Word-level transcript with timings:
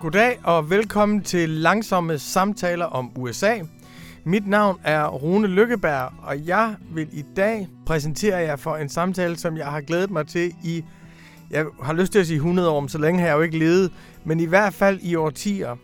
Goddag 0.00 0.38
og 0.44 0.70
velkommen 0.70 1.22
til 1.22 1.48
Langsomme 1.48 2.18
Samtaler 2.18 2.84
om 2.84 3.10
USA. 3.16 3.58
Mit 4.24 4.46
navn 4.46 4.80
er 4.84 5.06
Rune 5.06 5.46
Lykkeberg, 5.46 6.12
og 6.22 6.46
jeg 6.46 6.74
vil 6.90 7.08
i 7.12 7.24
dag 7.36 7.68
præsentere 7.86 8.36
jer 8.36 8.56
for 8.56 8.76
en 8.76 8.88
samtale, 8.88 9.36
som 9.36 9.56
jeg 9.56 9.66
har 9.66 9.80
glædet 9.80 10.10
mig 10.10 10.26
til 10.26 10.52
i, 10.64 10.84
jeg 11.50 11.66
har 11.82 11.92
lyst 11.92 12.12
til 12.12 12.18
at 12.18 12.26
sige 12.26 12.36
100 12.36 12.70
år, 12.70 12.86
så 12.86 12.98
længe 12.98 13.20
har 13.20 13.26
jeg 13.26 13.36
jo 13.36 13.40
ikke 13.40 13.58
levet, 13.58 13.92
men 14.24 14.40
i 14.40 14.44
hvert 14.44 14.74
fald 14.74 14.98
i 15.02 15.14
årtier. 15.14 15.76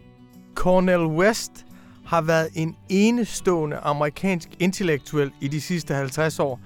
Cornel 0.55 1.07
West 1.07 1.67
har 2.07 2.21
været 2.21 2.49
en 2.55 2.77
enestående 2.89 3.77
amerikansk 3.77 4.49
intellektuel 4.59 5.31
i 5.41 5.49
de 5.49 5.61
sidste 5.61 5.95
50 5.95 6.39
år. 6.39 6.61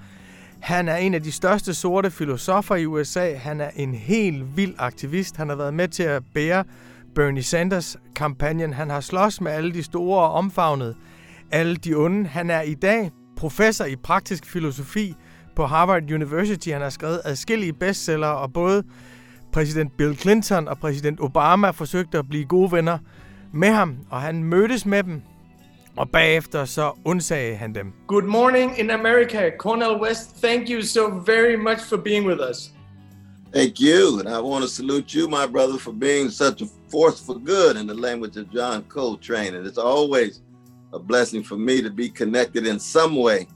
Han 0.59 0.87
er 0.87 0.95
en 0.95 1.13
af 1.13 1.23
de 1.23 1.31
største 1.31 1.73
sorte 1.73 2.11
filosofer 2.11 2.75
i 2.75 2.85
USA. 2.85 3.33
Han 3.35 3.61
er 3.61 3.69
en 3.75 3.93
helt 3.93 4.57
vild 4.57 4.73
aktivist. 4.77 5.37
Han 5.37 5.49
har 5.49 5.55
været 5.55 5.73
med 5.73 5.87
til 5.87 6.03
at 6.03 6.23
bære 6.33 6.63
Bernie 7.15 7.43
Sanders-kampagnen. 7.43 8.73
Han 8.73 8.89
har 8.89 9.01
slås 9.01 9.41
med 9.41 9.51
alle 9.51 9.73
de 9.73 9.83
store 9.83 10.21
og 10.21 10.31
omfavnet 10.31 10.95
alle 11.51 11.75
de 11.75 11.95
onde. 11.95 12.27
Han 12.27 12.49
er 12.49 12.61
i 12.61 12.73
dag 12.73 13.11
professor 13.37 13.85
i 13.85 13.95
praktisk 13.95 14.45
filosofi 14.45 15.15
på 15.55 15.65
Harvard 15.65 16.11
University. 16.11 16.69
Han 16.69 16.81
har 16.81 16.89
skrevet 16.89 17.21
adskillige 17.25 17.73
bestseller, 17.73 18.27
og 18.27 18.53
både 18.53 18.83
præsident 19.53 19.97
Bill 19.97 20.17
Clinton 20.17 20.67
og 20.67 20.77
præsident 20.77 21.19
Obama 21.19 21.71
forsøgte 21.71 22.17
at 22.17 22.29
blive 22.29 22.45
gode 22.45 22.71
venner 22.71 22.97
med 23.53 23.69
ham, 23.69 23.97
og 24.09 24.21
han 24.21 24.43
mødtes 24.43 24.85
med 24.85 25.03
dem, 25.03 25.21
og 25.97 26.09
bagefter 26.09 26.65
så 26.65 26.91
undsagde 27.05 27.55
han 27.55 27.75
dem. 27.75 27.93
Good 28.07 28.23
morning 28.23 28.79
in 28.79 28.89
America. 28.89 29.49
Cornel 29.59 30.01
West, 30.01 30.43
thank 30.43 30.69
you 30.69 30.81
so 30.81 31.01
very 31.25 31.55
much 31.55 31.79
for 31.89 31.97
being 31.97 32.27
with 32.27 32.39
us. 32.51 32.71
Thank 33.55 33.73
you. 33.81 34.19
And 34.19 34.29
I 34.29 34.39
want 34.41 34.63
to 34.63 34.69
salute 34.69 35.17
you, 35.17 35.27
my 35.27 35.45
brother, 35.51 35.77
for 35.77 35.91
being 35.91 36.31
such 36.31 36.61
a 36.61 36.65
force 36.91 37.19
for 37.19 37.39
good 37.39 37.77
in 37.77 37.87
the 37.87 37.93
language 37.93 38.37
of 38.37 38.51
John 38.51 38.83
Coltrane. 38.83 39.55
And 39.55 39.65
it's 39.65 39.77
always 39.77 40.41
a 40.93 40.99
blessing 40.99 41.41
for 41.41 41.55
me 41.55 41.81
to 41.81 41.89
be 41.89 42.09
connected 42.09 42.67
in 42.67 42.79
some 42.79 43.15
way 43.15 43.47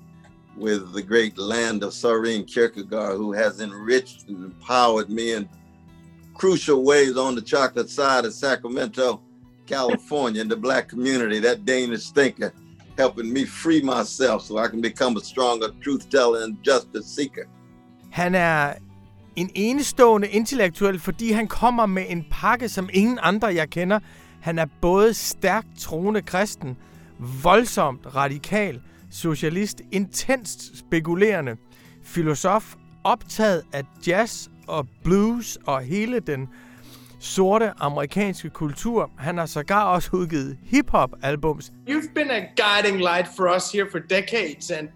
with 0.55 0.93
the 0.93 1.03
great 1.03 1.37
land 1.37 1.83
of 1.83 1.93
Soren 1.93 2.45
Kierkegaard, 2.45 3.17
who 3.17 3.33
has 3.33 3.59
enriched 3.59 4.29
and 4.29 4.45
empowered 4.45 5.09
me 5.09 5.33
in 5.33 5.49
crucial 6.33 6.83
ways 6.83 7.17
on 7.17 7.35
the 7.35 7.41
chocolate 7.41 7.89
side 7.89 8.23
of 8.23 8.33
Sacramento, 8.33 9.21
California, 9.65 10.41
in 10.41 10.47
the 10.47 10.55
black 10.55 10.87
community. 10.87 11.39
That 11.39 11.65
Danish 11.65 12.09
thinker 12.11 12.53
helping 12.97 13.31
me 13.31 13.43
free 13.43 13.81
myself 13.81 14.43
so 14.43 14.57
I 14.57 14.69
can 14.69 14.79
become 14.79 15.17
a 15.17 15.21
stronger 15.21 15.69
truth 15.81 16.09
teller 16.09 16.43
and 16.43 16.61
justice 16.63 17.07
seeker. 17.07 17.47
Han 18.11 18.35
er 18.35 18.77
en 19.35 19.49
enestående 19.55 20.27
intellektuel, 20.29 20.99
fordi 20.99 21.31
han 21.31 21.47
kommer 21.47 21.85
med 21.85 22.05
en 22.09 22.25
pakke, 22.31 22.69
som 22.69 22.89
ingen 22.93 23.19
andre 23.21 23.47
jeg 23.47 23.69
kender. 23.69 23.99
Han 24.41 24.59
er 24.59 24.65
både 24.81 25.13
stærkt 25.13 25.67
troende 25.79 26.21
kristen, 26.21 26.77
voldsomt 27.43 28.15
radikal, 28.15 28.81
socialist, 29.11 29.81
intenst 29.91 30.77
spekulerende, 30.77 31.55
filosof, 32.03 32.75
optaget 33.03 33.63
af 33.73 33.83
jazz 34.07 34.47
og 34.67 34.87
blues 35.03 35.57
og 35.65 35.81
hele 35.81 36.19
den 36.19 36.47
sorte 37.19 37.71
amerikanske 37.79 38.49
kultur. 38.49 39.11
Han 39.17 39.37
har 39.37 39.45
sågar 39.45 39.83
også 39.83 40.09
udgivet 40.13 40.57
hip-hop 40.63 41.09
albums. 41.21 41.73
You've 41.89 42.13
been 42.15 42.31
a 42.31 42.39
guiding 42.39 42.97
light 42.97 43.27
for 43.35 43.55
us 43.55 43.71
here 43.71 43.87
for 43.91 43.99
decades 43.99 44.71
and 44.71 44.87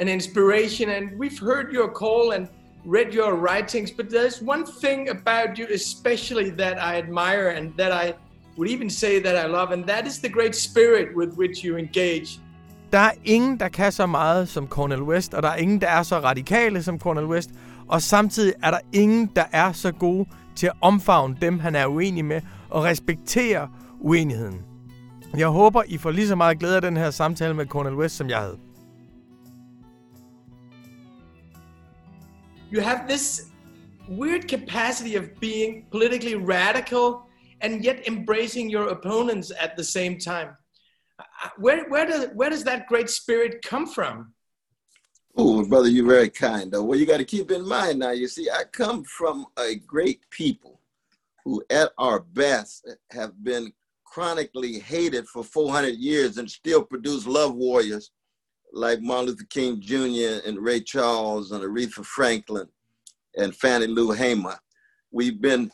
an 0.00 0.08
inspiration 0.08 0.90
and 0.90 1.04
we've 1.20 1.40
heard 1.40 1.66
your 1.72 1.88
call 1.98 2.32
and 2.32 2.48
read 2.86 3.12
your 3.12 3.32
writings 3.34 3.90
but 3.90 4.06
there's 4.08 4.42
one 4.42 4.64
thing 4.80 5.08
about 5.08 5.58
you 5.58 5.66
especially 5.74 6.50
that 6.50 6.76
I 6.78 6.98
admire 6.98 7.48
and 7.48 7.72
that 7.78 7.92
I 7.92 8.14
would 8.56 8.70
even 8.70 8.90
say 8.90 9.22
that 9.22 9.44
I 9.44 9.48
love 9.48 9.72
and 9.72 9.84
that 9.84 10.06
is 10.06 10.18
the 10.18 10.28
great 10.28 10.56
spirit 10.56 11.08
with 11.16 11.30
which 11.36 11.64
you 11.64 11.76
engage. 11.76 12.40
Der 12.92 12.98
er 12.98 13.10
ingen, 13.24 13.60
der 13.60 13.68
kan 13.68 13.92
så 13.92 14.06
meget 14.06 14.48
som 14.48 14.68
Cornel 14.68 15.02
West, 15.02 15.34
og 15.34 15.42
der 15.42 15.48
er 15.48 15.56
ingen, 15.56 15.80
der 15.80 15.88
er 15.88 16.02
så 16.02 16.18
radikale 16.18 16.82
som 16.82 17.00
Cornel 17.00 17.24
West, 17.24 17.50
og 17.88 18.02
samtidig 18.02 18.54
er 18.62 18.70
der 18.70 18.78
ingen, 18.92 19.30
der 19.36 19.44
er 19.52 19.72
så 19.72 19.92
gode 19.92 20.28
til 20.56 20.66
at 20.66 20.72
omfavne 20.80 21.36
dem, 21.40 21.58
han 21.58 21.74
er 21.74 21.86
uenig 21.86 22.24
med, 22.24 22.40
og 22.70 22.84
respektere 22.84 23.68
uenigheden. 24.00 24.60
Jeg 25.36 25.48
håber, 25.48 25.82
I 25.86 25.98
får 25.98 26.10
lige 26.10 26.28
så 26.28 26.36
meget 26.36 26.58
glæde 26.58 26.76
af 26.76 26.82
den 26.82 26.96
her 26.96 27.10
samtale 27.10 27.54
med 27.54 27.66
Cornel 27.66 27.94
West, 27.94 28.16
som 28.16 28.28
jeg 28.28 28.38
havde. 28.38 28.58
You 32.70 32.80
have 32.80 33.06
this 33.06 33.50
weird 34.08 34.48
capacity 34.48 35.14
of 35.16 35.38
being 35.38 35.86
politically 35.90 36.34
radical 36.34 37.26
and 37.60 37.84
yet 37.84 38.06
embracing 38.06 38.68
your 38.68 38.88
opponents 38.88 39.52
at 39.58 39.76
the 39.76 39.84
same 39.84 40.18
time. 40.18 40.56
Uh, 41.18 41.48
where, 41.58 41.88
where, 41.88 42.06
does, 42.06 42.28
where 42.34 42.50
does 42.50 42.64
that 42.64 42.86
great 42.88 43.08
spirit 43.08 43.62
come 43.62 43.86
from? 43.86 44.32
Oh, 45.36 45.64
brother, 45.66 45.88
you're 45.88 46.06
very 46.06 46.30
kind. 46.30 46.72
Well, 46.72 46.98
you 46.98 47.06
got 47.06 47.18
to 47.18 47.24
keep 47.24 47.50
in 47.50 47.66
mind 47.66 47.98
now, 47.98 48.10
you 48.10 48.26
see, 48.26 48.48
I 48.50 48.64
come 48.64 49.04
from 49.04 49.46
a 49.58 49.76
great 49.76 50.20
people 50.30 50.80
who, 51.44 51.62
at 51.70 51.92
our 51.98 52.20
best, 52.20 52.88
have 53.12 53.32
been 53.44 53.72
chronically 54.04 54.78
hated 54.78 55.28
for 55.28 55.44
400 55.44 55.94
years 55.96 56.38
and 56.38 56.50
still 56.50 56.82
produce 56.82 57.26
love 57.26 57.54
warriors 57.54 58.10
like 58.76 59.00
Martin 59.00 59.26
Luther 59.26 59.46
King 59.48 59.80
Jr. 59.80 60.46
and 60.46 60.58
Ray 60.58 60.80
Charles 60.80 61.50
and 61.50 61.64
Aretha 61.64 62.04
Franklin 62.04 62.68
and 63.36 63.56
Fannie 63.56 63.86
Lou 63.86 64.12
Hamer. 64.12 64.58
We've 65.10 65.40
been 65.40 65.70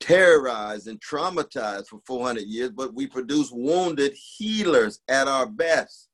terrorized 0.00 0.88
and 0.88 0.98
traumatized 1.00 1.88
for 1.88 2.00
400 2.06 2.44
years, 2.44 2.70
but 2.70 2.94
we 2.94 3.06
produce 3.06 3.50
wounded 3.52 4.14
healers 4.14 5.00
at 5.08 5.28
our 5.28 5.46
best 5.46 6.08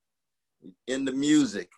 in 0.88 1.04
the 1.04 1.12
music, 1.12 1.70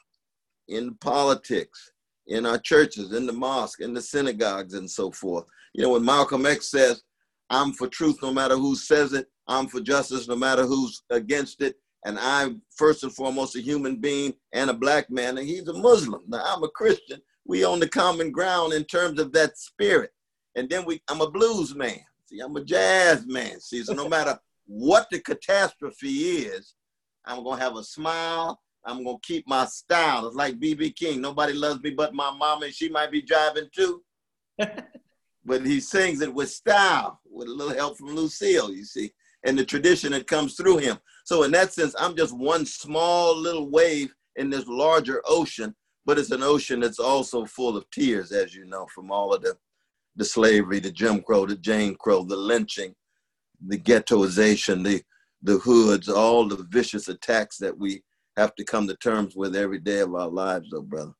in 0.68 0.94
politics, 0.94 1.92
in 2.26 2.46
our 2.46 2.58
churches, 2.58 3.12
in 3.12 3.26
the 3.26 3.32
mosque, 3.32 3.80
in 3.80 3.92
the 3.92 4.00
synagogues, 4.00 4.72
and 4.72 4.90
so 4.90 5.10
forth. 5.10 5.44
You 5.74 5.82
know, 5.82 5.90
when 5.90 6.04
Malcolm 6.04 6.46
X 6.46 6.70
says, 6.70 7.02
I'm 7.50 7.72
for 7.74 7.86
truth 7.86 8.18
no 8.22 8.32
matter 8.32 8.56
who 8.56 8.76
says 8.76 9.12
it, 9.12 9.26
I'm 9.46 9.68
for 9.68 9.80
justice 9.80 10.26
no 10.26 10.36
matter 10.36 10.64
who's 10.64 11.02
against 11.10 11.60
it, 11.60 11.76
and 12.04 12.18
I'm 12.18 12.62
first 12.76 13.02
and 13.02 13.12
foremost 13.12 13.56
a 13.56 13.60
human 13.60 13.96
being 13.96 14.34
and 14.52 14.70
a 14.70 14.74
black 14.74 15.10
man, 15.10 15.38
and 15.38 15.46
he's 15.46 15.68
a 15.68 15.72
Muslim. 15.72 16.22
Now, 16.28 16.42
I'm 16.44 16.62
a 16.62 16.68
Christian. 16.68 17.20
We 17.44 17.64
on 17.64 17.80
the 17.80 17.88
common 17.88 18.30
ground 18.30 18.72
in 18.72 18.84
terms 18.84 19.18
of 19.18 19.32
that 19.32 19.58
spirit. 19.58 20.10
And 20.54 20.68
then 20.68 20.84
we, 20.84 21.02
I'm 21.08 21.20
a 21.20 21.30
blues 21.30 21.74
man. 21.74 22.00
See, 22.26 22.40
I'm 22.40 22.56
a 22.56 22.64
jazz 22.64 23.26
man. 23.26 23.60
See, 23.60 23.82
so 23.82 23.94
no 23.94 24.08
matter 24.08 24.38
what 24.66 25.08
the 25.10 25.20
catastrophe 25.20 26.08
is, 26.08 26.74
I'm 27.24 27.42
gonna 27.42 27.60
have 27.60 27.76
a 27.76 27.84
smile. 27.84 28.60
I'm 28.84 29.04
gonna 29.04 29.18
keep 29.22 29.46
my 29.48 29.64
style. 29.66 30.26
It's 30.26 30.36
like 30.36 30.60
BB 30.60 30.94
King. 30.94 31.20
Nobody 31.20 31.52
loves 31.52 31.82
me 31.82 31.90
but 31.90 32.14
my 32.14 32.30
mama, 32.30 32.66
and 32.66 32.74
she 32.74 32.88
might 32.88 33.10
be 33.10 33.22
driving 33.22 33.68
too. 33.74 34.02
but 35.44 35.64
he 35.64 35.80
sings 35.80 36.20
it 36.20 36.32
with 36.32 36.50
style, 36.50 37.20
with 37.30 37.48
a 37.48 37.52
little 37.52 37.74
help 37.74 37.98
from 37.98 38.14
Lucille, 38.14 38.72
you 38.72 38.84
see, 38.84 39.12
and 39.44 39.58
the 39.58 39.64
tradition 39.64 40.12
that 40.12 40.26
comes 40.26 40.54
through 40.54 40.78
him. 40.78 40.98
So 41.28 41.42
in 41.42 41.50
that 41.50 41.74
sense, 41.74 41.94
I'm 41.98 42.16
just 42.16 42.34
one 42.34 42.64
small 42.64 43.36
little 43.36 43.68
wave 43.68 44.14
in 44.36 44.48
this 44.48 44.66
larger 44.66 45.20
ocean, 45.26 45.74
but 46.06 46.18
it's 46.18 46.30
an 46.30 46.42
ocean 46.42 46.80
that's 46.80 46.98
also 46.98 47.44
full 47.44 47.76
of 47.76 47.84
tears, 47.90 48.32
as 48.32 48.54
you 48.54 48.64
know, 48.64 48.86
from 48.94 49.10
all 49.12 49.34
of 49.34 49.42
the 49.42 49.54
the 50.16 50.24
slavery, 50.24 50.80
the 50.80 50.90
Jim 50.90 51.20
Crow, 51.20 51.44
the 51.44 51.56
Jane 51.56 51.96
Crow, 51.96 52.22
the 52.24 52.34
lynching, 52.34 52.94
the 53.66 53.76
ghettoization, 53.76 54.82
the 54.82 55.02
the 55.42 55.58
hoods, 55.58 56.08
all 56.08 56.48
the 56.48 56.66
vicious 56.70 57.08
attacks 57.08 57.58
that 57.58 57.76
we 57.76 58.02
have 58.38 58.54
to 58.54 58.64
come 58.64 58.88
to 58.88 58.96
terms 58.96 59.36
with 59.36 59.54
every 59.54 59.80
day 59.80 59.98
of 59.98 60.14
our 60.14 60.30
lives, 60.30 60.70
though, 60.70 60.80
brother. 60.80 61.12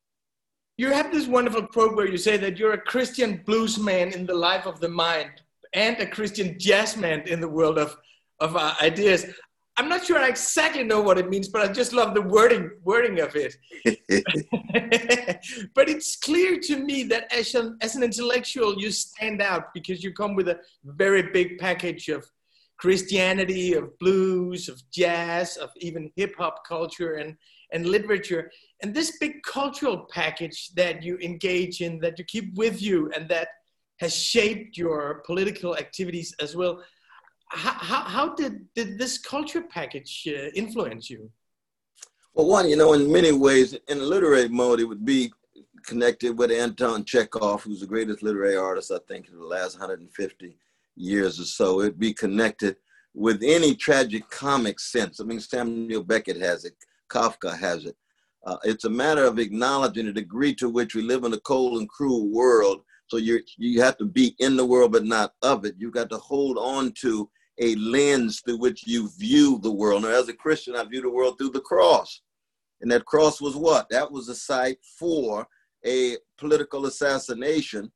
You 0.79 0.91
have 0.91 1.13
this 1.13 1.27
wonderful 1.27 1.67
quote 1.67 1.95
where 1.95 2.09
you 2.09 2.17
say 2.17 2.39
that 2.39 2.57
you're 2.59 2.73
a 2.73 2.81
Christian 2.81 3.43
blues 3.45 3.79
man 3.79 4.15
in 4.15 4.25
the 4.25 4.41
life 4.49 4.65
of 4.65 4.81
the 4.81 4.89
mind 4.89 5.33
and 5.75 5.99
a 5.99 6.07
Christian 6.07 6.59
jazz 6.59 6.97
man 6.97 7.29
in 7.29 7.43
the 7.43 7.49
world 7.49 7.77
of, 7.77 7.99
of 8.41 8.57
ideas. 8.57 9.27
I'm 9.79 9.89
not 9.89 10.05
sure 10.05 10.19
I 10.19 10.27
exactly 10.27 10.83
know 10.83 11.01
what 11.01 11.19
it 11.19 11.31
means, 11.31 11.47
but 11.49 11.63
I 11.63 11.73
just 11.73 11.93
love 11.93 12.13
the 12.13 12.21
wording 12.21 12.73
wording 12.83 13.21
of 13.21 13.37
it. 13.37 13.55
but 15.75 15.89
it's 15.89 16.17
clear 16.17 16.59
to 16.59 16.77
me 16.79 17.05
that 17.05 17.33
as 17.33 17.55
an, 17.55 17.79
as 17.81 17.95
an 17.95 18.03
intellectual, 18.03 18.75
you 18.77 18.91
stand 18.91 19.41
out 19.41 19.73
because 19.73 20.03
you 20.03 20.13
come 20.13 20.35
with 20.35 20.49
a 20.49 20.59
very 20.85 21.31
big 21.31 21.59
package 21.59 22.09
of 22.09 22.29
Christianity, 22.79 23.75
of 23.75 23.97
blues, 24.01 24.69
of 24.69 24.83
jazz, 24.91 25.57
of 25.57 25.71
even 25.77 26.11
hip 26.17 26.35
hop 26.37 26.67
culture 26.67 27.15
and, 27.15 27.37
and 27.73 27.87
literature. 27.87 28.51
And 28.83 28.93
this 28.93 29.19
big 29.19 29.45
cultural 29.45 30.09
package 30.11 30.71
that 30.75 31.05
you 31.05 31.19
engage 31.19 31.83
in, 31.83 32.01
that 32.01 32.19
you 32.19 32.25
keep 32.25 32.53
with 32.57 32.83
you, 32.83 33.13
and 33.15 33.29
that 33.29 33.49
has 34.01 34.13
shaped 34.15 34.77
your 34.77 35.23
political 35.25 35.77
activities 35.77 36.35
as 36.41 36.57
well. 36.57 36.83
How, 37.51 38.03
how, 38.03 38.35
did, 38.35 38.67
did 38.75 38.99
this 38.99 39.19
culture 39.19 39.63
package 39.63 40.29
uh, 40.29 40.51
influence 40.55 41.09
you? 41.09 41.31
Well, 42.35 42.47
one, 42.47 42.69
you 42.69 42.77
know, 42.77 42.93
in 42.93 43.11
many 43.11 43.33
ways, 43.33 43.73
in 43.89 43.99
a 43.99 44.03
literary 44.03 44.49
mode, 44.49 44.81
it 44.81 44.85
would 44.85 45.05
be 45.05 45.33
connected 45.87 46.37
with 46.37 46.51
Anton 46.51 47.05
Chekhov, 47.05 47.63
who's 47.63 47.81
the 47.81 47.87
greatest 47.87 48.23
literary 48.23 48.57
artist, 48.57 48.93
I 48.93 48.99
think, 49.09 49.29
in 49.29 49.39
the 49.39 49.45
last 49.45 49.79
150 49.79 50.57
years 50.97 51.41
or 51.41 51.45
so. 51.45 51.81
It'd 51.81 51.99
be 51.99 52.13
connected 52.13 52.77
with 53.15 53.43
any 53.43 53.75
tragic 53.75 54.29
comic 54.29 54.79
sense. 54.79 55.21
I 55.21 55.25
mean, 55.25 55.41
Samuel 55.41 56.05
Beckett 56.05 56.41
has 56.41 56.65
it, 56.65 56.75
Kafka 57.09 57.59
has 57.59 57.87
it. 57.87 57.97
Uh, 58.47 58.57
it's 58.65 58.85
a 58.85 58.91
matter 58.91 59.25
of 59.25 59.39
acknowledging 59.39 60.07
the 60.07 60.13
degree 60.13 60.55
to 60.55 60.69
which 60.69 60.95
we 60.95 61.03
live 61.03 61.25
in 61.25 61.33
a 61.33 61.41
cold 61.41 61.79
and 61.79 61.89
cruel 61.89 62.29
world. 62.29 62.83
So 63.09 63.17
you 63.17 63.41
you 63.57 63.81
have 63.83 63.97
to 63.99 64.05
be 64.05 64.37
in 64.39 64.57
the 64.57 64.65
world, 64.65 64.93
but 64.93 65.05
not 65.05 65.33
of 65.43 65.65
it. 65.65 65.75
You've 65.79 65.95
got 65.95 66.11
to 66.11 66.19
hold 66.19 66.59
on 66.59 66.93
to 67.01 67.29
a 67.61 67.75
lens 67.77 68.41
through 68.41 68.59
which 68.59 68.87
you 68.87 69.11
view 69.19 69.59
the 69.63 69.71
world. 69.71 70.03
Now, 70.03 70.09
as 70.11 70.29
a 70.29 70.35
Christian, 70.35 70.77
I 70.77 70.85
view 70.85 71.03
the 71.03 71.11
world 71.11 71.39
through 71.39 71.51
the 71.51 71.61
cross. 71.61 72.23
And 72.81 72.91
that 72.93 73.05
cross 73.05 73.41
was 73.41 73.57
what? 73.57 73.89
That 73.91 74.11
was 74.11 74.29
a 74.29 74.35
site 74.35 74.79
for 74.99 75.47
a 75.85 76.17
political 76.39 76.87
assassination 76.87 77.91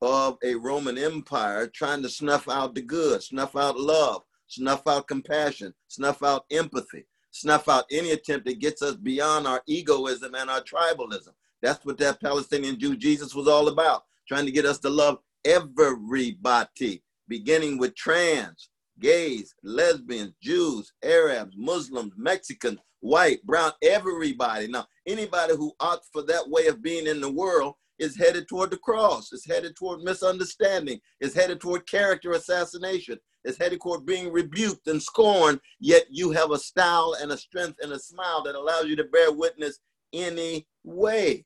of 0.00 0.36
a 0.44 0.54
Roman 0.54 0.98
Empire 0.98 1.66
trying 1.66 2.02
to 2.02 2.08
snuff 2.08 2.48
out 2.48 2.74
the 2.74 2.82
good, 2.82 3.22
snuff 3.22 3.56
out 3.56 3.78
love, 3.78 4.22
snuff 4.46 4.86
out 4.86 5.08
compassion, 5.08 5.74
snuff 5.88 6.22
out 6.22 6.44
empathy, 6.50 7.06
snuff 7.30 7.68
out 7.68 7.84
any 7.90 8.12
attempt 8.12 8.46
that 8.46 8.60
gets 8.60 8.82
us 8.82 8.96
beyond 8.96 9.46
our 9.46 9.62
egoism 9.66 10.34
and 10.34 10.50
our 10.50 10.62
tribalism. 10.62 11.30
That's 11.62 11.84
what 11.84 11.98
that 11.98 12.20
Palestinian 12.20 12.78
Jew 12.78 12.96
Jesus 12.96 13.34
was 13.34 13.48
all 13.48 13.68
about, 13.68 14.04
trying 14.28 14.46
to 14.46 14.52
get 14.52 14.66
us 14.66 14.78
to 14.80 14.90
love 14.90 15.18
everybody, 15.44 17.02
beginning 17.26 17.78
with 17.78 17.96
trans, 17.96 18.68
gays, 19.00 19.54
lesbians, 19.62 20.32
Jews, 20.42 20.92
Arabs, 21.02 21.54
Muslims, 21.56 22.12
Mexicans, 22.16 22.78
white, 23.00 23.44
brown, 23.44 23.72
everybody. 23.82 24.68
Now, 24.68 24.86
anybody 25.06 25.54
who 25.54 25.72
opts 25.80 26.06
for 26.12 26.22
that 26.22 26.48
way 26.48 26.66
of 26.66 26.82
being 26.82 27.06
in 27.06 27.20
the 27.20 27.30
world 27.30 27.74
is 27.98 28.16
headed 28.16 28.48
toward 28.48 28.70
the 28.70 28.78
cross, 28.78 29.32
is 29.32 29.44
headed 29.44 29.74
toward 29.76 30.00
misunderstanding, 30.00 31.00
is 31.20 31.34
headed 31.34 31.60
toward 31.60 31.86
character 31.86 32.32
assassination, 32.32 33.18
is 33.44 33.58
headed 33.58 33.80
toward 33.80 34.06
being 34.06 34.32
rebuked 34.32 34.86
and 34.86 35.02
scorned, 35.02 35.60
yet 35.80 36.04
you 36.10 36.30
have 36.30 36.50
a 36.50 36.58
style 36.58 37.16
and 37.20 37.32
a 37.32 37.36
strength 37.36 37.78
and 37.82 37.92
a 37.92 37.98
smile 37.98 38.42
that 38.42 38.54
allows 38.54 38.86
you 38.86 38.96
to 38.96 39.04
bear 39.04 39.32
witness 39.32 39.78
anyway. 40.12 41.44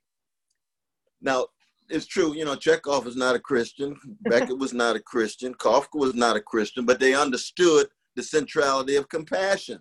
Now, 1.20 1.46
it's 1.92 2.06
true, 2.06 2.34
you 2.34 2.44
know, 2.44 2.56
Chekhov 2.56 3.06
is 3.06 3.16
not 3.16 3.36
a 3.36 3.40
Christian, 3.40 3.96
Beckett 4.22 4.58
was 4.58 4.72
not 4.72 4.96
a 4.96 5.00
Christian, 5.00 5.54
Kafka 5.54 5.98
was 5.98 6.14
not 6.14 6.36
a 6.36 6.40
Christian, 6.40 6.86
but 6.86 6.98
they 6.98 7.14
understood 7.14 7.88
the 8.16 8.22
centrality 8.22 8.96
of 8.96 9.08
compassion. 9.08 9.78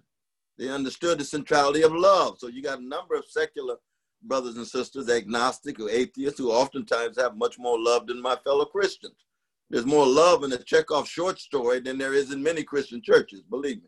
They 0.57 0.69
understood 0.69 1.19
the 1.19 1.25
centrality 1.25 1.81
of 1.81 1.93
love. 1.93 2.37
So 2.37 2.47
you 2.47 2.61
got 2.61 2.79
a 2.79 2.85
number 2.85 3.15
of 3.15 3.25
secular 3.25 3.77
brothers 4.23 4.57
and 4.57 4.67
sisters, 4.67 5.09
agnostic 5.09 5.79
or 5.79 5.89
atheists, 5.89 6.37
who 6.37 6.51
oftentimes 6.51 7.17
have 7.19 7.37
much 7.37 7.57
more 7.57 7.79
love 7.79 8.07
than 8.07 8.21
my 8.21 8.35
fellow 8.35 8.65
Christians. 8.65 9.25
There's 9.69 9.85
more 9.85 10.05
love 10.05 10.43
in 10.43 10.51
a 10.51 10.57
Chekhov 10.57 11.07
short 11.07 11.39
story 11.39 11.79
than 11.79 11.97
there 11.97 12.13
is 12.13 12.31
in 12.31 12.43
many 12.43 12.63
Christian 12.63 13.01
churches, 13.01 13.41
believe 13.49 13.79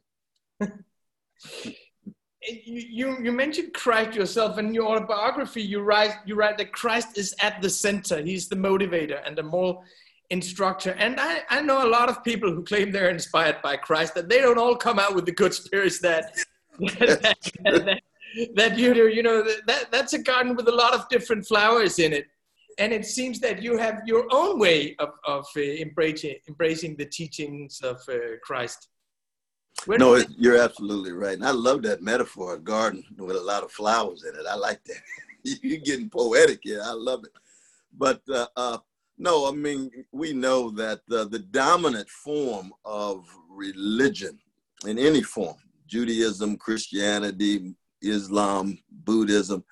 me. 0.59 0.67
you, 2.47 3.17
you 3.21 3.31
mentioned 3.31 3.73
Christ 3.73 4.15
yourself 4.15 4.57
in 4.57 4.73
your 4.73 4.87
autobiography. 4.87 5.61
You 5.61 5.81
write 5.81 6.15
you 6.25 6.35
write 6.35 6.57
that 6.57 6.71
Christ 6.71 7.17
is 7.17 7.35
at 7.39 7.61
the 7.61 7.69
center. 7.69 8.21
He's 8.21 8.47
the 8.47 8.55
motivator 8.55 9.21
and 9.25 9.37
the 9.37 9.43
moral 9.43 9.83
instructor. 10.29 10.91
And 10.91 11.19
I, 11.19 11.41
I 11.49 11.61
know 11.61 11.85
a 11.85 11.89
lot 11.89 12.09
of 12.09 12.23
people 12.23 12.51
who 12.51 12.63
claim 12.63 12.91
they're 12.91 13.09
inspired 13.09 13.61
by 13.61 13.77
Christ 13.77 14.15
that 14.15 14.29
they 14.29 14.39
don't 14.39 14.57
all 14.57 14.75
come 14.75 14.99
out 14.99 15.15
with 15.15 15.25
the 15.25 15.31
good 15.31 15.53
spirits 15.53 15.99
that 15.99 16.35
that, 16.79 17.37
that, 17.63 18.01
that, 18.55 18.77
you 18.77 18.93
do. 18.93 19.07
You 19.07 19.23
know 19.23 19.43
that 19.67 19.91
that's 19.91 20.13
a 20.13 20.19
garden 20.19 20.55
with 20.55 20.67
a 20.67 20.71
lot 20.71 20.93
of 20.93 21.07
different 21.09 21.45
flowers 21.45 21.99
in 21.99 22.13
it. 22.13 22.25
And 22.79 22.91
it 22.91 23.05
seems 23.05 23.39
that 23.41 23.61
you 23.61 23.77
have 23.77 24.01
your 24.05 24.25
own 24.31 24.57
way 24.59 24.95
of, 24.97 25.09
of 25.25 25.45
uh, 25.55 25.61
embracing, 25.61 26.37
embracing 26.47 26.95
the 26.95 27.05
teachings 27.05 27.79
of 27.81 27.97
uh, 28.09 28.37
Christ. 28.41 28.89
Where 29.85 29.97
no, 29.97 30.23
you're 30.37 30.61
absolutely 30.61 31.11
right. 31.11 31.33
And 31.35 31.45
I 31.45 31.51
love 31.51 31.81
that 31.83 32.01
metaphor, 32.01 32.55
a 32.55 32.59
garden 32.59 33.03
with 33.17 33.35
a 33.35 33.41
lot 33.41 33.63
of 33.63 33.71
flowers 33.71 34.23
in 34.23 34.39
it. 34.39 34.45
I 34.49 34.55
like 34.55 34.83
that. 34.85 35.01
you're 35.61 35.79
getting 35.79 36.09
poetic 36.09 36.59
here. 36.63 36.81
I 36.83 36.93
love 36.93 37.25
it. 37.25 37.31
But 37.97 38.21
uh, 38.29 38.47
uh, 38.55 38.77
no, 39.17 39.47
I 39.47 39.51
mean, 39.51 39.91
we 40.11 40.33
know 40.33 40.71
that 40.71 41.01
uh, 41.11 41.25
the 41.25 41.45
dominant 41.51 42.09
form 42.09 42.71
of 42.85 43.25
religion 43.49 44.39
in 44.87 44.97
any 44.97 45.21
form, 45.21 45.57
Judaism, 45.87 46.57
Christianity, 46.57 47.75
Islam, 48.01 48.79
Buddhism, 48.89 49.63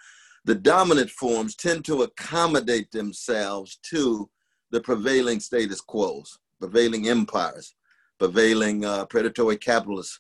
the 0.45 0.56
dominant 0.56 1.09
forms 1.09 1.56
tend 1.56 1.86
to 1.86 2.03
accommodate 2.03 2.92
themselves 2.92 3.77
to 3.83 4.30
the 4.71 4.81
prevailing 4.81 5.39
status 5.39 5.81
quos, 5.81 6.39
prevailing 6.59 7.09
empires 7.09 7.75
prevailing 8.22 8.86
uh, 8.86 9.04
predatory 9.06 9.58
capitalist 9.58 10.20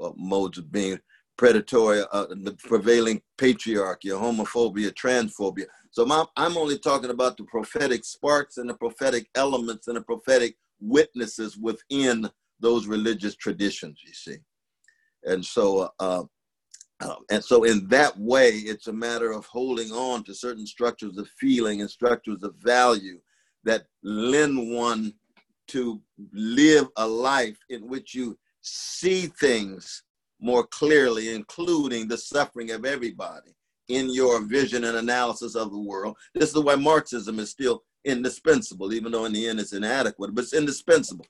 uh, 0.00 0.10
modes 0.16 0.56
of 0.56 0.72
being, 0.72 0.98
predatory, 1.36 2.02
uh, 2.10 2.24
the 2.30 2.56
prevailing 2.64 3.20
patriarchy, 3.36 4.06
homophobia, 4.06 4.90
transphobia. 4.94 5.66
So 5.90 6.10
I'm, 6.10 6.26
I'm 6.34 6.56
only 6.56 6.78
talking 6.78 7.10
about 7.10 7.36
the 7.36 7.44
prophetic 7.44 8.06
sparks 8.06 8.56
and 8.56 8.70
the 8.70 8.74
prophetic 8.74 9.28
elements 9.34 9.86
and 9.86 9.98
the 9.98 10.00
prophetic 10.00 10.56
witnesses 10.80 11.58
within 11.58 12.30
those 12.58 12.86
religious 12.86 13.36
traditions, 13.36 14.00
you 14.02 14.14
see. 14.14 14.38
And 15.24 15.44
so, 15.44 15.90
uh, 16.00 16.22
uh, 17.00 17.16
and 17.30 17.44
so 17.44 17.64
in 17.64 17.86
that 17.88 18.18
way, 18.18 18.48
it's 18.50 18.86
a 18.86 18.92
matter 18.94 19.30
of 19.30 19.44
holding 19.44 19.90
on 19.90 20.24
to 20.24 20.34
certain 20.34 20.66
structures 20.66 21.18
of 21.18 21.28
feeling 21.38 21.82
and 21.82 21.90
structures 21.90 22.42
of 22.44 22.54
value 22.62 23.20
that 23.64 23.84
lend 24.02 24.74
one 24.74 25.12
to 25.72 26.00
live 26.32 26.88
a 26.96 27.06
life 27.06 27.58
in 27.70 27.88
which 27.88 28.14
you 28.14 28.38
see 28.60 29.26
things 29.26 30.04
more 30.40 30.66
clearly, 30.66 31.34
including 31.34 32.08
the 32.08 32.18
suffering 32.18 32.70
of 32.72 32.84
everybody 32.84 33.54
in 33.88 34.12
your 34.12 34.40
vision 34.40 34.84
and 34.84 34.96
analysis 34.96 35.54
of 35.54 35.70
the 35.70 35.78
world. 35.78 36.16
This 36.34 36.50
is 36.54 36.62
why 36.62 36.74
Marxism 36.76 37.38
is 37.38 37.50
still 37.50 37.82
indispensable, 38.04 38.92
even 38.92 39.12
though 39.12 39.24
in 39.24 39.32
the 39.32 39.48
end 39.48 39.60
it's 39.60 39.72
inadequate, 39.72 40.34
but 40.34 40.44
it's 40.44 40.54
indispensable 40.54 41.26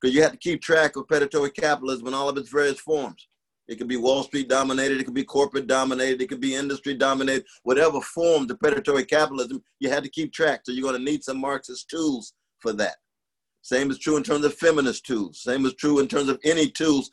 because 0.00 0.14
you 0.14 0.22
have 0.22 0.32
to 0.32 0.38
keep 0.38 0.60
track 0.60 0.96
of 0.96 1.06
predatory 1.06 1.50
capitalism 1.50 2.08
in 2.08 2.14
all 2.14 2.28
of 2.28 2.36
its 2.36 2.50
various 2.50 2.80
forms. 2.80 3.28
It 3.68 3.76
could 3.76 3.88
be 3.88 3.98
Wall 3.98 4.22
Street 4.22 4.48
dominated, 4.48 5.00
it 5.00 5.04
could 5.04 5.14
be 5.14 5.24
corporate 5.24 5.66
dominated, 5.66 6.22
it 6.22 6.28
could 6.28 6.40
be 6.40 6.54
industry 6.54 6.94
dominated, 6.94 7.44
whatever 7.64 8.00
form 8.00 8.46
the 8.46 8.56
predatory 8.56 9.04
capitalism, 9.04 9.62
you 9.78 9.90
had 9.90 10.02
to 10.04 10.10
keep 10.10 10.32
track. 10.32 10.60
So 10.64 10.72
you're 10.72 10.82
going 10.90 10.96
to 10.96 11.10
need 11.10 11.22
some 11.22 11.38
Marxist 11.38 11.90
tools 11.90 12.32
for 12.60 12.72
that. 12.74 12.96
Same 13.62 13.90
is 13.90 13.98
true 13.98 14.16
in 14.16 14.22
terms 14.22 14.44
of 14.44 14.54
feminist 14.54 15.04
tools. 15.04 15.42
Same 15.42 15.66
is 15.66 15.74
true 15.74 15.98
in 15.98 16.08
terms 16.08 16.28
of 16.28 16.38
any 16.44 16.70
tools 16.70 17.10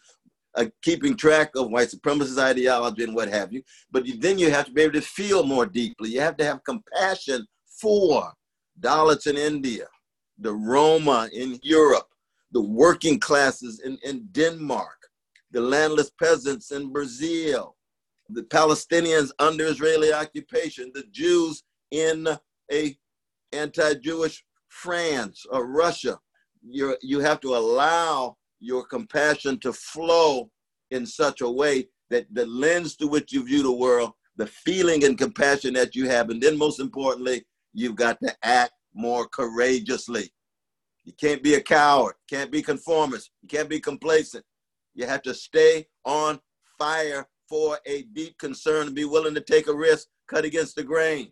uh, 0.55 0.65
keeping 0.81 1.15
track 1.17 1.51
of 1.55 1.69
white 1.69 1.89
supremacist 1.89 2.37
ideology 2.37 3.03
and 3.03 3.15
what 3.15 3.27
have 3.27 3.51
you. 3.51 3.61
But 3.91 4.05
you, 4.05 4.17
then 4.17 4.39
you 4.39 4.49
have 4.51 4.65
to 4.65 4.71
be 4.71 4.83
able 4.83 4.93
to 4.93 5.01
feel 5.01 5.45
more 5.45 5.65
deeply. 5.65 6.09
You 6.11 6.21
have 6.21 6.37
to 6.37 6.45
have 6.45 6.63
compassion 6.63 7.45
for 7.81 8.31
Dalits 8.79 9.27
in 9.27 9.37
India, 9.37 9.87
the 10.39 10.53
Roma 10.53 11.29
in 11.33 11.59
Europe, 11.63 12.07
the 12.51 12.61
working 12.61 13.19
classes 13.19 13.81
in, 13.83 13.97
in 14.03 14.27
Denmark, 14.31 14.97
the 15.51 15.61
landless 15.61 16.11
peasants 16.21 16.71
in 16.71 16.91
Brazil, 16.91 17.75
the 18.29 18.43
Palestinians 18.43 19.31
under 19.39 19.65
Israeli 19.65 20.13
occupation, 20.13 20.91
the 20.93 21.03
Jews 21.11 21.63
in 21.91 22.27
a 22.71 22.97
anti-Jewish 23.51 24.43
France 24.69 25.45
or 25.49 25.67
Russia, 25.67 26.19
you 26.67 26.97
you 27.01 27.19
have 27.19 27.39
to 27.41 27.55
allow 27.55 28.35
your 28.59 28.85
compassion 28.85 29.59
to 29.59 29.73
flow 29.73 30.49
in 30.91 31.05
such 31.05 31.41
a 31.41 31.49
way 31.49 31.87
that 32.09 32.25
the 32.33 32.45
lens 32.45 32.95
through 32.95 33.09
which 33.09 33.33
you 33.33 33.45
view 33.45 33.63
the 33.63 33.71
world, 33.71 34.11
the 34.37 34.47
feeling 34.47 35.03
and 35.03 35.17
compassion 35.17 35.73
that 35.73 35.95
you 35.95 36.07
have, 36.07 36.29
and 36.29 36.41
then 36.41 36.57
most 36.57 36.79
importantly, 36.79 37.43
you've 37.73 37.95
got 37.95 38.19
to 38.21 38.33
act 38.43 38.73
more 38.93 39.27
courageously. 39.27 40.31
You 41.03 41.13
can't 41.19 41.43
be 41.43 41.55
a 41.55 41.61
coward, 41.61 42.15
can't 42.29 42.51
be 42.51 42.61
conformist, 42.61 43.31
you 43.41 43.47
can't 43.47 43.69
be 43.69 43.79
complacent. 43.79 44.43
You 44.93 45.05
have 45.05 45.21
to 45.23 45.33
stay 45.33 45.85
on 46.05 46.39
fire 46.79 47.27
for 47.49 47.77
a 47.85 48.03
deep 48.13 48.37
concern 48.37 48.87
and 48.87 48.95
be 48.95 49.05
willing 49.05 49.35
to 49.35 49.41
take 49.41 49.67
a 49.67 49.75
risk, 49.75 50.07
cut 50.27 50.45
against 50.45 50.75
the 50.75 50.83
grain 50.83 51.31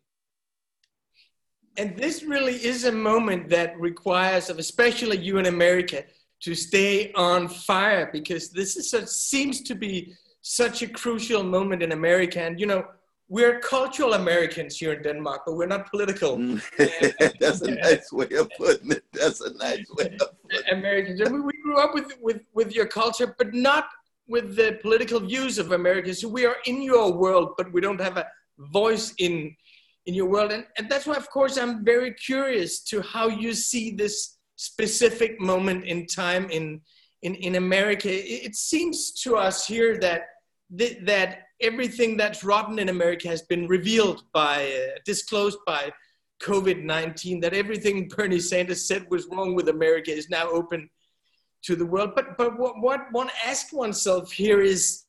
and 1.77 1.98
this 1.98 2.24
really 2.24 2.56
is 2.56 2.86
a 2.86 2.92
moment 2.92 3.50
that 3.50 3.80
requires 3.80 4.50
of 4.50 4.60
especially 4.60 5.18
you 5.18 5.38
in 5.38 5.48
America 5.48 6.03
to 6.42 6.53
stay 6.53 7.12
on 7.13 7.48
fire 7.48 8.10
because 8.12 8.50
this 8.51 8.75
is 8.75 8.94
seems 9.15 9.62
to 9.62 9.75
be 9.75 10.13
such 10.42 10.82
a 10.82 10.88
crucial 10.88 11.42
moment 11.42 11.82
in 11.82 11.94
America. 11.94 12.42
And 12.42 12.60
you 12.60 12.65
know, 12.65 12.86
we're 13.30 13.60
cultural 13.60 14.13
Americans 14.13 14.77
here 14.77 14.94
in 14.94 15.01
Denmark, 15.01 15.44
but 15.46 15.56
we're 15.56 15.65
not 15.65 15.89
political. 15.89 16.38
Mm. 16.38 16.62
That's 17.39 17.62
a 17.62 17.72
nice 17.72 18.12
way 18.12 18.30
of 18.38 18.50
putting 18.58 18.92
it. 18.92 19.03
That's 19.13 19.42
a 19.42 19.53
nice 19.53 19.86
way 19.98 20.18
of 20.20 20.38
putting 20.42 20.68
it. 20.68 20.74
Americans. 20.74 21.22
And 21.22 21.34
we, 21.34 21.39
we 21.39 21.53
grew 21.63 21.80
up 21.80 21.94
with, 21.94 22.12
with, 22.22 22.42
with 22.53 22.75
your 22.75 22.86
culture, 22.86 23.34
but 23.38 23.53
not 23.53 23.86
with 24.27 24.56
the 24.56 24.77
political 24.82 25.20
views 25.22 25.58
of 25.58 25.72
America. 25.72 26.13
So 26.13 26.27
we 26.27 26.46
are 26.46 26.58
in 26.65 26.82
your 26.82 27.13
world, 27.13 27.53
but 27.58 27.72
we 27.72 27.82
don't 27.82 28.01
have 28.01 28.18
a 28.18 28.27
voice 28.60 29.13
in 29.18 29.56
in 30.05 30.13
your 30.13 30.27
world. 30.27 30.51
And, 30.51 30.65
and 30.77 30.89
that's 30.89 31.05
why, 31.05 31.15
of 31.15 31.29
course, 31.29 31.57
I'm 31.57 31.83
very 31.83 32.13
curious 32.13 32.81
to 32.86 33.01
how 33.01 33.27
you 33.27 33.53
see 33.53 33.91
this 33.91 34.38
specific 34.55 35.39
moment 35.39 35.86
in 35.86 36.05
time 36.05 36.50
in, 36.50 36.81
in, 37.22 37.36
in 37.36 37.55
America, 37.55 38.10
it, 38.10 38.48
it 38.48 38.55
seems 38.55 39.12
to 39.24 39.36
us 39.36 39.65
here 39.65 39.98
that 40.00 40.24
th- 40.77 41.00
that 41.03 41.43
everything 41.62 42.17
that's 42.17 42.43
rotten 42.43 42.79
in 42.79 42.89
America 42.89 43.27
has 43.27 43.41
been 43.41 43.67
revealed 43.67 44.24
by, 44.33 44.65
uh, 44.65 45.00
disclosed 45.05 45.60
by 45.65 45.91
COVID 46.41 46.83
19, 46.83 47.39
that 47.41 47.53
everything 47.53 48.07
Bernie 48.15 48.39
Sanders 48.39 48.88
said 48.88 49.07
was 49.10 49.27
wrong 49.27 49.55
with 49.55 49.69
America 49.69 50.12
is 50.12 50.29
now 50.29 50.50
open 50.50 50.89
to 51.63 51.75
the 51.75 51.86
world. 51.86 52.12
But, 52.15 52.38
but 52.38 52.60
what, 52.60 52.79
what 52.79 53.12
one 53.12 53.29
asks 53.45 53.72
oneself 53.72 54.31
here 54.31 54.62
is, 54.62 55.02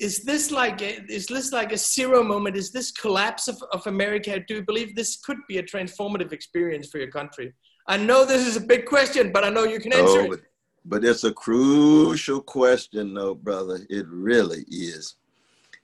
is 0.00 0.20
this 0.20 0.50
like 0.50 0.80
a, 0.80 1.04
is 1.12 1.26
this 1.26 1.52
like 1.52 1.72
a 1.72 1.76
zero 1.76 2.24
moment? 2.24 2.56
Is 2.56 2.72
this 2.72 2.90
collapse 2.90 3.48
of, 3.48 3.62
of 3.72 3.86
America? 3.86 4.40
Do 4.40 4.54
you 4.56 4.62
believe 4.62 4.96
this 4.96 5.18
could 5.18 5.36
be 5.46 5.58
a 5.58 5.62
transformative 5.62 6.32
experience 6.32 6.88
for 6.88 6.98
your 6.98 7.10
country? 7.10 7.52
I 7.86 7.98
know 7.98 8.24
this 8.24 8.46
is 8.46 8.56
a 8.56 8.60
big 8.60 8.86
question, 8.86 9.30
but 9.30 9.44
I 9.44 9.50
know 9.50 9.64
you 9.64 9.78
can 9.78 9.92
answer 9.92 10.22
oh, 10.22 10.32
it. 10.32 10.40
But 10.86 11.04
it's 11.04 11.24
a 11.24 11.32
crucial 11.32 12.40
question, 12.40 13.12
though, 13.12 13.34
brother. 13.34 13.80
It 13.90 14.06
really 14.08 14.64
is. 14.70 15.16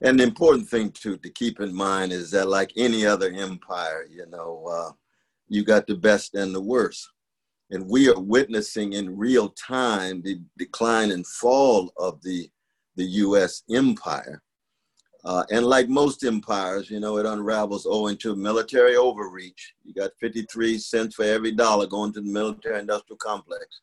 And 0.01 0.19
the 0.19 0.25
important 0.25 0.69
thing 0.69 0.91
to 1.03 1.19
to 1.19 1.31
keep 1.31 1.61
in 1.61 1.75
mind 1.75 2.13
is 2.13 2.31
that, 2.31 2.49
like 2.49 2.73
any 2.77 3.05
other 3.05 3.31
empire, 3.31 4.07
you 4.11 4.27
know, 4.27 4.67
uh, 4.67 4.93
you 5.49 5.63
got 5.63 5.87
the 5.87 5.95
best 5.95 6.35
and 6.35 6.55
the 6.55 6.61
worst, 6.61 7.09
and 7.71 7.87
we 7.89 8.09
are 8.09 8.19
witnessing 8.19 8.95
in 8.95 9.17
real 9.17 9.51
time 9.51 10.23
the 10.23 10.41
decline 10.59 11.11
and 11.11 11.27
fall 11.27 11.93
of 11.99 12.23
the 12.23 12.49
the 12.97 13.05
U.S. 13.05 13.63
empire. 13.71 14.43
Uh, 15.25 15.45
and 15.51 15.67
like 15.67 15.89
most 15.89 16.25
empires, 16.25 16.89
you 16.89 17.01
know, 17.01 17.19
it 17.19 17.27
unravels 17.27 17.87
owing 17.89 18.17
to 18.19 18.37
military 18.37 18.97
overreach. 18.97 19.75
You 19.85 19.93
got 19.93 20.13
53 20.21 20.79
cents 20.79 21.17
for 21.17 21.25
every 21.25 21.51
dollar 21.51 21.87
going 21.87 22.13
to 22.13 22.21
the 22.21 22.31
military 22.31 22.79
industrial 22.79 23.19
complex. 23.19 23.81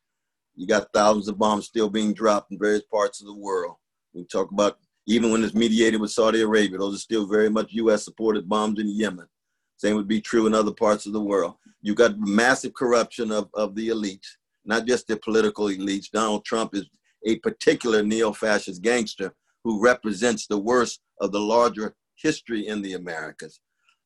You 0.55 0.67
got 0.67 0.87
thousands 0.93 1.27
of 1.27 1.37
bombs 1.37 1.65
still 1.65 1.89
being 1.89 2.13
dropped 2.13 2.51
in 2.51 2.59
various 2.59 2.83
parts 2.83 3.19
of 3.19 3.27
the 3.27 3.35
world. 3.35 3.75
We 4.13 4.23
talk 4.23 4.51
about 4.51 4.77
even 5.05 5.31
when 5.31 5.43
it's 5.43 5.53
mediated 5.53 5.99
with 5.99 6.11
Saudi 6.11 6.41
Arabia, 6.41 6.77
those 6.77 6.95
are 6.95 6.99
still 6.99 7.27
very 7.27 7.49
much 7.49 7.73
U.S. 7.73 8.05
supported 8.05 8.47
bombs 8.47 8.79
in 8.79 8.87
Yemen. 8.87 9.27
Same 9.75 9.97
would 9.97 10.07
be 10.07 10.21
true 10.21 10.47
in 10.47 10.53
other 10.53 10.71
parts 10.71 11.05
of 11.05 11.13
the 11.13 11.19
world. 11.19 11.55
You 11.81 11.93
got 11.93 12.17
massive 12.17 12.73
corruption 12.73 13.31
of, 13.31 13.49
of 13.53 13.75
the 13.75 13.89
elites, 13.89 14.27
not 14.63 14.87
just 14.87 15.07
the 15.07 15.17
political 15.17 15.65
elites. 15.65 16.09
Donald 16.09 16.45
Trump 16.45 16.73
is 16.73 16.85
a 17.25 17.37
particular 17.39 18.03
neo 18.03 18.31
fascist 18.31 18.81
gangster 18.81 19.33
who 19.63 19.81
represents 19.81 20.47
the 20.47 20.59
worst 20.59 21.01
of 21.19 21.31
the 21.31 21.39
larger 21.39 21.95
history 22.15 22.67
in 22.67 22.81
the 22.81 22.93
Americas. 22.93 23.59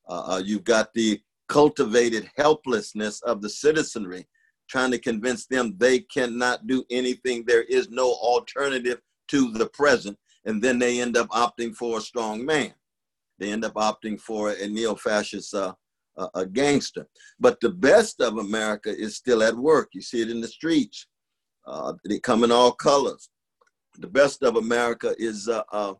Uh, 0.07 0.35
uh 0.35 0.41
you've 0.43 0.63
got 0.63 0.93
the 0.93 1.19
cultivated 1.47 2.29
helplessness 2.37 3.21
of 3.21 3.41
the 3.41 3.49
citizenry 3.49 4.27
trying 4.69 4.91
to 4.91 4.99
convince 4.99 5.45
them 5.45 5.75
they 5.77 5.99
cannot 5.99 6.67
do 6.67 6.83
anything. 6.89 7.43
There 7.45 7.63
is 7.63 7.89
no 7.89 8.11
alternative 8.11 8.99
to 9.29 9.51
the 9.51 9.67
present. 9.67 10.17
And 10.45 10.61
then 10.61 10.79
they 10.79 11.01
end 11.01 11.17
up 11.17 11.29
opting 11.29 11.75
for 11.75 11.97
a 11.97 12.01
strong 12.01 12.45
man. 12.45 12.73
They 13.39 13.51
end 13.51 13.65
up 13.65 13.73
opting 13.75 14.19
for 14.19 14.51
a 14.51 14.67
neo 14.67 14.95
fascist 14.95 15.53
uh, 15.53 15.73
a 16.33 16.45
gangster. 16.45 17.07
But 17.39 17.59
the 17.59 17.69
best 17.69 18.21
of 18.21 18.37
America 18.37 18.89
is 18.89 19.15
still 19.15 19.43
at 19.43 19.55
work. 19.55 19.89
You 19.93 20.01
see 20.01 20.21
it 20.21 20.31
in 20.31 20.41
the 20.41 20.47
streets. 20.47 21.07
Uh, 21.67 21.93
they 22.07 22.19
come 22.19 22.43
in 22.43 22.51
all 22.51 22.71
colors. 22.71 23.29
The 23.99 24.07
best 24.07 24.41
of 24.41 24.55
America 24.55 25.13
is 25.17 25.49
uh, 25.49 25.63
uh, 25.71 25.93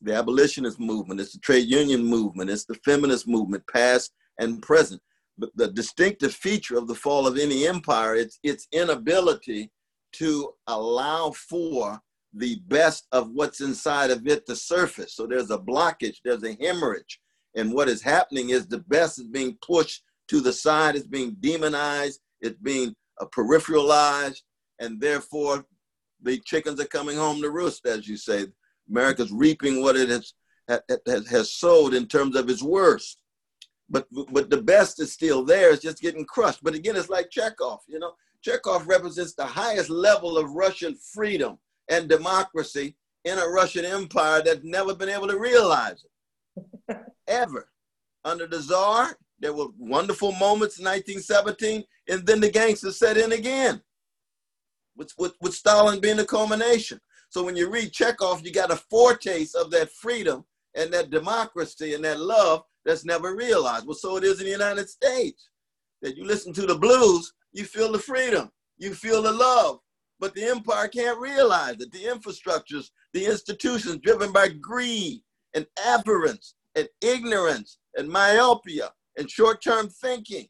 the 0.00 0.14
abolitionist 0.14 0.78
movement, 0.78 1.20
it's 1.20 1.32
the 1.32 1.40
trade 1.40 1.68
union 1.68 2.04
movement, 2.04 2.50
it's 2.50 2.64
the 2.64 2.78
feminist 2.84 3.26
movement, 3.26 3.64
past 3.72 4.12
and 4.38 4.62
present. 4.62 5.02
But 5.36 5.50
the 5.56 5.68
distinctive 5.68 6.32
feature 6.32 6.76
of 6.78 6.86
the 6.86 6.94
fall 6.94 7.26
of 7.26 7.36
any 7.36 7.66
empire 7.66 8.14
is 8.14 8.38
its 8.44 8.68
inability 8.72 9.70
to 10.14 10.52
allow 10.68 11.32
for 11.32 12.00
the 12.32 12.60
best 12.68 13.06
of 13.12 13.30
what's 13.32 13.60
inside 13.60 14.10
of 14.10 14.26
it 14.26 14.46
to 14.46 14.54
surface. 14.54 15.16
So 15.16 15.26
there's 15.26 15.50
a 15.50 15.58
blockage 15.58 16.16
there's 16.24 16.44
a 16.44 16.56
hemorrhage. 16.60 17.20
And 17.56 17.72
what 17.72 17.88
is 17.88 18.02
happening 18.02 18.50
is 18.50 18.66
the 18.66 18.80
best 18.80 19.18
is 19.18 19.26
being 19.26 19.56
pushed 19.66 20.02
to 20.28 20.40
the 20.40 20.52
side. 20.52 20.94
It's 20.94 21.06
being 21.06 21.36
demonized. 21.40 22.20
It's 22.40 22.58
being 22.58 22.94
uh, 23.20 23.26
peripheralized 23.26 24.42
and 24.80 25.00
therefore 25.00 25.64
the 26.22 26.38
chickens 26.38 26.80
are 26.80 26.86
coming 26.86 27.16
home 27.16 27.40
to 27.40 27.50
roost 27.50 27.86
as 27.86 28.08
you 28.08 28.16
say 28.16 28.46
america's 28.88 29.32
reaping 29.32 29.82
what 29.82 29.96
it 29.96 30.08
has 30.08 30.34
has, 30.68 31.28
has 31.28 31.54
sowed 31.54 31.94
in 31.94 32.06
terms 32.06 32.36
of 32.36 32.48
its 32.50 32.62
worst 32.62 33.18
but 33.90 34.06
but 34.32 34.50
the 34.50 34.60
best 34.60 35.00
is 35.00 35.12
still 35.12 35.44
there. 35.44 35.72
It's 35.72 35.82
just 35.82 36.00
getting 36.00 36.24
crushed. 36.24 36.62
But 36.62 36.74
again, 36.74 36.96
it's 36.96 37.08
like 37.08 37.30
Chekhov. 37.30 37.80
You 37.88 37.98
know, 37.98 38.12
Chekhov 38.42 38.86
represents 38.86 39.34
the 39.34 39.46
highest 39.46 39.90
level 39.90 40.36
of 40.36 40.52
Russian 40.52 40.94
freedom 40.96 41.58
and 41.88 42.08
democracy 42.08 42.96
in 43.24 43.38
a 43.38 43.48
Russian 43.48 43.84
empire 43.84 44.42
that's 44.42 44.62
never 44.62 44.94
been 44.94 45.08
able 45.08 45.28
to 45.28 45.38
realize 45.38 46.04
it 46.88 46.98
ever. 47.28 47.68
Under 48.24 48.46
the 48.46 48.60
Tsar, 48.60 49.16
there 49.40 49.54
were 49.54 49.68
wonderful 49.78 50.32
moments 50.32 50.78
in 50.78 50.84
1917, 50.84 51.84
and 52.08 52.26
then 52.26 52.40
the 52.40 52.50
gangsters 52.50 52.98
set 52.98 53.16
in 53.16 53.32
again. 53.32 53.80
With, 54.98 55.14
with, 55.16 55.34
with 55.40 55.54
Stalin 55.54 56.00
being 56.00 56.16
the 56.16 56.26
culmination. 56.26 57.00
So 57.30 57.44
when 57.44 57.56
you 57.56 57.70
read 57.70 57.92
Chekhov, 57.92 58.44
you 58.44 58.52
got 58.52 58.72
a 58.72 58.76
foretaste 58.76 59.54
of 59.54 59.70
that 59.70 59.90
freedom 59.92 60.44
and 60.74 60.92
that 60.92 61.10
democracy 61.10 61.94
and 61.94 62.04
that 62.04 62.20
love 62.20 62.64
that's 62.84 63.04
never 63.04 63.36
realized. 63.36 63.86
Well, 63.86 63.94
so 63.94 64.16
it 64.16 64.24
is 64.24 64.40
in 64.40 64.46
the 64.46 64.52
United 64.52 64.88
States. 64.90 65.50
That 66.02 66.16
you 66.16 66.24
listen 66.24 66.52
to 66.54 66.66
the 66.66 66.74
blues, 66.74 67.32
you 67.52 67.64
feel 67.64 67.92
the 67.92 67.98
freedom, 67.98 68.50
you 68.76 68.94
feel 68.94 69.22
the 69.22 69.32
love, 69.32 69.78
but 70.20 70.34
the 70.34 70.44
empire 70.44 70.88
can't 70.88 71.20
realize 71.20 71.76
it. 71.80 71.92
The 71.92 72.04
infrastructures, 72.04 72.90
the 73.12 73.24
institutions 73.26 73.98
driven 73.98 74.32
by 74.32 74.48
greed 74.48 75.22
and 75.54 75.66
avarice 75.84 76.54
and 76.74 76.88
ignorance 77.00 77.78
and 77.96 78.08
myopia 78.08 78.90
and 79.16 79.30
short-term 79.30 79.88
thinking 79.88 80.48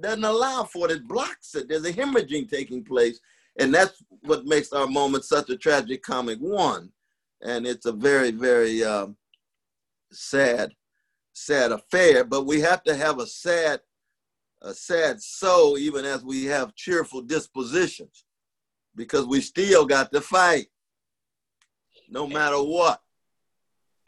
doesn't 0.00 0.24
allow 0.24 0.64
for 0.64 0.86
it. 0.86 0.92
It 0.92 1.08
blocks 1.08 1.54
it. 1.54 1.68
There's 1.68 1.84
a 1.84 1.92
hemorrhaging 1.92 2.50
taking 2.50 2.84
place. 2.84 3.20
And 3.58 3.74
that's 3.74 4.02
what 4.22 4.46
makes 4.46 4.72
our 4.72 4.86
moment 4.86 5.24
such 5.24 5.50
a 5.50 5.56
tragic 5.56 6.02
comic 6.02 6.38
one. 6.38 6.90
And 7.42 7.66
it's 7.66 7.86
a 7.86 7.92
very, 7.92 8.30
very 8.30 8.84
um, 8.84 9.16
sad 10.12 10.72
sad 11.38 11.72
affair, 11.72 12.24
but 12.24 12.46
we 12.46 12.60
have 12.60 12.82
to 12.82 12.94
have 12.94 13.18
a 13.18 13.26
sad, 13.26 13.80
a 14.62 14.74
sad 14.74 15.22
soul, 15.22 15.78
even 15.78 16.04
as 16.04 16.24
we 16.24 16.44
have 16.44 16.74
cheerful 16.74 17.22
dispositions, 17.22 18.24
because 18.94 19.26
we 19.26 19.40
still 19.40 19.86
got 19.86 20.12
to 20.12 20.20
fight, 20.20 20.66
no 22.08 22.26
matter 22.26 22.56
what. 22.56 23.00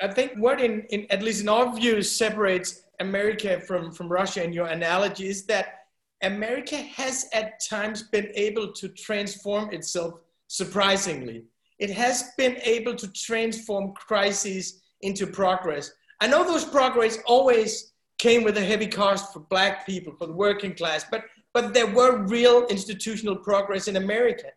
I 0.01 0.09
think 0.09 0.33
what, 0.37 0.61
in, 0.61 0.83
in 0.91 1.07
at 1.11 1.23
least 1.23 1.43
in 1.43 1.49
our 1.49 1.75
view 1.75 2.03
separates 2.03 2.83
America 3.01 3.61
from, 3.61 3.93
from 3.93 4.09
Russia 4.09 4.43
in 4.43 4.53
your 4.53 4.67
analogy 4.67 5.29
is 5.29 5.45
that 5.47 5.80
America 6.23 6.77
has 6.77 7.29
at 7.33 7.61
times 7.61 8.03
been 8.05 8.31
able 8.35 8.73
to 8.73 8.89
transform 8.89 9.73
itself 9.73 10.21
surprisingly. 10.49 11.45
It 11.79 11.91
has 11.91 12.33
been 12.37 12.57
able 12.63 12.95
to 12.97 13.11
transform 13.13 13.93
crises 13.95 14.83
into 15.01 15.27
progress. 15.27 15.93
I 16.21 16.27
know 16.27 16.45
those 16.45 16.65
progress 16.65 17.19
always 17.27 17.93
came 18.19 18.45
with 18.45 18.59
a 18.59 18.65
heavy 18.65 18.87
cost 18.87 19.33
for 19.33 19.41
black 19.41 19.87
people, 19.87 20.13
for 20.19 20.27
the 20.27 20.35
working 20.35 20.75
class, 20.75 21.07
but, 21.11 21.25
but 21.55 21.73
there 21.73 21.87
were 21.87 22.27
real 22.27 22.67
institutional 22.67 23.37
progress 23.37 23.89
in 23.89 23.97
America. 23.97 24.49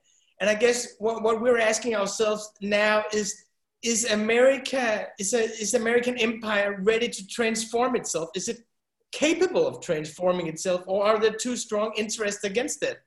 And 0.42 0.50
I 0.50 0.56
guess 0.56 0.96
what, 1.00 1.24
what 1.24 1.40
we're 1.40 1.60
asking 1.60 1.96
ourselves 1.96 2.52
now 2.60 3.06
is, 3.14 3.46
is 3.82 4.12
America, 4.12 5.08
is, 5.18 5.34
a, 5.34 5.44
is 5.44 5.76
American 5.76 6.18
empire 6.18 6.82
ready 6.82 7.08
to 7.08 7.28
transform 7.28 7.96
itself? 7.96 8.30
Is 8.36 8.50
it 8.50 8.66
capable 9.14 9.66
of 9.66 9.80
transforming 9.80 10.48
itself 10.48 10.84
or 10.88 11.06
are 11.06 11.20
there 11.20 11.32
too 11.32 11.56
strong 11.56 11.94
interests 11.96 12.44
against 12.44 12.84
it? 12.84 13.02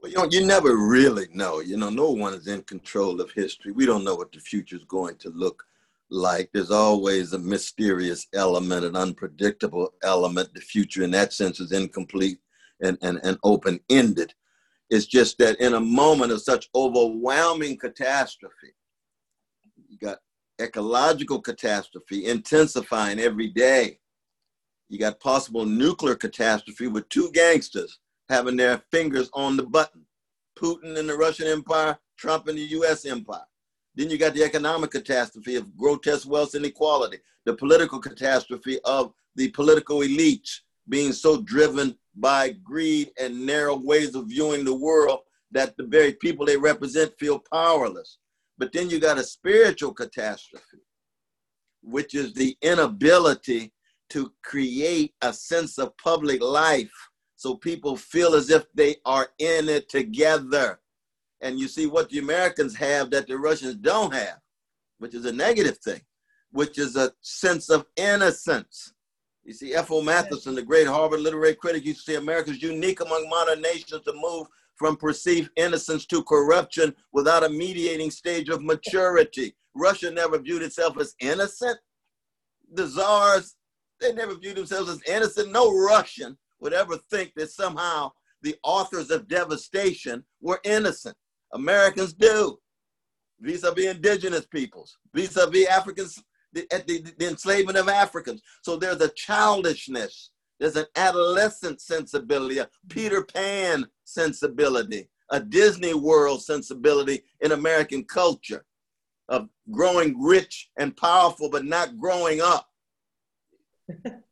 Well, 0.00 0.10
you 0.10 0.16
know, 0.16 0.28
you 0.30 0.46
never 0.46 0.76
really 0.76 1.28
know. 1.32 1.60
You 1.60 1.76
know, 1.76 1.90
no 1.90 2.10
one 2.10 2.32
is 2.32 2.48
in 2.48 2.62
control 2.62 3.20
of 3.20 3.30
history. 3.30 3.72
We 3.72 3.84
don't 3.84 4.04
know 4.04 4.14
what 4.14 4.32
the 4.32 4.40
future 4.40 4.76
is 4.76 4.84
going 4.84 5.16
to 5.18 5.28
look 5.28 5.62
like 6.10 6.50
there's 6.52 6.70
always 6.70 7.34
a 7.34 7.38
mysterious 7.38 8.26
element, 8.34 8.84
an 8.84 8.96
unpredictable 8.96 9.92
element. 10.02 10.52
The 10.54 10.60
future, 10.60 11.04
in 11.04 11.12
that 11.12 11.32
sense, 11.32 11.60
is 11.60 11.72
incomplete 11.72 12.38
and, 12.82 12.98
and, 13.02 13.20
and 13.22 13.38
open 13.44 13.78
ended. 13.88 14.34
It's 14.88 15.06
just 15.06 15.38
that 15.38 15.60
in 15.60 15.74
a 15.74 15.80
moment 15.80 16.32
of 16.32 16.42
such 16.42 16.68
overwhelming 16.74 17.76
catastrophe, 17.76 18.74
you 19.88 19.98
got 19.98 20.18
ecological 20.60 21.40
catastrophe 21.40 22.26
intensifying 22.26 23.20
every 23.20 23.48
day. 23.48 23.99
You 24.90 24.98
got 24.98 25.20
possible 25.20 25.64
nuclear 25.64 26.16
catastrophe 26.16 26.88
with 26.88 27.08
two 27.08 27.30
gangsters 27.30 28.00
having 28.28 28.56
their 28.56 28.82
fingers 28.90 29.30
on 29.32 29.56
the 29.56 29.62
button 29.62 30.04
Putin 30.58 30.98
in 30.98 31.06
the 31.06 31.16
Russian 31.16 31.46
Empire, 31.46 31.96
Trump 32.18 32.48
in 32.48 32.56
the 32.56 32.62
US 32.62 33.06
Empire. 33.06 33.46
Then 33.94 34.10
you 34.10 34.18
got 34.18 34.34
the 34.34 34.42
economic 34.42 34.90
catastrophe 34.90 35.54
of 35.54 35.76
grotesque 35.76 36.28
wealth 36.28 36.56
inequality, 36.56 37.18
the 37.44 37.54
political 37.54 38.00
catastrophe 38.00 38.80
of 38.84 39.12
the 39.36 39.48
political 39.50 39.98
elites 40.00 40.58
being 40.88 41.12
so 41.12 41.40
driven 41.40 41.96
by 42.16 42.50
greed 42.50 43.12
and 43.18 43.46
narrow 43.46 43.76
ways 43.76 44.16
of 44.16 44.26
viewing 44.26 44.64
the 44.64 44.74
world 44.74 45.20
that 45.52 45.76
the 45.76 45.84
very 45.84 46.14
people 46.14 46.44
they 46.44 46.56
represent 46.56 47.16
feel 47.16 47.38
powerless. 47.52 48.18
But 48.58 48.72
then 48.72 48.90
you 48.90 48.98
got 48.98 49.18
a 49.18 49.24
spiritual 49.24 49.94
catastrophe, 49.94 50.78
which 51.80 52.16
is 52.16 52.34
the 52.34 52.56
inability 52.60 53.72
to 54.10 54.32
create 54.42 55.14
a 55.22 55.32
sense 55.32 55.78
of 55.78 55.96
public 55.96 56.42
life 56.42 56.92
so 57.36 57.54
people 57.54 57.96
feel 57.96 58.34
as 58.34 58.50
if 58.50 58.66
they 58.74 58.96
are 59.06 59.28
in 59.38 59.68
it 59.68 59.88
together. 59.88 60.78
And 61.40 61.58
you 61.58 61.68
see 61.68 61.86
what 61.86 62.10
the 62.10 62.18
Americans 62.18 62.76
have 62.76 63.10
that 63.10 63.26
the 63.26 63.38
Russians 63.38 63.76
don't 63.76 64.12
have, 64.12 64.38
which 64.98 65.14
is 65.14 65.24
a 65.24 65.32
negative 65.32 65.78
thing, 65.78 66.02
which 66.52 66.78
is 66.78 66.96
a 66.96 67.12
sense 67.22 67.70
of 67.70 67.86
innocence. 67.96 68.92
You 69.42 69.54
see, 69.54 69.74
F.O. 69.74 70.02
Matthiessen, 70.02 70.54
the 70.54 70.62
great 70.62 70.86
Harvard 70.86 71.20
literary 71.20 71.54
critic, 71.54 71.86
used 71.86 72.04
to 72.04 72.12
say 72.12 72.18
America 72.18 72.50
is 72.50 72.62
unique 72.62 73.00
among 73.00 73.26
modern 73.30 73.62
nations 73.62 74.02
to 74.04 74.12
move 74.12 74.46
from 74.76 74.96
perceived 74.96 75.50
innocence 75.56 76.04
to 76.06 76.22
corruption 76.24 76.94
without 77.12 77.44
a 77.44 77.48
mediating 77.48 78.10
stage 78.10 78.48
of 78.50 78.62
maturity. 78.62 79.56
Russia 79.74 80.10
never 80.10 80.38
viewed 80.38 80.62
itself 80.62 80.98
as 80.98 81.14
innocent. 81.20 81.78
The 82.72 82.86
czars, 82.86 83.56
they 84.00 84.12
never 84.12 84.34
viewed 84.34 84.56
themselves 84.56 84.90
as 84.90 85.02
innocent. 85.06 85.52
No 85.52 85.70
Russian 85.70 86.36
would 86.60 86.72
ever 86.72 86.96
think 87.10 87.32
that 87.36 87.50
somehow 87.50 88.12
the 88.42 88.56
authors 88.62 89.10
of 89.10 89.28
devastation 89.28 90.24
were 90.40 90.60
innocent. 90.64 91.16
Americans 91.52 92.12
do, 92.12 92.58
vis-a-vis 93.40 93.86
indigenous 93.86 94.46
peoples, 94.46 94.96
vis-a-vis 95.14 95.66
Africans, 95.66 96.22
the, 96.52 96.66
the, 96.86 97.12
the 97.18 97.28
enslavement 97.28 97.78
of 97.78 97.88
Africans. 97.88 98.42
So 98.62 98.76
there's 98.76 99.00
a 99.00 99.08
childishness 99.10 100.30
there's 100.60 100.76
an 100.76 100.86
adolescent 100.94 101.80
sensibility, 101.80 102.58
a 102.58 102.68
Peter 102.90 103.24
Pan 103.24 103.86
sensibility, 104.04 105.08
a 105.30 105.40
Disney 105.40 105.94
World 105.94 106.42
sensibility 106.42 107.22
in 107.40 107.52
American 107.52 108.04
culture 108.04 108.66
of 109.30 109.48
growing 109.70 110.20
rich 110.22 110.70
and 110.78 110.94
powerful, 110.96 111.48
but 111.48 111.64
not 111.64 111.98
growing 111.98 112.42
up. 112.42 112.68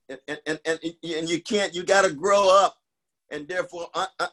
And, 0.08 0.40
and, 0.46 0.60
and, 0.64 0.80
and 0.84 1.28
you 1.28 1.40
can't, 1.42 1.74
you 1.74 1.84
got 1.84 2.04
to 2.04 2.12
grow 2.12 2.48
up 2.48 2.76
and 3.30 3.46
therefore 3.46 3.88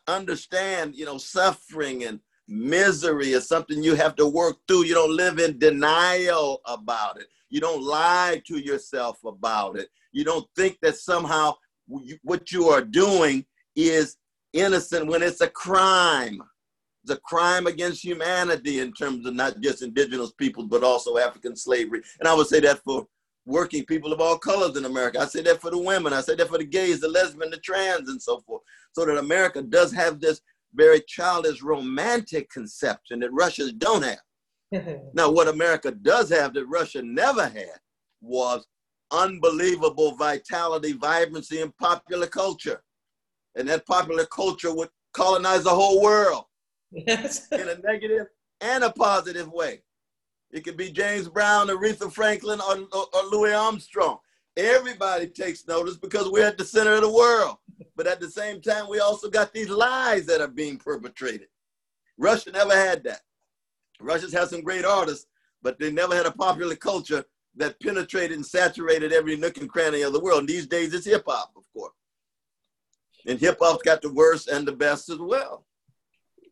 understand, 0.08 0.96
you 0.96 1.06
know, 1.06 1.18
suffering 1.18 2.06
and 2.06 2.20
misery 2.48 3.32
is 3.32 3.48
something 3.48 3.84
you 3.84 3.96
have 3.96 4.16
to 4.16 4.28
work 4.28 4.58
through. 4.68 4.86
You 4.86 4.94
don't 4.94 5.16
live 5.16 5.40
in 5.40 5.58
denial 5.60 6.62
about 6.66 7.20
it. 7.20 7.28
You 7.50 7.60
don't 7.60 7.84
lie 7.84 8.42
to 8.48 8.58
yourself 8.58 9.24
about 9.24 9.78
it. 9.78 9.90
You 10.12 10.24
don't 10.24 10.48
think 10.56 10.78
that 10.82 10.98
somehow 10.98 11.56
what 12.24 12.52
you 12.52 12.70
are 12.70 12.82
doing 12.82 13.46
is 13.76 14.18
innocent 14.54 15.08
when 15.08 15.22
it's 15.22 15.42
a 15.42 15.50
crime. 15.50 16.42
It's 17.04 17.12
a 17.14 17.18
crime 17.18 17.68
against 17.68 18.04
humanity 18.04 18.80
in 18.80 18.94
terms 18.94 19.26
of 19.28 19.36
not 19.36 19.60
just 19.62 19.84
indigenous 19.84 20.32
peoples, 20.32 20.68
but 20.70 20.84
also 20.84 21.18
African 21.18 21.56
slavery. 21.56 22.02
And 22.20 22.28
I 22.28 22.34
would 22.34 22.48
say 22.48 22.60
that 22.62 22.80
for 22.84 23.08
working 23.46 23.86
people 23.86 24.12
of 24.12 24.20
all 24.20 24.38
colors 24.38 24.76
in 24.76 24.86
America. 24.86 25.20
I 25.20 25.26
say 25.26 25.42
that 25.44 25.62
for 25.62 25.70
the 25.70 25.78
women. 25.78 26.14
I 26.14 26.22
say 26.22 26.36
that 26.36 26.50
for 26.50 26.58
the 26.58 26.66
gays, 26.66 27.00
the 27.00 27.08
lesbian, 27.08 27.52
the 27.52 27.58
trans, 27.58 28.10
and 28.10 28.22
so 28.22 28.40
forth. 28.40 28.64
So 28.94 29.06
that 29.06 29.18
America 29.18 29.62
does 29.62 29.92
have 29.92 30.20
this 30.20 30.42
very 30.74 31.02
childish 31.08 31.62
romantic 31.62 32.50
conception 32.50 33.20
that 33.20 33.32
Russians 33.32 33.74
don't 33.74 34.04
have. 34.04 35.00
now, 35.14 35.30
what 35.30 35.48
America 35.48 35.92
does 35.92 36.30
have 36.30 36.54
that 36.54 36.66
Russia 36.66 37.02
never 37.04 37.48
had 37.48 37.80
was 38.22 38.66
unbelievable 39.12 40.16
vitality, 40.16 40.94
vibrancy, 40.94 41.62
and 41.62 41.76
popular 41.78 42.28
culture. 42.28 42.82
And 43.56 43.68
that 43.70 43.86
popular 43.86 44.26
culture 44.26 44.76
would 44.76 44.90
colonize 45.14 45.64
the 45.64 45.70
whole 45.70 46.02
world 46.02 46.46
yes. 46.92 47.48
in 47.52 47.70
a 47.70 47.78
negative 47.78 48.28
and 48.62 48.84
a 48.84 48.92
positive 48.92 49.50
way. 49.52 49.82
It 50.56 50.64
could 50.64 50.78
be 50.78 50.90
James 50.90 51.28
Brown, 51.28 51.68
Aretha 51.68 52.10
Franklin, 52.10 52.62
or, 52.62 52.88
or, 52.94 53.24
Louis 53.30 53.54
Armstrong. 53.54 54.20
Everybody 54.56 55.28
takes 55.28 55.68
notice 55.68 55.98
because 55.98 56.32
we're 56.32 56.48
at 56.48 56.58
the 56.58 56.64
center 56.64 56.94
of 56.94 57.02
the 57.02 57.12
world. 57.12 57.58
But 57.98 58.08
at 58.08 58.22
the 58.22 58.30
same 58.30 58.62
time, 58.62 58.88
we 58.90 59.02
also 59.02 59.30
got 59.30 59.52
these 59.52 59.68
lies 59.68 60.26
that 60.28 60.40
are 60.40 60.48
being 60.48 60.78
perpetrated. 60.78 61.50
Russia 62.18 62.52
never 62.54 62.74
had 62.74 63.04
that. 63.04 63.20
Russians 64.00 64.32
have 64.32 64.48
some 64.48 64.62
great 64.62 64.86
artists, 64.86 65.28
but 65.62 65.78
they 65.78 65.92
never 65.92 66.16
had 66.16 66.26
a 66.26 66.32
popular 66.32 66.78
culture 66.78 67.26
that 67.58 67.78
penetrated 67.82 68.38
and 68.38 68.46
saturated 68.46 69.12
every 69.12 69.36
nook 69.36 69.58
and 69.58 69.70
cranny 69.70 70.04
of 70.04 70.14
the 70.14 70.22
world. 70.22 70.40
And 70.40 70.48
these 70.48 70.68
days 70.68 70.94
it's 70.94 71.06
hip 71.06 71.24
hop, 71.28 71.52
of 71.58 71.64
course. 71.74 71.92
And 73.28 73.38
hip 73.38 73.58
hop's 73.60 73.84
got 73.84 74.02
the 74.02 74.14
worst 74.14 74.48
and 74.48 74.66
the 74.66 74.72
best 74.72 75.10
as 75.10 75.20
well. 75.20 75.66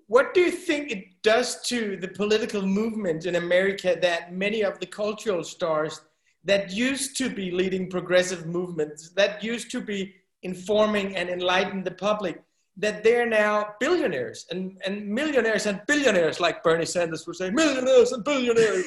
What 0.08 0.34
do 0.34 0.42
you 0.42 0.52
think 0.52 0.92
it 0.92 1.22
does 1.22 1.62
to 1.68 1.98
the 1.98 2.08
political 2.08 2.62
movement 2.62 3.26
in 3.26 3.36
America 3.36 3.98
that 4.02 4.34
many 4.34 4.62
of 4.62 4.80
the 4.80 4.86
cultural 4.86 5.44
stars 5.44 6.02
that 6.44 6.72
used 6.72 7.16
to 7.18 7.30
be 7.30 7.52
leading 7.52 7.90
progressive 7.90 8.46
movements, 8.46 9.10
that 9.12 9.44
used 9.44 9.72
to 9.72 9.82
be 9.82 10.14
informing 10.44 11.16
and 11.16 11.30
enlightening 11.30 11.84
the 11.84 11.92
public, 11.92 12.44
that 12.76 13.04
they're 13.04 13.28
now 13.28 13.76
billionaires 13.80 14.46
and, 14.50 14.82
and 14.86 15.08
millionaires 15.08 15.68
and 15.68 15.80
billionaires, 15.88 16.40
like 16.40 16.64
Bernie 16.64 16.86
Sanders 16.86 17.26
would 17.28 17.36
say, 17.36 17.50
millionaires 17.52 18.12
and 18.12 18.24
billionaires. 18.24 18.86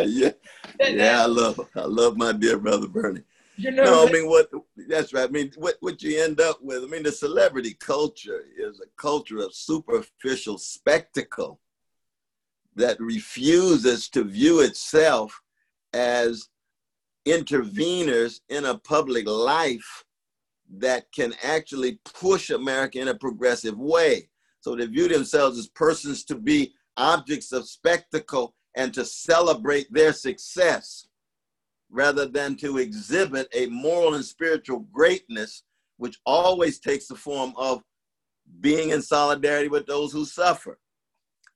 yeah, 0.00 0.30
yeah, 0.80 1.22
I 1.22 1.26
love, 1.26 1.60
I 1.76 1.84
love 1.84 2.16
my 2.16 2.32
dear 2.32 2.58
brother 2.58 2.88
Bernie. 2.88 3.22
You 3.64 3.72
know, 3.72 3.84
no, 3.84 4.08
I 4.08 4.10
mean 4.10 4.26
what? 4.26 4.50
That's 4.88 5.12
right. 5.12 5.28
I 5.28 5.32
mean, 5.32 5.52
what 5.56 5.76
what 5.80 6.02
you 6.02 6.22
end 6.22 6.40
up 6.40 6.62
with? 6.62 6.82
I 6.82 6.86
mean, 6.86 7.02
the 7.02 7.12
celebrity 7.12 7.74
culture 7.74 8.42
is 8.56 8.80
a 8.80 8.86
culture 8.96 9.38
of 9.38 9.54
superficial 9.54 10.56
spectacle 10.56 11.60
that 12.76 12.98
refuses 12.98 14.08
to 14.10 14.24
view 14.24 14.60
itself 14.60 15.38
as 15.92 16.48
interveners 17.26 18.40
in 18.48 18.64
a 18.64 18.78
public 18.78 19.28
life 19.28 20.04
that 20.78 21.12
can 21.12 21.34
actually 21.42 21.98
push 22.04 22.48
America 22.48 22.98
in 22.98 23.08
a 23.08 23.14
progressive 23.14 23.78
way. 23.78 24.28
So 24.60 24.74
they 24.74 24.86
view 24.86 25.08
themselves 25.08 25.58
as 25.58 25.68
persons 25.68 26.24
to 26.24 26.34
be 26.34 26.72
objects 26.96 27.52
of 27.52 27.68
spectacle 27.68 28.54
and 28.76 28.94
to 28.94 29.04
celebrate 29.04 29.92
their 29.92 30.12
success 30.12 31.08
rather 31.90 32.26
than 32.26 32.56
to 32.56 32.78
exhibit 32.78 33.48
a 33.52 33.66
moral 33.66 34.14
and 34.14 34.24
spiritual 34.24 34.80
greatness, 34.92 35.64
which 35.96 36.18
always 36.24 36.78
takes 36.78 37.06
the 37.08 37.14
form 37.14 37.52
of 37.56 37.82
being 38.60 38.90
in 38.90 39.02
solidarity 39.02 39.68
with 39.68 39.86
those 39.86 40.12
who 40.12 40.24
suffer. 40.24 40.78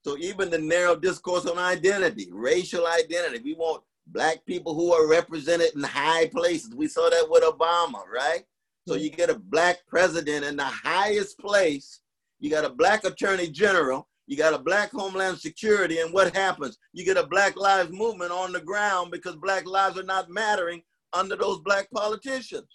So 0.04 0.18
even 0.18 0.50
the 0.50 0.58
narrow 0.58 0.96
discourse 0.96 1.46
on 1.46 1.58
identity, 1.58 2.28
racial 2.30 2.86
identity, 2.86 3.40
we 3.42 3.54
want 3.54 3.82
black 4.08 4.44
people 4.44 4.74
who 4.74 4.92
are 4.92 5.08
represented 5.08 5.74
in 5.74 5.82
high 5.82 6.26
places. 6.28 6.74
We 6.74 6.88
saw 6.88 7.08
that 7.08 7.26
with 7.28 7.42
Obama, 7.42 8.06
right? 8.12 8.44
So 8.86 8.94
mm-hmm. 8.94 9.04
you 9.04 9.10
get 9.10 9.30
a 9.30 9.38
black 9.38 9.78
president 9.86 10.44
in 10.44 10.56
the 10.56 10.64
highest 10.64 11.38
place. 11.38 12.00
You 12.38 12.50
got 12.50 12.66
a 12.66 12.70
black 12.70 13.04
attorney 13.04 13.48
general. 13.48 14.08
You 14.26 14.36
got 14.36 14.54
a 14.54 14.58
black 14.58 14.90
homeland 14.90 15.38
security. 15.38 16.00
And 16.00 16.12
what 16.12 16.34
happens? 16.34 16.78
You 16.92 17.04
get 17.04 17.16
a 17.16 17.26
black 17.26 17.56
lives 17.56 17.90
movement 17.90 18.30
on 18.32 18.52
the 18.52 18.60
ground 18.60 19.10
because 19.10 19.36
black 19.36 19.66
lives 19.66 19.98
are 19.98 20.04
not 20.04 20.30
mattering 20.30 20.82
under 21.12 21.36
those 21.36 21.60
black 21.60 21.90
politicians. 21.90 22.68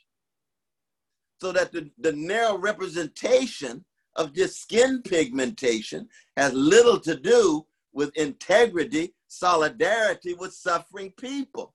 So 1.41 1.51
that 1.51 1.71
the, 1.71 1.89
the 1.97 2.13
narrow 2.13 2.57
representation 2.57 3.83
of 4.15 4.33
just 4.33 4.62
skin 4.62 5.01
pigmentation 5.01 6.07
has 6.35 6.53
little 6.53 6.99
to 6.99 7.15
do 7.15 7.65
with 7.93 8.15
integrity, 8.15 9.13
solidarity 9.27 10.33
with 10.33 10.53
suffering 10.53 11.13
people. 11.17 11.73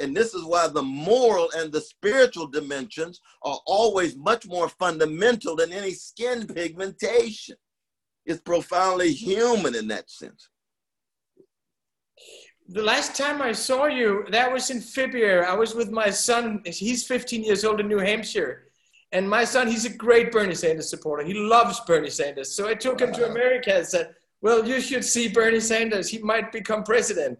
And 0.00 0.16
this 0.16 0.32
is 0.32 0.44
why 0.44 0.68
the 0.68 0.82
moral 0.82 1.50
and 1.56 1.72
the 1.72 1.80
spiritual 1.80 2.46
dimensions 2.46 3.20
are 3.42 3.58
always 3.66 4.16
much 4.16 4.46
more 4.46 4.68
fundamental 4.68 5.56
than 5.56 5.72
any 5.72 5.92
skin 5.92 6.46
pigmentation. 6.46 7.56
It's 8.28 8.42
profoundly 8.42 9.10
human 9.10 9.74
in 9.74 9.88
that 9.88 10.10
sense. 10.10 10.50
The 12.68 12.82
last 12.82 13.16
time 13.16 13.40
I 13.40 13.52
saw 13.52 13.86
you, 13.86 14.26
that 14.30 14.52
was 14.52 14.68
in 14.68 14.82
February. 14.82 15.46
I 15.46 15.54
was 15.54 15.74
with 15.74 15.90
my 15.90 16.10
son. 16.10 16.62
He's 16.66 17.06
15 17.06 17.42
years 17.42 17.64
old 17.64 17.80
in 17.80 17.88
New 17.88 17.98
Hampshire. 17.98 18.68
And 19.12 19.28
my 19.28 19.44
son, 19.44 19.66
he's 19.66 19.86
a 19.86 19.96
great 19.96 20.30
Bernie 20.30 20.54
Sanders 20.54 20.90
supporter. 20.90 21.24
He 21.24 21.32
loves 21.32 21.80
Bernie 21.86 22.10
Sanders. 22.10 22.54
So 22.54 22.68
I 22.68 22.74
took 22.74 23.00
him 23.00 23.14
to 23.14 23.30
America 23.30 23.74
and 23.74 23.86
said, 23.86 24.14
Well, 24.42 24.68
you 24.68 24.82
should 24.82 25.06
see 25.06 25.28
Bernie 25.28 25.60
Sanders. 25.60 26.10
He 26.10 26.18
might 26.18 26.52
become 26.52 26.82
president. 26.82 27.38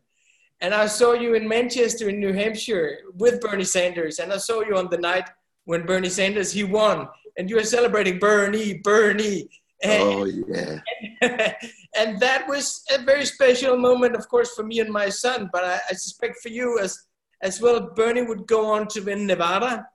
And 0.62 0.72
I 0.72 0.86
saw 0.86 1.12
you 1.12 1.34
in 1.34 1.46
Manchester, 1.46 2.08
in 2.08 2.18
New 2.18 2.32
Hampshire, 2.32 3.00
with 3.14 3.42
Bernie 3.42 3.64
Sanders. 3.64 4.20
And 4.20 4.32
I 4.32 4.38
saw 4.38 4.62
you 4.62 4.78
on 4.78 4.88
the 4.88 4.96
night 4.96 5.28
when 5.66 5.84
Bernie 5.84 6.08
Sanders 6.08 6.50
he 6.50 6.64
won, 6.64 7.06
and 7.36 7.50
you 7.50 7.56
were 7.56 7.62
celebrating 7.62 8.18
Bernie, 8.18 8.80
Bernie. 8.82 9.50
And, 9.82 10.02
oh 10.02 10.24
yeah. 10.48 10.80
And, 11.22 11.56
and, 11.96 12.20
that 12.20 12.48
was 12.48 12.84
a 12.92 12.98
very 13.02 13.24
special 13.24 13.76
moment, 13.76 14.16
of 14.16 14.28
course, 14.28 14.52
for 14.54 14.64
me 14.64 14.80
and 14.80 14.90
my 14.90 15.08
son. 15.08 15.48
But 15.52 15.64
I, 15.64 15.80
I 15.90 15.94
suspect 15.94 16.38
for 16.42 16.48
you 16.48 16.78
as 16.80 16.98
as 17.40 17.60
well, 17.60 17.92
Bernie 17.94 18.22
would 18.22 18.48
go 18.48 18.66
on 18.66 18.88
to 18.88 19.00
win 19.00 19.26
Nevada, 19.26 19.86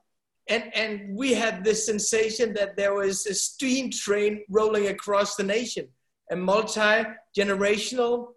and 0.48 0.74
and 0.74 1.14
we 1.14 1.34
had 1.34 1.62
this 1.62 1.84
sensation 1.84 2.54
that 2.54 2.76
there 2.76 2.94
was 2.94 3.26
a 3.26 3.34
steam 3.34 3.90
train 3.90 4.42
rolling 4.48 4.86
across 4.86 5.36
the 5.36 5.42
nation, 5.42 5.88
a 6.30 6.36
multi-generational, 6.36 8.28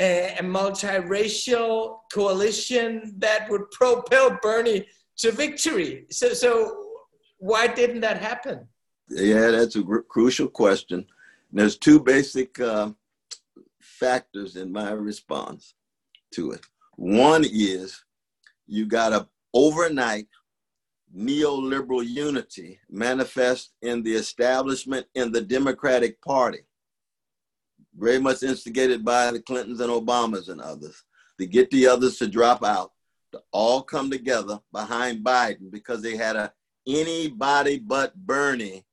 uh, 0.00 0.28
a 0.38 0.42
multiracial 0.42 1.98
coalition 2.12 3.14
that 3.18 3.50
would 3.50 3.70
propel 3.70 4.38
Bernie 4.40 4.86
to 5.18 5.32
victory. 5.32 6.06
So, 6.10 6.34
so 6.34 6.84
why 7.38 7.66
didn't 7.66 8.00
that 8.00 8.20
happen? 8.20 8.68
Yeah, 9.08 9.50
that's 9.50 9.76
a 9.76 9.82
crucial 9.82 10.48
question. 10.48 11.06
There's 11.52 11.78
two 11.78 12.00
basic 12.00 12.58
uh, 12.60 12.90
factors 13.80 14.56
in 14.56 14.72
my 14.72 14.90
response 14.90 15.74
to 16.32 16.52
it. 16.52 16.60
One 16.96 17.44
is 17.44 18.02
you 18.66 18.86
got 18.86 19.12
a 19.12 19.28
overnight 19.54 20.26
neoliberal 21.16 22.06
unity 22.06 22.80
manifest 22.90 23.72
in 23.82 24.02
the 24.02 24.12
establishment 24.12 25.06
in 25.14 25.30
the 25.30 25.40
Democratic 25.40 26.20
Party, 26.20 26.60
very 27.96 28.18
much 28.18 28.42
instigated 28.42 29.04
by 29.04 29.30
the 29.30 29.40
Clintons 29.40 29.80
and 29.80 29.90
Obamas 29.90 30.48
and 30.48 30.60
others, 30.60 31.04
to 31.38 31.46
get 31.46 31.70
the 31.70 31.86
others 31.86 32.18
to 32.18 32.26
drop 32.26 32.64
out, 32.64 32.92
to 33.32 33.40
all 33.52 33.82
come 33.82 34.10
together 34.10 34.58
behind 34.72 35.24
Biden 35.24 35.70
because 35.70 36.02
they 36.02 36.16
had 36.16 36.34
a 36.36 36.52
anybody 36.86 37.78
but 37.78 38.14
Bernie 38.14 38.85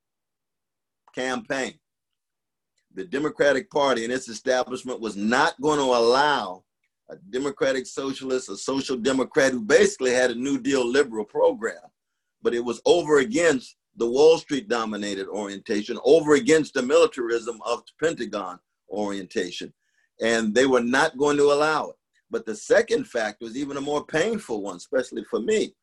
campaign. 1.13 1.73
The 2.93 3.05
Democratic 3.05 3.71
Party 3.71 4.03
and 4.03 4.13
its 4.13 4.27
establishment 4.27 4.99
was 4.99 5.15
not 5.15 5.59
going 5.61 5.79
to 5.79 5.85
allow 5.85 6.63
a 7.09 7.15
democratic 7.31 7.87
socialist, 7.87 8.49
a 8.49 8.57
social 8.57 8.97
democrat 8.97 9.51
who 9.51 9.61
basically 9.61 10.11
had 10.11 10.31
a 10.31 10.35
New 10.35 10.59
Deal 10.59 10.85
liberal 10.85 11.25
program 11.25 11.89
but 12.43 12.53
it 12.53 12.63
was 12.63 12.81
over 12.85 13.19
against 13.19 13.77
the 13.95 14.07
Wall 14.07 14.37
Street 14.37 14.67
dominated 14.67 15.27
orientation, 15.27 15.97
over 16.03 16.35
against 16.35 16.73
the 16.73 16.81
militarism 16.81 17.59
of 17.65 17.83
the 17.85 18.05
Pentagon 18.05 18.59
orientation. 18.89 19.73
And 20.21 20.53
they 20.53 20.65
were 20.65 20.81
not 20.81 21.17
going 21.17 21.37
to 21.37 21.51
allow 21.51 21.89
it. 21.89 21.95
But 22.29 22.45
the 22.45 22.55
second 22.55 23.07
factor 23.07 23.45
was 23.45 23.55
even 23.55 23.77
a 23.77 23.81
more 23.81 24.05
painful 24.05 24.61
one, 24.61 24.77
especially 24.77 25.23
for 25.23 25.39
me, 25.39 25.73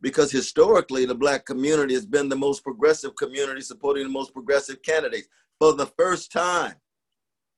because 0.00 0.30
historically 0.30 1.06
the 1.06 1.14
Black 1.14 1.44
community 1.44 1.94
has 1.94 2.06
been 2.06 2.28
the 2.28 2.36
most 2.36 2.62
progressive 2.62 3.16
community 3.16 3.60
supporting 3.60 4.04
the 4.04 4.10
most 4.10 4.32
progressive 4.32 4.82
candidates. 4.82 5.28
For 5.58 5.72
the 5.72 5.86
first 5.86 6.30
time, 6.32 6.74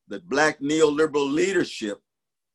the 0.07 0.20
Black 0.20 0.61
neoliberal 0.61 1.31
leadership 1.31 2.01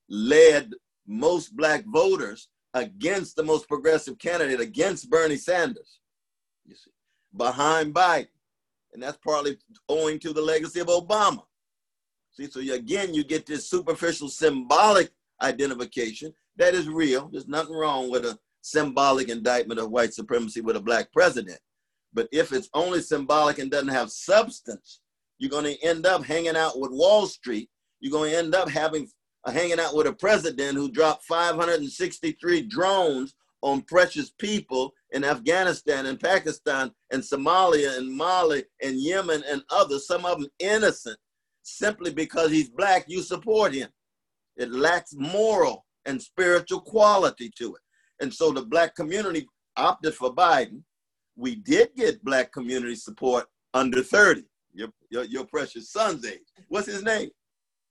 led 0.10 0.72
most 1.06 1.56
Black 1.56 1.84
voters 1.86 2.48
against 2.74 3.36
the 3.36 3.43
most 3.43 3.67
progressive 3.67 4.17
candidate, 4.17 4.60
against 4.60 5.10
Bernie 5.10 5.38
Sanders, 5.38 6.00
you 6.65 6.76
see, 6.76 6.91
behind 7.36 7.93
Biden. 7.93 8.28
And 8.93 9.04
that's 9.04 9.17
partly 9.17 9.58
owing 9.89 10.19
to 10.19 10.34
the 10.34 10.41
legacy 10.41 10.80
of 10.80 10.88
Obama. 10.88 11.43
See, 12.32 12.50
so 12.50 12.60
you, 12.60 12.74
again, 12.74 13.13
you 13.13 13.24
get 13.24 13.46
this 13.46 13.69
superficial 13.69 14.30
symbolic 14.30 15.12
identification 15.41 16.34
that 16.56 16.74
is 16.74 16.88
real. 16.88 17.30
There's 17.32 17.48
nothing 17.48 17.76
wrong 17.76 18.10
with 18.10 18.26
a 18.26 18.38
symbolic 18.63 19.30
indictment 19.30 19.80
of 19.80 19.91
white 19.91 20.13
supremacy 20.13 20.62
with 20.62 20.76
a 20.76 20.82
black 20.82 21.12
president. 21.12 21.60
But 22.13 22.30
if 22.32 22.52
it's 22.52 22.69
only 22.73 23.02
symbolic 23.02 23.60
and 23.60 23.69
doesn't 23.69 23.89
have 23.89 24.10
substance, 24.10 25.02
you're 25.38 25.52
going 25.52 25.65
to 25.65 25.84
end 25.86 26.06
up 26.06 26.23
hanging 26.23 26.56
out 26.56 26.80
with 26.80 26.91
Wall 26.91 27.28
Street. 27.28 27.69
You're 27.99 28.12
going 28.12 28.32
to 28.32 28.38
end 28.38 28.56
up 28.56 28.69
having 28.69 29.10
uh, 29.45 29.52
hanging 29.52 29.80
out 29.80 29.95
with 29.95 30.08
a 30.08 30.13
president 30.13 30.78
who 30.78 30.89
dropped 30.89 31.26
563 31.26 32.62
drones 32.63 33.36
on 33.62 33.82
precious 33.82 34.32
people 34.39 34.93
in 35.12 35.23
Afghanistan 35.23 36.06
and 36.06 36.19
Pakistan 36.19 36.91
and 37.12 37.21
Somalia 37.21 37.97
and 37.97 38.10
Mali 38.10 38.63
and 38.82 38.95
Yemen 38.95 39.43
and 39.49 39.62
others, 39.69 40.08
some 40.08 40.26
of 40.26 40.39
them 40.39 40.49
innocent, 40.60 41.17
simply 41.63 42.13
because 42.13 42.52
he's 42.52 42.69
black, 42.69 43.06
you 43.08 43.21
support 43.21 43.73
him. 43.73 43.89
It 44.56 44.71
lacks 44.71 45.13
moral 45.13 45.86
and 46.06 46.21
spiritual 46.21 46.82
quality 46.82 47.52
to 47.58 47.76
it. 47.76 47.82
And 48.21 48.34
so 48.34 48.52
the 48.52 48.63
black 48.63 48.95
community 48.95 49.47
opted 49.76 50.13
for 50.13 50.34
Biden. 50.34 50.82
We 51.36 51.56
did 51.56 51.89
get 51.95 52.23
black 52.23 52.52
community 52.52 52.95
support 52.95 53.45
under 53.73 54.04
30, 54.04 54.43
your, 54.73 54.89
your, 55.10 55.23
your 55.23 55.45
precious 55.45 55.91
son's 55.91 56.26
age. 56.26 56.39
What's 56.67 56.88
his 56.88 57.04
name? 57.04 57.30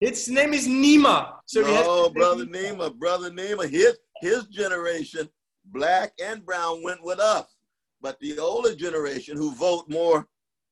His 0.00 0.28
name 0.28 0.52
is 0.52 0.66
Nima. 0.66 1.34
So 1.46 1.62
oh, 1.64 2.10
brother 2.10 2.44
Nima, 2.44 2.92
brother 2.94 3.30
Nima. 3.30 3.68
His 3.68 3.96
his 4.20 4.46
generation, 4.46 5.28
black 5.66 6.12
and 6.22 6.44
brown, 6.44 6.82
went 6.82 7.02
with 7.04 7.20
us. 7.20 7.46
But 8.00 8.18
the 8.20 8.38
older 8.38 8.74
generation, 8.74 9.36
who 9.36 9.54
vote 9.54 9.84
more, 9.88 10.26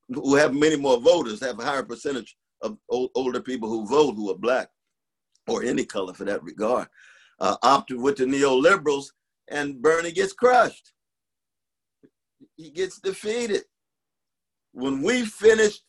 who 0.09 0.35
have 0.35 0.53
many 0.53 0.75
more 0.75 0.99
voters, 0.99 1.39
have 1.41 1.59
a 1.59 1.63
higher 1.63 1.83
percentage 1.83 2.35
of 2.61 2.77
old, 2.89 3.11
older 3.15 3.41
people 3.41 3.69
who 3.69 3.87
vote 3.87 4.15
who 4.15 4.31
are 4.31 4.37
black, 4.37 4.67
or 5.47 5.63
any 5.63 5.85
color 5.85 6.13
for 6.13 6.25
that 6.25 6.43
regard, 6.43 6.87
uh, 7.39 7.55
opted 7.63 8.01
with 8.01 8.17
the 8.17 8.25
neoliberals, 8.25 9.05
and 9.51 9.81
Bernie 9.81 10.11
gets 10.11 10.33
crushed. 10.33 10.93
He 12.55 12.71
gets 12.71 12.99
defeated. 12.99 13.63
When 14.71 15.01
we 15.01 15.25
finished 15.25 15.83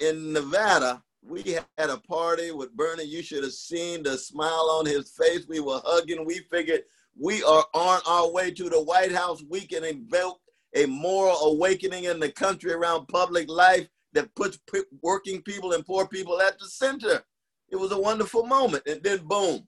in 0.00 0.32
Nevada, 0.32 1.02
we 1.22 1.58
had 1.76 1.90
a 1.90 1.98
party 1.98 2.52
with 2.52 2.74
Bernie. 2.74 3.04
You 3.04 3.22
should 3.22 3.42
have 3.42 3.52
seen 3.52 4.04
the 4.04 4.16
smile 4.16 4.76
on 4.78 4.86
his 4.86 5.10
face. 5.10 5.44
We 5.48 5.60
were 5.60 5.80
hugging. 5.84 6.24
We 6.24 6.38
figured 6.50 6.82
we 7.18 7.42
are 7.42 7.64
on 7.74 8.00
our 8.06 8.30
way 8.30 8.52
to 8.52 8.70
the 8.70 8.80
White 8.80 9.12
House. 9.12 9.42
We 9.48 9.66
can 9.66 9.84
invoke 9.84 10.40
a 10.74 10.86
moral 10.86 11.36
awakening 11.52 12.04
in 12.04 12.20
the 12.20 12.30
country 12.30 12.72
around 12.72 13.08
public 13.08 13.50
life 13.50 13.88
that 14.12 14.34
puts 14.36 14.58
working 15.02 15.42
people 15.42 15.72
and 15.72 15.84
poor 15.84 16.06
people 16.06 16.40
at 16.40 16.58
the 16.58 16.66
center. 16.66 17.22
It 17.70 17.76
was 17.76 17.92
a 17.92 18.00
wonderful 18.00 18.46
moment. 18.46 18.84
And 18.86 19.02
then, 19.02 19.18
boom, 19.24 19.66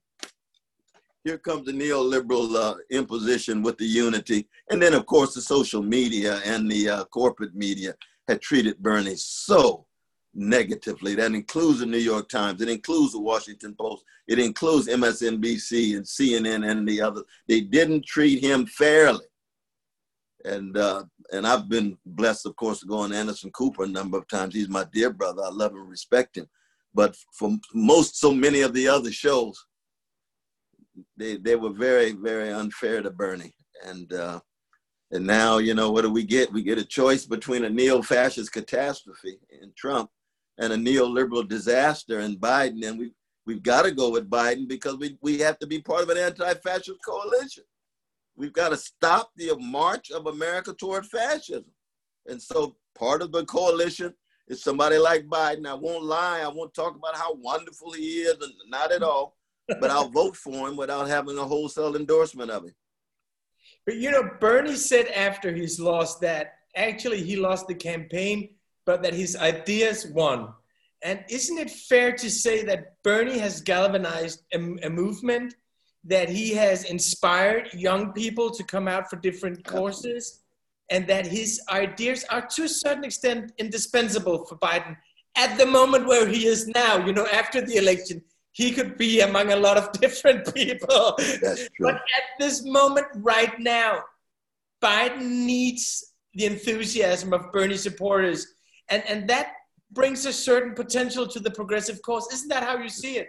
here 1.24 1.38
comes 1.38 1.66
the 1.66 1.72
neoliberal 1.72 2.54
uh, 2.56 2.74
imposition 2.90 3.62
with 3.62 3.78
the 3.78 3.86
unity. 3.86 4.48
And 4.70 4.82
then, 4.82 4.94
of 4.94 5.06
course, 5.06 5.34
the 5.34 5.40
social 5.40 5.82
media 5.82 6.40
and 6.44 6.70
the 6.70 6.88
uh, 6.88 7.04
corporate 7.06 7.54
media 7.54 7.94
had 8.28 8.40
treated 8.40 8.78
Bernie 8.78 9.16
so 9.16 9.86
negatively. 10.34 11.14
That 11.14 11.32
includes 11.32 11.80
the 11.80 11.86
New 11.86 11.98
York 11.98 12.28
Times. 12.28 12.60
It 12.60 12.68
includes 12.68 13.12
the 13.12 13.20
Washington 13.20 13.74
Post. 13.78 14.04
It 14.26 14.38
includes 14.38 14.88
MSNBC 14.88 15.96
and 15.96 16.04
CNN 16.04 16.68
and 16.68 16.88
the 16.88 17.00
others. 17.00 17.24
They 17.46 17.60
didn't 17.60 18.06
treat 18.06 18.42
him 18.42 18.66
fairly. 18.66 19.26
And 20.44 20.76
uh, 20.76 21.04
and 21.32 21.46
I've 21.46 21.68
been 21.68 21.96
blessed, 22.04 22.46
of 22.46 22.56
course, 22.56 22.80
to 22.80 22.86
go 22.86 22.98
on 22.98 23.12
Anderson 23.12 23.50
Cooper 23.52 23.84
a 23.84 23.88
number 23.88 24.18
of 24.18 24.26
times. 24.28 24.54
He's 24.54 24.68
my 24.68 24.84
dear 24.92 25.10
brother. 25.10 25.42
I 25.44 25.50
love 25.50 25.72
and 25.72 25.88
respect 25.88 26.36
him. 26.36 26.48
But 26.92 27.16
for 27.32 27.56
most, 27.72 28.18
so 28.18 28.34
many 28.34 28.60
of 28.60 28.74
the 28.74 28.88
other 28.88 29.10
shows, 29.10 29.64
they 31.16 31.36
they 31.36 31.56
were 31.56 31.72
very, 31.72 32.12
very 32.12 32.50
unfair 32.52 33.02
to 33.02 33.10
Bernie. 33.10 33.54
And 33.84 34.12
uh, 34.12 34.40
and 35.10 35.26
now, 35.26 35.58
you 35.58 35.74
know, 35.74 35.90
what 35.90 36.02
do 36.02 36.10
we 36.10 36.24
get? 36.24 36.52
We 36.52 36.62
get 36.62 36.78
a 36.78 36.84
choice 36.84 37.26
between 37.26 37.64
a 37.64 37.70
neo-fascist 37.70 38.50
catastrophe 38.52 39.38
in 39.50 39.72
Trump 39.76 40.08
and 40.58 40.72
a 40.72 40.76
neoliberal 40.76 41.46
disaster 41.46 42.20
in 42.20 42.36
Biden. 42.36 42.86
And 42.86 42.98
we, 42.98 43.12
we've 43.46 43.62
got 43.62 43.82
to 43.82 43.90
go 43.90 44.10
with 44.10 44.30
Biden 44.30 44.66
because 44.66 44.96
we, 44.96 45.18
we 45.20 45.38
have 45.40 45.58
to 45.58 45.66
be 45.66 45.80
part 45.80 46.02
of 46.02 46.08
an 46.08 46.16
anti-fascist 46.16 46.98
coalition. 47.04 47.64
We've 48.36 48.54
got 48.54 48.70
to 48.70 48.76
stop 48.78 49.30
the 49.36 49.54
march 49.58 50.10
of 50.10 50.26
America 50.26 50.72
toward 50.72 51.04
fascism. 51.04 51.66
And 52.26 52.40
so 52.40 52.76
part 52.98 53.20
of 53.20 53.32
the 53.32 53.44
coalition 53.44 54.14
is 54.48 54.62
somebody 54.62 54.96
like 54.96 55.26
Biden. 55.26 55.66
I 55.66 55.74
won't 55.74 56.04
lie. 56.04 56.40
I 56.40 56.48
won't 56.48 56.72
talk 56.72 56.96
about 56.96 57.16
how 57.16 57.34
wonderful 57.34 57.92
he 57.92 58.22
is, 58.22 58.36
and 58.40 58.52
not 58.68 58.92
at 58.92 59.02
all. 59.02 59.36
But 59.68 59.90
I'll 59.90 60.08
vote 60.08 60.36
for 60.36 60.68
him 60.68 60.76
without 60.76 61.08
having 61.08 61.38
a 61.38 61.44
wholesale 61.44 61.96
endorsement 61.96 62.50
of 62.50 62.64
him. 62.64 62.74
But 63.86 63.96
you 63.96 64.10
know, 64.10 64.28
Bernie 64.40 64.76
said 64.76 65.06
after 65.08 65.54
he's 65.54 65.80
lost 65.80 66.20
that 66.20 66.54
actually 66.76 67.22
he 67.22 67.36
lost 67.36 67.68
the 67.68 67.74
campaign 67.74 68.50
but 68.84 69.02
that 69.02 69.14
his 69.14 69.36
ideas 69.36 70.06
won. 70.06 70.48
And 71.02 71.24
isn't 71.28 71.58
it 71.58 71.70
fair 71.70 72.12
to 72.12 72.30
say 72.30 72.64
that 72.64 73.02
Bernie 73.02 73.38
has 73.38 73.60
galvanized 73.60 74.42
a, 74.52 74.58
a 74.84 74.90
movement, 74.90 75.54
that 76.04 76.28
he 76.28 76.50
has 76.54 76.84
inspired 76.84 77.72
young 77.74 78.12
people 78.12 78.50
to 78.50 78.64
come 78.64 78.88
out 78.88 79.08
for 79.08 79.16
different 79.16 79.64
courses, 79.64 80.40
and 80.90 81.06
that 81.06 81.26
his 81.26 81.60
ideas 81.70 82.24
are 82.30 82.46
to 82.46 82.64
a 82.64 82.68
certain 82.68 83.04
extent 83.04 83.52
indispensable 83.58 84.44
for 84.44 84.56
Biden 84.58 84.96
at 85.36 85.56
the 85.58 85.66
moment 85.66 86.06
where 86.06 86.28
he 86.28 86.46
is 86.46 86.68
now, 86.68 87.04
you 87.04 87.12
know, 87.12 87.26
after 87.26 87.60
the 87.60 87.76
election? 87.76 88.22
He 88.52 88.72
could 88.72 88.96
be 88.98 89.20
among 89.20 89.52
a 89.52 89.56
lot 89.56 89.76
of 89.76 89.92
different 90.00 90.54
people. 90.54 91.16
But 91.80 91.94
at 91.94 92.24
this 92.38 92.64
moment, 92.64 93.06
right 93.16 93.58
now, 93.58 94.04
Biden 94.82 95.22
needs 95.22 96.12
the 96.34 96.46
enthusiasm 96.46 97.32
of 97.32 97.50
Bernie 97.52 97.76
supporters 97.76 98.46
and 98.92 99.02
and 99.08 99.28
that 99.28 99.54
brings 99.90 100.26
a 100.26 100.32
certain 100.32 100.74
potential 100.74 101.26
to 101.26 101.40
the 101.40 101.50
progressive 101.50 102.00
cause. 102.02 102.28
Isn't 102.32 102.48
that 102.48 102.62
how 102.62 102.78
you 102.78 102.88
see 102.88 103.16
it? 103.16 103.28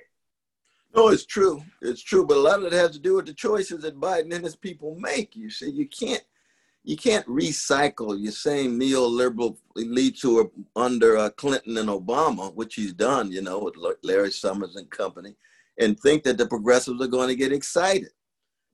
No, 0.95 1.07
it's 1.07 1.25
true. 1.25 1.63
It's 1.81 2.01
true, 2.01 2.25
but 2.25 2.37
a 2.37 2.39
lot 2.39 2.59
of 2.59 2.65
it 2.65 2.73
has 2.73 2.91
to 2.91 2.99
do 2.99 3.15
with 3.15 3.25
the 3.25 3.33
choices 3.33 3.81
that 3.81 3.99
Biden 3.99 4.33
and 4.33 4.43
his 4.43 4.55
people 4.55 4.95
make. 4.99 5.35
You 5.35 5.49
see, 5.49 5.71
you 5.71 5.87
can't 5.87 6.23
you 6.83 6.97
can't 6.97 7.25
recycle 7.27 8.19
your 8.21 8.31
same 8.31 8.77
neoliberal 8.79 9.57
elites 9.77 10.21
who 10.21 10.39
are 10.39 10.51
under 10.75 11.17
uh, 11.17 11.29
Clinton 11.31 11.77
and 11.77 11.89
Obama, 11.89 12.53
which 12.55 12.75
he's 12.75 12.93
done, 12.93 13.31
you 13.31 13.41
know, 13.41 13.59
with 13.59 13.75
Larry 14.03 14.31
Summers 14.31 14.75
and 14.75 14.89
company, 14.89 15.35
and 15.79 15.97
think 15.99 16.23
that 16.23 16.37
the 16.37 16.45
progressives 16.45 17.01
are 17.01 17.07
going 17.07 17.29
to 17.29 17.35
get 17.35 17.53
excited. 17.53 18.09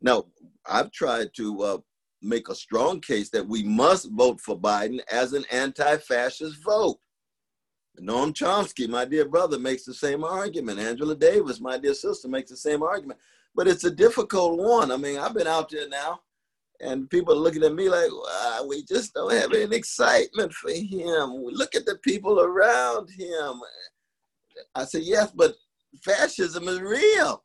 Now, 0.01 0.25
I've 0.65 0.91
tried 0.91 1.33
to 1.35 1.61
uh, 1.61 1.77
make 2.21 2.49
a 2.49 2.55
strong 2.55 2.99
case 2.99 3.29
that 3.29 3.47
we 3.47 3.63
must 3.63 4.09
vote 4.11 4.41
for 4.41 4.59
Biden 4.59 4.99
as 5.11 5.33
an 5.33 5.45
anti-fascist 5.51 6.63
vote. 6.63 6.99
Noam 8.01 8.33
Chomsky, 8.33 8.87
my 8.87 9.05
dear 9.05 9.25
brother, 9.25 9.59
makes 9.59 9.83
the 9.83 9.93
same 9.93 10.23
argument. 10.23 10.79
Angela 10.79 11.15
Davis, 11.15 11.59
my 11.59 11.77
dear 11.77 11.93
sister, 11.93 12.27
makes 12.27 12.49
the 12.49 12.57
same 12.57 12.81
argument. 12.81 13.19
But 13.53 13.67
it's 13.67 13.83
a 13.83 13.91
difficult 13.91 14.57
one. 14.57 14.91
I 14.91 14.97
mean, 14.97 15.17
I've 15.17 15.33
been 15.33 15.47
out 15.47 15.69
there 15.69 15.89
now, 15.89 16.21
and 16.81 17.09
people 17.09 17.35
looking 17.35 17.63
at 17.63 17.73
me 17.73 17.89
like, 17.89 18.11
wow, 18.11 18.65
we 18.67 18.83
just 18.83 19.13
don't 19.13 19.33
have 19.33 19.53
any 19.53 19.75
excitement 19.75 20.53
for 20.53 20.71
him. 20.71 21.43
Look 21.51 21.75
at 21.75 21.85
the 21.85 21.97
people 22.03 22.39
around 22.39 23.09
him. 23.09 23.61
I 24.75 24.85
said, 24.85 25.03
yes, 25.03 25.31
but 25.31 25.55
fascism 26.03 26.67
is 26.67 26.79
real. 26.79 27.43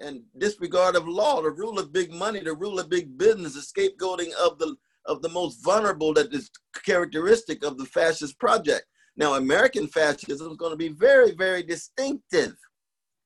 And 0.00 0.22
disregard 0.38 0.96
of 0.96 1.08
law, 1.08 1.42
the 1.42 1.50
rule 1.50 1.78
of 1.78 1.92
big 1.92 2.12
money, 2.12 2.40
the 2.40 2.54
rule 2.54 2.78
of 2.78 2.88
big 2.88 3.18
business, 3.18 3.54
the 3.54 3.60
scapegoating 3.60 4.32
of 4.34 4.58
the 4.58 4.76
of 5.06 5.22
the 5.22 5.28
most 5.30 5.64
vulnerable 5.64 6.12
that 6.14 6.32
is 6.34 6.50
characteristic 6.84 7.64
of 7.64 7.78
the 7.78 7.86
fascist 7.86 8.38
project. 8.38 8.84
Now, 9.16 9.34
American 9.34 9.88
fascism 9.88 10.50
is 10.50 10.56
going 10.56 10.72
to 10.72 10.76
be 10.76 10.90
very, 10.90 11.32
very 11.32 11.62
distinctive. 11.62 12.54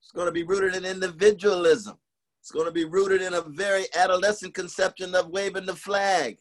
It's 0.01 0.13
going 0.15 0.27
to 0.27 0.33
be 0.33 0.45
rooted 0.45 0.77
in 0.77 0.85
individualism. 0.85 1.99
It's 2.43 2.51
going 2.51 2.67
to 2.67 2.73
be 2.73 2.85
rooted 2.85 3.23
in 3.23 3.35
a 3.35 3.41
very 3.41 3.85
adolescent 3.95 4.53
conception 4.53 5.15
of 5.15 5.31
waving 5.31 5.65
the 5.65 5.77
flag. 5.77 6.39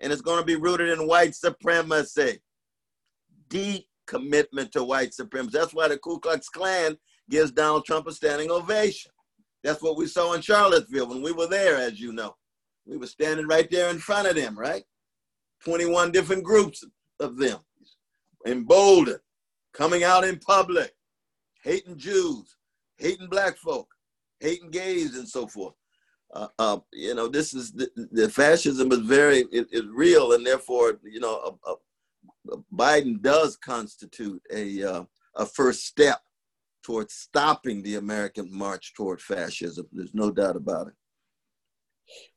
And 0.00 0.10
it's 0.10 0.22
going 0.22 0.40
to 0.40 0.44
be 0.44 0.56
rooted 0.56 0.88
in 0.88 1.06
white 1.06 1.34
supremacy. 1.34 2.40
Deep 3.50 3.86
commitment 4.06 4.72
to 4.72 4.82
white 4.82 5.12
supremacy. 5.12 5.58
That's 5.58 5.74
why 5.74 5.88
the 5.88 5.98
Ku 5.98 6.18
Klux 6.18 6.48
Klan 6.48 6.96
gives 7.28 7.52
Donald 7.52 7.84
Trump 7.84 8.06
a 8.06 8.12
standing 8.12 8.50
ovation. 8.50 9.10
That's 9.62 9.82
what 9.82 9.98
we 9.98 10.06
saw 10.06 10.32
in 10.32 10.40
Charlottesville 10.40 11.08
when 11.08 11.20
we 11.20 11.32
were 11.32 11.46
there, 11.46 11.76
as 11.76 12.00
you 12.00 12.14
know. 12.14 12.34
We 12.86 12.96
were 12.96 13.06
standing 13.06 13.46
right 13.46 13.70
there 13.70 13.90
in 13.90 13.98
front 13.98 14.26
of 14.26 14.36
them, 14.36 14.58
right? 14.58 14.84
21 15.62 16.10
different 16.10 16.42
groups 16.42 16.82
of 17.20 17.36
them 17.36 17.58
emboldened, 18.46 19.20
coming 19.74 20.04
out 20.04 20.24
in 20.24 20.38
public, 20.38 20.92
hating 21.62 21.98
Jews, 21.98 22.56
hating 22.96 23.28
black 23.28 23.58
folk, 23.58 23.93
hating 24.40 24.70
gays, 24.70 25.16
and 25.16 25.28
so 25.28 25.46
forth. 25.46 25.74
Uh, 26.32 26.48
uh, 26.58 26.78
you 26.92 27.14
know, 27.14 27.28
this 27.28 27.54
is 27.54 27.72
the, 27.72 27.88
the 28.12 28.28
fascism 28.28 28.90
is 28.92 29.00
very 29.00 29.44
it's 29.52 29.86
real, 29.92 30.32
and 30.32 30.46
therefore, 30.46 30.98
you 31.04 31.20
know, 31.20 31.56
a, 31.66 31.70
a, 31.70 32.54
a 32.54 32.58
Biden 32.74 33.20
does 33.22 33.56
constitute 33.56 34.42
a 34.52 34.82
uh, 34.82 35.04
a 35.36 35.46
first 35.46 35.86
step 35.86 36.20
towards 36.82 37.14
stopping 37.14 37.82
the 37.82 37.96
American 37.96 38.48
march 38.52 38.94
toward 38.94 39.20
fascism. 39.20 39.86
There's 39.92 40.14
no 40.14 40.30
doubt 40.30 40.56
about 40.56 40.88
it. 40.88 40.94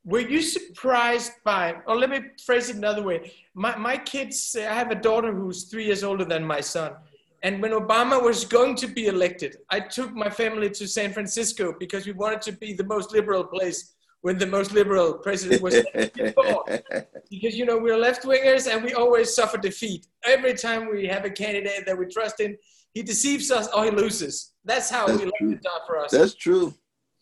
Were 0.05 0.21
you 0.21 0.41
surprised 0.41 1.33
by, 1.43 1.75
or 1.85 1.97
let 1.97 2.09
me 2.09 2.21
phrase 2.45 2.69
it 2.69 2.77
another 2.77 3.03
way. 3.03 3.33
My, 3.53 3.75
my 3.75 3.97
kids, 3.97 4.55
I 4.57 4.73
have 4.73 4.91
a 4.91 4.95
daughter 4.95 5.33
who's 5.33 5.65
three 5.65 5.85
years 5.85 6.03
older 6.03 6.23
than 6.23 6.45
my 6.45 6.61
son. 6.61 6.93
And 7.43 7.61
when 7.61 7.71
Obama 7.71 8.21
was 8.21 8.45
going 8.45 8.75
to 8.75 8.87
be 8.87 9.07
elected, 9.07 9.57
I 9.69 9.79
took 9.79 10.13
my 10.13 10.29
family 10.29 10.69
to 10.71 10.87
San 10.87 11.13
Francisco 11.13 11.73
because 11.79 12.05
we 12.05 12.13
wanted 12.13 12.41
to 12.43 12.51
be 12.51 12.73
the 12.73 12.83
most 12.83 13.11
liberal 13.11 13.43
place 13.43 13.93
when 14.21 14.37
the 14.37 14.47
most 14.47 14.73
liberal 14.73 15.13
president 15.13 15.61
was 15.61 15.75
before. 16.15 16.65
because 17.29 17.55
you 17.55 17.65
know 17.65 17.77
we're 17.77 17.97
left 17.97 18.23
wingers 18.23 18.71
and 18.71 18.83
we 18.83 18.93
always 18.93 19.35
suffer 19.35 19.57
defeat. 19.57 20.07
Every 20.25 20.55
time 20.55 20.89
we 20.89 21.05
have 21.07 21.25
a 21.25 21.29
candidate 21.29 21.85
that 21.85 21.97
we 21.97 22.07
trust 22.07 22.39
in 22.39 22.57
he 22.97 23.03
deceives 23.03 23.51
us 23.51 23.67
or 23.75 23.85
he 23.85 23.91
loses. 23.91 24.53
That's 24.65 24.89
how 24.89 25.05
That's 25.05 25.19
we 25.19 25.25
like 25.25 25.57
it 25.57 25.67
for 25.85 25.99
us. 25.99 26.09
That's 26.09 26.33
true. 26.33 26.73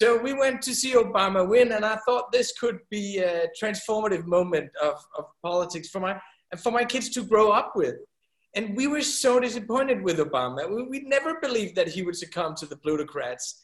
So 0.02 0.18
we 0.18 0.32
went 0.34 0.62
to 0.62 0.74
see 0.74 0.94
Obama 0.94 1.46
win, 1.48 1.74
and 1.74 1.86
I 1.86 1.98
thought 2.06 2.32
this 2.32 2.58
could 2.58 2.80
be 2.90 3.20
a 3.20 3.48
transformative 3.62 4.26
moment 4.26 4.70
of, 4.82 4.96
of 5.18 5.26
politics 5.44 5.90
for 5.90 6.00
my 6.00 6.18
for 6.60 6.72
my 6.72 6.86
kids 6.86 7.10
to 7.10 7.24
grow 7.24 7.52
up 7.52 7.74
with. 7.76 7.96
And 8.56 8.76
we 8.76 8.88
were 8.88 9.02
so 9.02 9.40
disappointed 9.40 10.02
with 10.02 10.18
Obama. 10.18 10.70
We, 10.74 10.84
we 10.84 11.00
never 11.02 11.40
believed 11.42 11.76
that 11.76 11.90
he 11.90 12.02
would 12.02 12.16
succumb 12.16 12.56
to 12.56 12.66
the 12.66 12.78
plutocrats. 12.78 13.62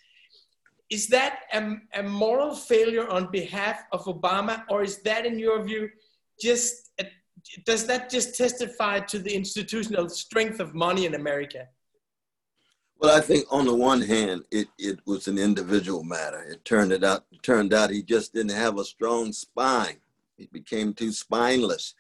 Is 0.89 1.07
that 1.07 1.39
a, 1.53 1.77
a 1.95 2.03
moral 2.03 2.53
failure 2.53 3.07
on 3.07 3.31
behalf 3.31 3.85
of 3.93 4.03
Obama, 4.03 4.63
or 4.69 4.83
is 4.83 4.97
that, 5.03 5.25
in 5.25 5.39
your 5.39 5.63
view, 5.63 5.89
just 6.39 6.91
a, 6.99 7.05
does 7.65 7.87
that 7.87 8.09
just 8.09 8.35
testify 8.37 8.99
to 8.99 9.19
the 9.19 9.33
institutional 9.33 10.09
strength 10.09 10.59
of 10.59 10.75
money 10.75 11.05
in 11.05 11.15
America? 11.15 11.67
Well, 12.99 13.17
I 13.17 13.21
think 13.21 13.45
on 13.49 13.65
the 13.65 13.73
one 13.73 14.01
hand, 14.01 14.43
it, 14.51 14.67
it 14.77 14.99
was 15.07 15.27
an 15.27 15.37
individual 15.37 16.03
matter. 16.03 16.43
It 16.43 16.63
turned 16.65 16.91
it 16.91 17.03
out 17.03 17.25
it 17.31 17.41
turned 17.41 17.73
out 17.73 17.89
he 17.89 18.03
just 18.03 18.33
didn't 18.33 18.51
have 18.51 18.77
a 18.77 18.83
strong 18.83 19.31
spine. 19.31 19.97
He 20.37 20.47
became 20.51 20.93
too 20.93 21.11
spineless. 21.11 21.95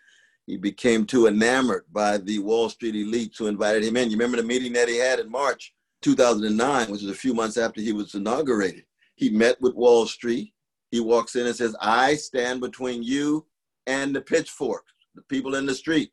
He 0.47 0.57
became 0.57 1.05
too 1.05 1.27
enamored 1.27 1.85
by 1.91 2.17
the 2.17 2.39
Wall 2.39 2.69
Street 2.69 2.95
elites 2.95 3.37
who 3.37 3.47
invited 3.47 3.83
him 3.83 3.95
in. 3.97 4.09
You 4.09 4.17
remember 4.17 4.37
the 4.37 4.43
meeting 4.43 4.73
that 4.73 4.89
he 4.89 4.97
had 4.97 5.19
in 5.19 5.29
March 5.29 5.73
2009, 6.01 6.91
which 6.91 7.01
was 7.01 7.11
a 7.11 7.15
few 7.15 7.33
months 7.33 7.57
after 7.57 7.79
he 7.79 7.93
was 7.93 8.15
inaugurated. 8.15 8.85
He 9.15 9.29
met 9.29 9.61
with 9.61 9.75
Wall 9.75 10.07
Street. 10.07 10.53
He 10.89 10.99
walks 10.99 11.35
in 11.35 11.45
and 11.45 11.55
says, 11.55 11.75
"I 11.79 12.15
stand 12.15 12.59
between 12.59 13.03
you 13.03 13.47
and 13.87 14.15
the 14.15 14.21
pitchforks, 14.21 14.91
the 15.15 15.21
people 15.23 15.55
in 15.55 15.65
the 15.65 15.75
street. 15.75 16.11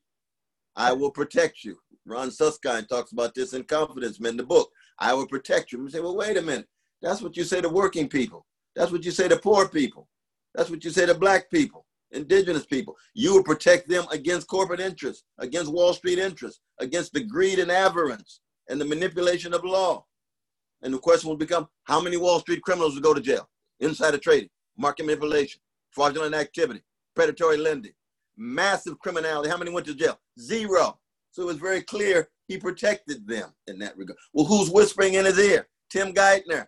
I 0.76 0.92
will 0.92 1.10
protect 1.10 1.64
you." 1.64 1.80
Ron 2.04 2.30
Suskind 2.30 2.88
talks 2.88 3.12
about 3.12 3.34
this 3.34 3.52
in 3.52 3.64
Confidence 3.64 4.20
Men, 4.20 4.36
the 4.36 4.42
book. 4.42 4.70
I 4.98 5.14
will 5.14 5.26
protect 5.26 5.72
you. 5.72 5.82
You 5.82 5.90
say, 5.90 6.00
well, 6.00 6.16
wait 6.16 6.36
a 6.36 6.42
minute. 6.42 6.68
That's 7.02 7.20
what 7.20 7.36
you 7.36 7.44
say 7.44 7.60
to 7.60 7.68
working 7.68 8.08
people. 8.08 8.46
That's 8.74 8.90
what 8.90 9.04
you 9.04 9.10
say 9.10 9.28
to 9.28 9.36
poor 9.36 9.68
people. 9.68 10.08
That's 10.54 10.70
what 10.70 10.84
you 10.84 10.90
say 10.90 11.06
to 11.06 11.14
black 11.14 11.50
people, 11.50 11.86
indigenous 12.12 12.66
people. 12.66 12.96
You 13.14 13.34
will 13.34 13.42
protect 13.42 13.88
them 13.88 14.04
against 14.10 14.48
corporate 14.48 14.80
interests, 14.80 15.24
against 15.38 15.72
Wall 15.72 15.92
Street 15.92 16.18
interests, 16.18 16.60
against 16.78 17.12
the 17.12 17.24
greed 17.24 17.58
and 17.58 17.70
avarice 17.70 18.40
and 18.68 18.80
the 18.80 18.84
manipulation 18.84 19.54
of 19.54 19.64
law. 19.64 20.04
And 20.82 20.94
the 20.94 20.98
question 20.98 21.28
will 21.28 21.36
become, 21.36 21.68
how 21.84 22.00
many 22.00 22.16
Wall 22.16 22.40
Street 22.40 22.62
criminals 22.62 22.94
will 22.94 23.02
go 23.02 23.14
to 23.14 23.20
jail? 23.20 23.48
Insider 23.80 24.18
trading, 24.18 24.50
market 24.76 25.06
manipulation, 25.06 25.60
fraudulent 25.90 26.34
activity, 26.34 26.82
predatory 27.14 27.56
lending, 27.56 27.92
massive 28.36 28.98
criminality. 28.98 29.50
How 29.50 29.56
many 29.56 29.70
went 29.70 29.86
to 29.86 29.94
jail? 29.94 30.18
Zero. 30.38 30.98
So 31.32 31.42
it 31.42 31.46
was 31.46 31.56
very 31.56 31.82
clear 31.82 32.28
he 32.46 32.58
protected 32.58 33.26
them 33.26 33.50
in 33.66 33.78
that 33.80 33.96
regard. 33.96 34.18
Well, 34.32 34.46
who's 34.46 34.70
whispering 34.70 35.14
in 35.14 35.24
his 35.24 35.38
ear? 35.38 35.68
Tim 35.90 36.12
Geithner, 36.12 36.66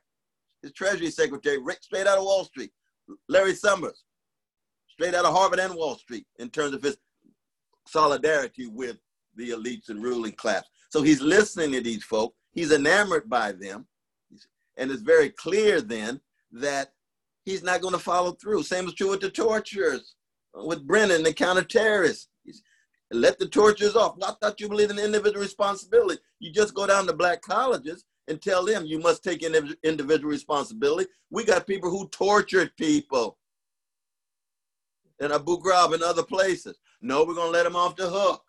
his 0.63 0.73
Treasury 0.73 1.11
Secretary, 1.11 1.59
straight 1.81 2.07
out 2.07 2.19
of 2.19 2.25
Wall 2.25 2.45
Street. 2.45 2.71
Larry 3.29 3.55
Summers, 3.55 4.05
straight 5.01 5.15
out 5.15 5.25
of 5.25 5.35
Harvard 5.35 5.59
and 5.61 5.75
Wall 5.75 5.95
Street, 5.95 6.27
in 6.41 6.51
terms 6.51 6.75
of 6.75 6.83
his 6.83 6.99
solidarity 7.87 8.67
with 8.67 8.99
the 9.35 9.49
elites 9.49 9.89
and 9.89 10.03
ruling 10.03 10.33
class. 10.33 10.65
So 10.91 11.01
he's 11.01 11.23
listening 11.23 11.73
to 11.73 11.81
these 11.81 12.05
folk. 12.05 12.35
He's 12.53 12.71
enamored 12.71 13.31
by 13.31 13.53
them. 13.53 13.87
And 14.77 14.91
it's 14.91 15.01
very 15.01 15.31
clear 15.31 15.81
then 15.81 16.21
that 16.53 16.93
he's 17.47 17.63
not 17.63 17.81
going 17.81 17.95
to 17.95 17.99
follow 17.99 18.33
through. 18.33 18.63
Same 18.63 18.89
is 18.89 18.93
true 18.93 19.09
with 19.09 19.23
the 19.23 19.31
torturers, 19.31 20.17
with 20.55 20.87
Brennan, 20.87 21.23
the 21.23 21.33
counter-terrorists 21.33 22.29
let 23.11 23.39
the 23.39 23.49
tortures 23.49 23.97
off. 23.97 24.17
I 24.23 24.35
thought 24.41 24.61
you 24.61 24.69
believed 24.69 24.91
in 24.91 24.99
individual 24.99 25.41
responsibility. 25.41 26.21
You 26.41 26.53
just 26.53 26.75
go 26.75 26.87
down 26.87 27.07
to 27.07 27.15
black 27.15 27.41
colleges 27.41 28.05
and 28.29 28.41
tell 28.41 28.67
them 28.67 28.85
you 28.85 28.99
must 28.99 29.25
take 29.25 29.43
individual 29.43 30.31
responsibility. 30.31 31.11
We 31.31 31.45
got 31.45 31.67
people 31.67 31.89
who 31.91 32.07
tortured 32.09 32.77
people 32.77 33.39
in 35.21 35.33
Abu 35.33 35.59
Ghraib 35.59 35.95
and 35.95 36.03
other 36.03 36.23
places. 36.23 36.79
No, 37.01 37.25
we're 37.25 37.35
going 37.35 37.49
to 37.49 37.53
let 37.53 37.67
him 37.67 37.77
off 37.77 37.97
the 37.97 38.09
hook. 38.09 38.43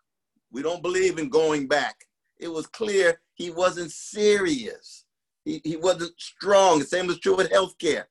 We 0.51 0.62
don't 0.62 0.81
believe 0.81 1.17
in 1.17 1.29
going 1.29 1.67
back. 1.67 1.95
It 2.39 2.47
was 2.47 2.65
clear 2.67 3.19
he 3.36 3.51
wasn't 3.51 3.91
serious. 3.91 5.05
He, 5.45 5.62
he 5.63 5.77
wasn't 5.77 6.19
strong. 6.19 6.79
The 6.79 6.86
same 6.86 7.07
was 7.07 7.19
true 7.19 7.36
with 7.36 7.51
healthcare. 7.51 8.05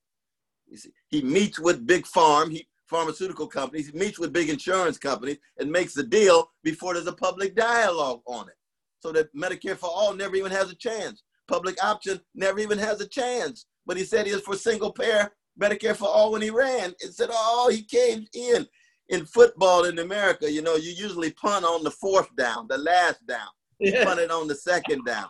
He 1.09 1.23
meets 1.23 1.59
with 1.59 1.87
Big 1.87 2.07
Farm. 2.07 2.51
He, 2.51 2.69
pharmaceutical 2.87 3.47
companies, 3.47 3.89
he 3.89 3.99
meets 3.99 4.19
with 4.19 4.33
big 4.33 4.49
insurance 4.49 4.99
companies, 4.99 5.39
and 5.59 5.71
makes 5.71 5.95
the 5.95 6.03
deal 6.03 6.51
before 6.65 6.95
there's 6.95 7.07
a 7.07 7.13
public 7.13 7.55
dialogue 7.55 8.21
on 8.27 8.49
it. 8.49 8.57
So 9.01 9.13
that 9.13 9.35
Medicare 9.35 9.77
for 9.77 9.89
all 9.89 10.15
never 10.15 10.37
even 10.37 10.53
has 10.53 10.71
a 10.71 10.75
chance. 10.75 11.23
Public 11.49 11.83
option 11.83 12.21
never 12.35 12.59
even 12.59 12.79
has 12.79 13.01
a 13.01 13.09
chance. 13.09 13.67
But 13.87 13.97
he 13.97 14.05
said 14.05 14.27
he 14.27 14.33
was 14.33 14.43
for 14.43 14.57
single 14.57 14.93
payer 14.93 15.31
Medicare 15.59 15.97
for 15.97 16.09
all 16.09 16.33
when 16.33 16.43
he 16.43 16.51
ran. 16.51 16.95
It 17.01 17.15
said, 17.15 17.31
oh, 17.33 17.71
he 17.71 17.83
came 17.83 18.27
in. 18.35 18.67
In 19.09 19.27
football 19.27 19.87
in 19.87 19.99
America, 19.99 20.49
you 20.49 20.63
know, 20.63 20.77
you 20.77 20.93
usually 20.93 21.33
punt 21.33 21.65
on 21.65 21.83
the 21.83 21.91
fourth 21.91 22.29
down, 22.37 22.69
the 22.69 22.79
last 22.79 23.27
down. 23.27 23.49
Yeah. 23.81 24.05
Punt 24.05 24.21
it 24.21 24.31
on 24.31 24.47
the 24.47 24.55
second 24.55 25.05
down. 25.05 25.27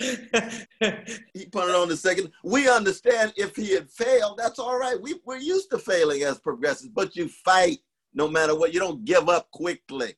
he 0.00 1.46
put 1.46 1.68
it 1.68 1.74
on 1.74 1.88
the 1.88 1.96
second. 1.96 2.30
We 2.44 2.68
understand 2.68 3.32
if 3.36 3.56
he 3.56 3.72
had 3.72 3.90
failed, 3.90 4.38
that's 4.38 4.58
all 4.58 4.78
right. 4.78 5.00
We, 5.00 5.14
we're 5.24 5.38
used 5.38 5.70
to 5.70 5.78
failing 5.78 6.24
as 6.24 6.38
progressives, 6.38 6.90
but 6.90 7.16
you 7.16 7.28
fight 7.28 7.78
no 8.12 8.28
matter 8.28 8.58
what. 8.58 8.74
You 8.74 8.80
don't 8.80 9.04
give 9.04 9.28
up 9.28 9.50
quickly. 9.50 10.14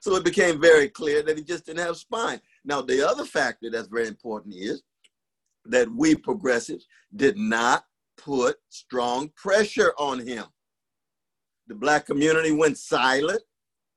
So 0.00 0.14
it 0.16 0.24
became 0.24 0.60
very 0.60 0.88
clear 0.88 1.22
that 1.22 1.36
he 1.36 1.44
just 1.44 1.66
didn't 1.66 1.84
have 1.84 1.96
spine. 1.96 2.40
Now, 2.64 2.82
the 2.82 3.06
other 3.06 3.24
factor 3.24 3.70
that's 3.70 3.88
very 3.88 4.06
important 4.06 4.54
is 4.54 4.82
that 5.64 5.90
we 5.90 6.14
progressives 6.14 6.86
did 7.14 7.36
not 7.36 7.84
put 8.18 8.56
strong 8.68 9.30
pressure 9.36 9.92
on 9.98 10.26
him. 10.26 10.44
The 11.68 11.74
black 11.74 12.06
community 12.06 12.52
went 12.52 12.78
silent 12.78 13.40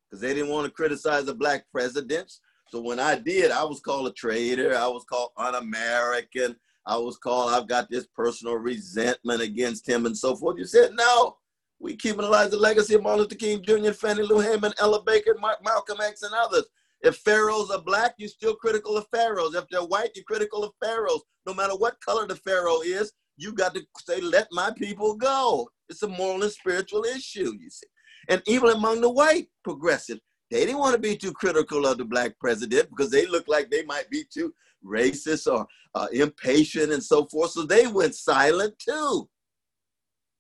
because 0.10 0.22
they 0.22 0.34
didn't 0.34 0.50
want 0.50 0.66
to 0.66 0.72
criticize 0.72 1.26
the 1.26 1.34
black 1.34 1.66
presidents. 1.72 2.42
So 2.70 2.82
when 2.82 3.00
I 3.00 3.16
did, 3.16 3.52
I 3.52 3.64
was 3.64 3.82
called 3.82 4.08
a 4.08 4.14
traitor. 4.14 4.76
I 4.78 4.88
was 4.88 5.04
called 5.04 5.32
un-American. 5.38 6.56
I 6.86 6.98
was 6.98 7.18
called, 7.18 7.54
I've 7.54 7.68
got 7.68 7.90
this 7.90 8.08
personal 8.16 8.56
resentment 8.56 9.42
against 9.42 9.88
him 9.88 10.06
and 10.06 10.18
so 10.18 10.36
forth. 10.36 10.58
You 10.58 10.66
said, 10.66 10.92
no, 10.96 11.38
we 11.80 11.96
keep 11.96 12.18
alive 12.18 12.52
the 12.52 12.58
legacy 12.58 12.96
of 12.96 13.04
Martin 13.04 13.22
Luther 13.22 13.36
King 13.36 13.62
Jr., 13.64 13.92
Fannie 13.92 14.24
Lou 14.24 14.40
Hamer, 14.40 14.72
Ella 14.80 15.04
Baker, 15.04 15.36
Mark, 15.40 15.60
Malcolm 15.64 16.00
X, 16.02 16.24
and 16.24 16.34
others. 16.34 16.66
If 17.02 17.18
pharaohs 17.18 17.72
are 17.72 17.82
black, 17.82 18.14
you're 18.18 18.30
still 18.30 18.56
critical 18.56 18.98
of 18.98 19.08
pharaohs. 19.14 19.56
If 19.56 19.66
they're 19.70 19.82
white, 19.82 20.12
you're 20.16 20.26
critical 20.26 20.64
of 20.64 20.74
pharaohs. 20.82 21.24
No 21.48 21.54
matter 21.54 21.76
what 21.76 22.02
color 22.02 22.28
the 22.28 22.36
pharaoh 22.36 22.82
is, 22.82 23.12
you 23.42 23.54
got 23.54 23.74
to 23.74 23.82
say, 24.06 24.22
let 24.22 24.48
my 24.52 24.72
people 24.78 25.16
go. 25.16 25.68
It's 25.90 26.04
a 26.04 26.08
moral 26.08 26.44
and 26.44 26.52
spiritual 26.52 27.04
issue, 27.04 27.54
you 27.60 27.70
see. 27.70 27.88
And 28.30 28.42
even 28.46 28.70
among 28.70 29.02
the 29.02 29.10
white 29.10 29.48
progressives, 29.64 30.22
they 30.52 30.66
didn't 30.66 30.80
want 30.80 30.94
to 30.96 31.02
be 31.02 31.18
too 31.18 31.34
critical 31.34 31.86
of 31.86 31.98
the 31.98 32.06
black 32.06 32.38
president 32.40 32.90
because 32.90 33.10
they 33.10 33.26
looked 33.26 33.50
like 33.50 33.72
they 33.72 33.84
might 33.84 34.10
be 34.10 34.24
too 34.32 34.54
racist 34.86 35.52
or 35.52 35.66
uh, 35.96 36.08
impatient 36.14 36.92
and 36.92 37.04
so 37.04 37.26
forth. 37.26 37.52
So 37.52 37.64
they 37.64 37.88
went 37.88 38.16
silent 38.16 38.78
too. 38.78 39.28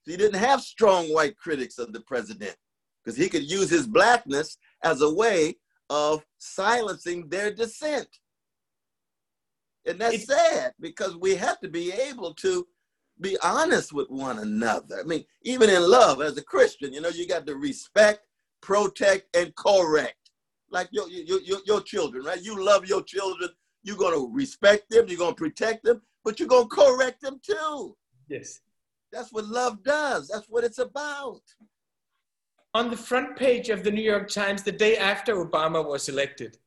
So 0.04 0.12
He 0.12 0.18
didn't 0.18 0.40
have 0.40 0.62
strong 0.62 1.08
white 1.08 1.38
critics 1.38 1.80
of 1.80 1.94
the 1.94 2.02
president 2.02 2.56
because 3.04 3.18
he 3.18 3.30
could 3.30 3.50
use 3.50 3.70
his 3.70 3.88
blackness 3.88 4.58
as 4.84 5.02
a 5.02 5.12
way 5.12 5.56
of 5.90 6.24
silencing 6.38 7.30
their 7.30 7.52
dissent. 7.52 8.08
And 9.86 10.00
that's 10.00 10.26
sad 10.28 10.74
because 10.80 11.18
we 11.18 11.36
have 11.36 11.60
to 11.62 11.70
be 11.70 11.92
able 11.92 12.34
to 12.36 12.68
be 13.22 13.38
honest 13.44 13.94
with 13.94 14.10
one 14.10 14.40
another. 14.40 15.00
I 15.00 15.04
mean, 15.04 15.24
even 15.44 15.70
in 15.70 15.88
love 15.88 16.22
as 16.22 16.38
a 16.38 16.44
Christian, 16.44 16.94
you 16.94 17.02
know, 17.02 17.10
you 17.10 17.28
got 17.28 17.46
to 17.46 17.56
respect, 17.56 18.22
protect, 18.62 19.36
and 19.36 19.56
correct. 19.56 20.16
Like 20.70 20.90
your, 20.92 21.08
your, 21.10 21.40
your, 21.42 21.60
your 21.66 21.82
children, 21.82 22.26
right? 22.26 22.42
You 22.42 22.64
love 22.64 22.86
your 22.88 23.04
children. 23.04 23.50
You're 23.84 23.98
going 23.98 24.16
to 24.16 24.34
respect 24.34 24.90
them. 24.90 25.06
You're 25.08 25.18
going 25.18 25.36
to 25.36 25.42
protect 25.42 25.84
them, 25.84 26.02
but 26.24 26.40
you're 26.40 26.48
going 26.48 26.70
to 26.70 26.76
correct 26.76 27.22
them 27.22 27.40
too. 27.46 27.96
Yes. 28.28 28.60
That's 29.12 29.32
what 29.34 29.46
love 29.46 29.84
does. 29.84 30.28
That's 30.28 30.48
what 30.48 30.64
it's 30.64 30.80
about. 30.80 31.42
On 32.74 32.90
the 32.90 32.98
front 32.98 33.36
page 33.36 33.70
of 33.70 33.84
the 33.84 33.92
New 33.92 34.02
York 34.02 34.30
Times 34.30 34.64
the 34.64 34.72
day 34.72 34.98
after 34.98 35.36
Obama 35.36 35.86
was 35.86 36.08
elected, 36.08 36.58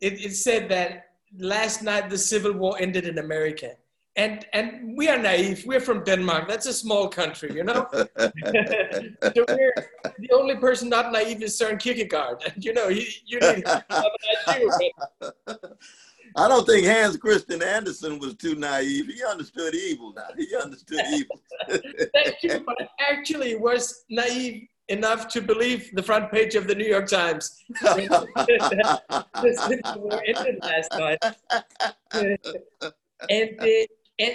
it, 0.00 0.24
it 0.24 0.34
said 0.34 0.68
that 0.68 1.06
last 1.36 1.82
night 1.82 2.08
the 2.08 2.18
Civil 2.18 2.52
War 2.52 2.76
ended 2.78 3.06
in 3.06 3.18
America. 3.18 3.72
And, 4.16 4.44
and 4.52 4.96
we 4.96 5.08
are 5.08 5.18
naive. 5.18 5.64
We're 5.66 5.80
from 5.80 6.02
Denmark. 6.04 6.48
That's 6.48 6.66
a 6.66 6.72
small 6.72 7.08
country, 7.08 7.54
you 7.54 7.64
know. 7.64 7.86
so 7.92 8.02
we're, 9.48 9.74
the 10.18 10.30
only 10.32 10.56
person 10.56 10.88
not 10.88 11.12
naive 11.12 11.42
is 11.42 11.58
Søren 11.58 11.78
Kierkegaard, 11.78 12.42
and 12.44 12.64
you 12.64 12.72
know, 12.72 12.88
you, 12.88 13.06
you 13.24 13.38
need 13.40 13.64
I 16.36 16.46
don't 16.48 16.66
think 16.66 16.86
Hans 16.86 17.16
Christian 17.16 17.62
Andersen 17.62 18.18
was 18.18 18.34
too 18.34 18.54
naive. 18.54 19.06
He 19.06 19.22
understood 19.24 19.74
evil 19.74 20.12
now. 20.14 20.28
He 20.36 20.54
understood 20.56 21.00
evil. 21.12 21.40
Thank 21.68 22.36
you, 22.42 22.62
but 22.64 22.76
actually 23.10 23.56
was 23.56 24.04
naive 24.10 24.68
enough 24.88 25.28
to 25.28 25.40
believe 25.40 25.90
the 25.94 26.02
front 26.02 26.30
page 26.30 26.54
of 26.54 26.66
the 26.66 26.74
New 26.74 26.86
York 26.86 27.08
Times. 27.08 27.62
ended 30.26 30.58
last 30.62 30.92
night. 30.98 31.18
and, 33.28 33.60
uh, 33.60 33.64
and, 34.20 34.34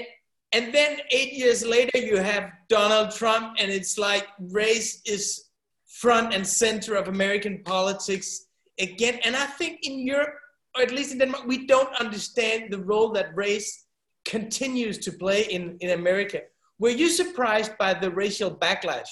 and 0.52 0.74
then 0.74 1.00
eight 1.12 1.34
years 1.34 1.65
later, 1.65 1.98
you 1.98 2.17
have 2.17 2.52
Donald 2.69 3.12
Trump, 3.12 3.56
and 3.60 3.71
it's 3.71 3.98
like 3.98 4.28
race 4.39 5.02
is 5.06 5.45
front 5.88 6.34
and 6.34 6.45
center 6.45 6.95
of 6.95 7.08
American 7.08 7.63
politics 7.63 8.48
again. 8.80 9.19
And 9.24 9.36
I 9.36 9.45
think 9.45 9.80
in 9.84 10.00
Europe, 10.00 10.36
or 10.76 10.82
at 10.82 10.91
least 10.91 11.13
in 11.13 11.19
Denmark, 11.19 11.45
we 11.45 11.65
don't 11.65 11.93
understand 11.95 12.71
the 12.71 12.80
role 12.80 13.12
that 13.13 13.36
race 13.36 13.86
continues 14.26 14.98
to 15.00 15.12
play 15.12 15.43
in, 15.43 15.78
in 15.80 15.91
America. 15.91 16.41
Were 16.80 16.89
you 16.89 17.10
surprised 17.10 17.78
by 17.78 17.93
the 17.93 18.12
racial 18.12 18.52
backlash? 18.52 19.12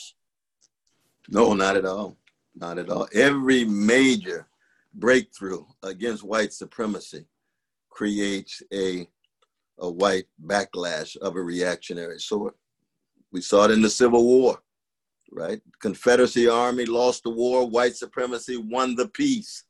No, 1.29 1.53
not 1.53 1.77
at 1.77 1.85
all. 1.85 2.17
Not 2.55 2.77
at 2.77 2.89
all. 2.89 3.07
Every 3.13 3.63
major 3.63 4.47
breakthrough 4.93 5.63
against 5.81 6.23
white 6.23 6.53
supremacy 6.53 7.25
creates 7.89 8.61
a, 8.73 9.07
a 9.79 9.89
white 9.89 10.25
backlash 10.45 11.15
of 11.17 11.35
a 11.35 11.41
reactionary 11.41 12.19
sort. 12.19 12.55
We 13.31 13.41
saw 13.41 13.65
it 13.65 13.71
in 13.71 13.81
the 13.81 13.89
Civil 13.89 14.23
War, 14.23 14.59
right? 15.31 15.61
Confederacy 15.81 16.47
Army 16.47 16.85
lost 16.85 17.23
the 17.23 17.29
war, 17.29 17.67
white 17.67 17.95
supremacy 17.95 18.57
won 18.57 18.95
the 18.95 19.07
peace 19.07 19.63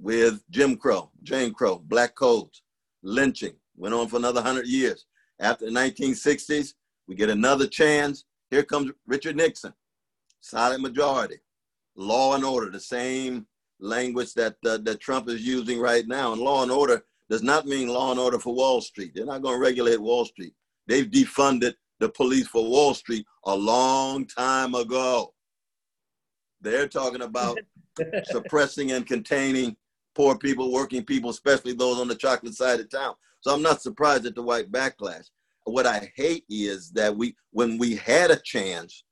with 0.00 0.42
Jim 0.50 0.76
Crow, 0.76 1.10
Jane 1.22 1.52
Crow, 1.52 1.78
black 1.78 2.14
codes, 2.14 2.62
lynching, 3.02 3.54
went 3.76 3.94
on 3.94 4.08
for 4.08 4.16
another 4.16 4.40
100 4.40 4.66
years. 4.66 5.06
After 5.38 5.66
the 5.66 5.70
1960s, 5.70 6.74
we 7.06 7.14
get 7.14 7.30
another 7.30 7.66
chance. 7.66 8.24
Here 8.50 8.62
comes 8.62 8.90
Richard 9.06 9.36
Nixon, 9.36 9.72
silent 10.40 10.82
majority, 10.82 11.38
law 11.96 12.34
and 12.34 12.44
order, 12.44 12.70
the 12.70 12.80
same 12.80 13.46
language 13.80 14.34
that, 14.34 14.56
uh, 14.66 14.78
that 14.78 15.00
Trump 15.00 15.28
is 15.28 15.46
using 15.46 15.80
right 15.80 16.06
now. 16.06 16.32
And 16.32 16.40
law 16.40 16.62
and 16.62 16.70
order 16.70 17.04
does 17.32 17.42
not 17.42 17.64
mean 17.64 17.88
law 17.88 18.10
and 18.10 18.20
order 18.20 18.38
for 18.38 18.54
Wall 18.54 18.82
Street. 18.82 19.12
They're 19.14 19.24
not 19.24 19.40
going 19.40 19.54
to 19.54 19.60
regulate 19.60 19.98
Wall 19.98 20.26
Street. 20.26 20.52
They've 20.86 21.06
defunded 21.06 21.72
the 21.98 22.10
police 22.10 22.46
for 22.46 22.62
Wall 22.62 22.92
Street 22.92 23.24
a 23.46 23.56
long 23.56 24.26
time 24.26 24.74
ago. 24.74 25.32
They're 26.60 26.86
talking 26.86 27.22
about 27.22 27.58
suppressing 28.24 28.92
and 28.92 29.06
containing 29.06 29.78
poor 30.14 30.36
people, 30.36 30.70
working 30.74 31.06
people, 31.06 31.30
especially 31.30 31.72
those 31.72 31.98
on 31.98 32.06
the 32.06 32.14
chocolate 32.14 32.54
side 32.54 32.80
of 32.80 32.90
town. 32.90 33.14
So 33.40 33.54
I'm 33.54 33.62
not 33.62 33.80
surprised 33.80 34.26
at 34.26 34.34
the 34.34 34.42
white 34.42 34.70
backlash. 34.70 35.30
What 35.64 35.86
I 35.86 36.12
hate 36.14 36.44
is 36.50 36.90
that 36.90 37.16
we, 37.16 37.34
when 37.52 37.78
we 37.78 37.96
had 37.96 38.30
a 38.30 38.42
chance, 38.44 39.04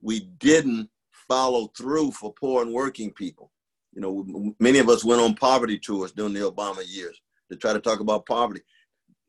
we 0.00 0.20
didn't 0.38 0.88
follow 1.28 1.70
through 1.76 2.12
for 2.12 2.32
poor 2.32 2.62
and 2.62 2.72
working 2.72 3.12
people. 3.12 3.52
You 3.92 4.00
know, 4.00 4.54
many 4.60 4.78
of 4.78 4.88
us 4.88 5.04
went 5.04 5.20
on 5.20 5.34
poverty 5.34 5.78
tours 5.78 6.12
during 6.12 6.32
the 6.32 6.40
Obama 6.40 6.82
years 6.86 7.20
to 7.50 7.56
try 7.56 7.72
to 7.72 7.80
talk 7.80 8.00
about 8.00 8.26
poverty. 8.26 8.60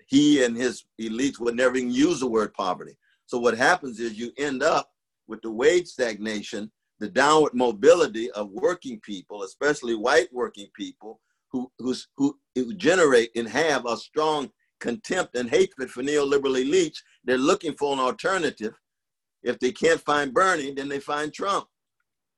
He 0.07 0.43
and 0.43 0.55
his 0.55 0.85
elites 1.01 1.39
would 1.39 1.55
never 1.55 1.75
even 1.75 1.91
use 1.91 2.19
the 2.19 2.27
word 2.27 2.53
poverty. 2.53 2.97
So 3.25 3.37
what 3.37 3.57
happens 3.57 3.99
is 3.99 4.17
you 4.17 4.31
end 4.37 4.63
up 4.63 4.89
with 5.27 5.41
the 5.41 5.51
wage 5.51 5.87
stagnation 5.87 6.71
the 6.99 7.09
downward 7.09 7.53
mobility 7.53 8.31
of 8.31 8.49
working 8.51 8.99
people, 9.01 9.43
especially 9.43 9.95
white 9.95 10.29
working 10.33 10.67
people, 10.75 11.19
who, 11.51 11.71
who's, 11.79 12.07
who, 12.17 12.37
who 12.55 12.73
generate 12.73 13.29
and 13.35 13.47
have 13.47 13.85
a 13.85 13.95
strong 13.95 14.49
contempt 14.79 15.35
and 15.35 15.49
hatred 15.49 15.89
for 15.89 16.03
neoliberal 16.03 16.61
elites. 16.61 16.97
They're 17.23 17.37
looking 17.37 17.73
for 17.75 17.93
an 17.93 17.99
alternative. 17.99 18.73
If 19.43 19.59
they 19.59 19.71
can't 19.71 20.01
find 20.01 20.33
Bernie, 20.33 20.73
then 20.73 20.89
they 20.89 20.99
find 20.99 21.33
Trump. 21.33 21.67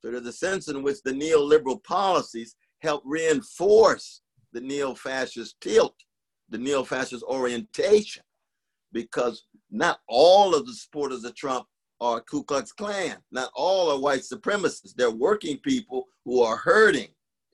So 0.01 0.11
there's 0.11 0.25
a 0.25 0.33
sense 0.33 0.67
in 0.67 0.83
which 0.83 1.01
the 1.03 1.11
neoliberal 1.11 1.83
policies 1.83 2.55
help 2.81 3.03
reinforce 3.05 4.21
the 4.53 4.61
neo-fascist 4.61 5.59
tilt, 5.61 5.95
the 6.49 6.57
neo-fascist 6.57 7.23
orientation, 7.23 8.23
because 8.91 9.45
not 9.69 9.99
all 10.07 10.55
of 10.55 10.65
the 10.65 10.73
supporters 10.73 11.23
of 11.23 11.35
Trump 11.35 11.67
are 12.01 12.21
Ku 12.21 12.43
Klux 12.43 12.71
Klan. 12.71 13.17
Not 13.31 13.51
all 13.55 13.91
are 13.91 13.99
white 13.99 14.21
supremacists. 14.21 14.95
They're 14.95 15.11
working 15.11 15.57
people 15.57 16.07
who 16.25 16.41
are 16.41 16.55
hurting, 16.55 17.09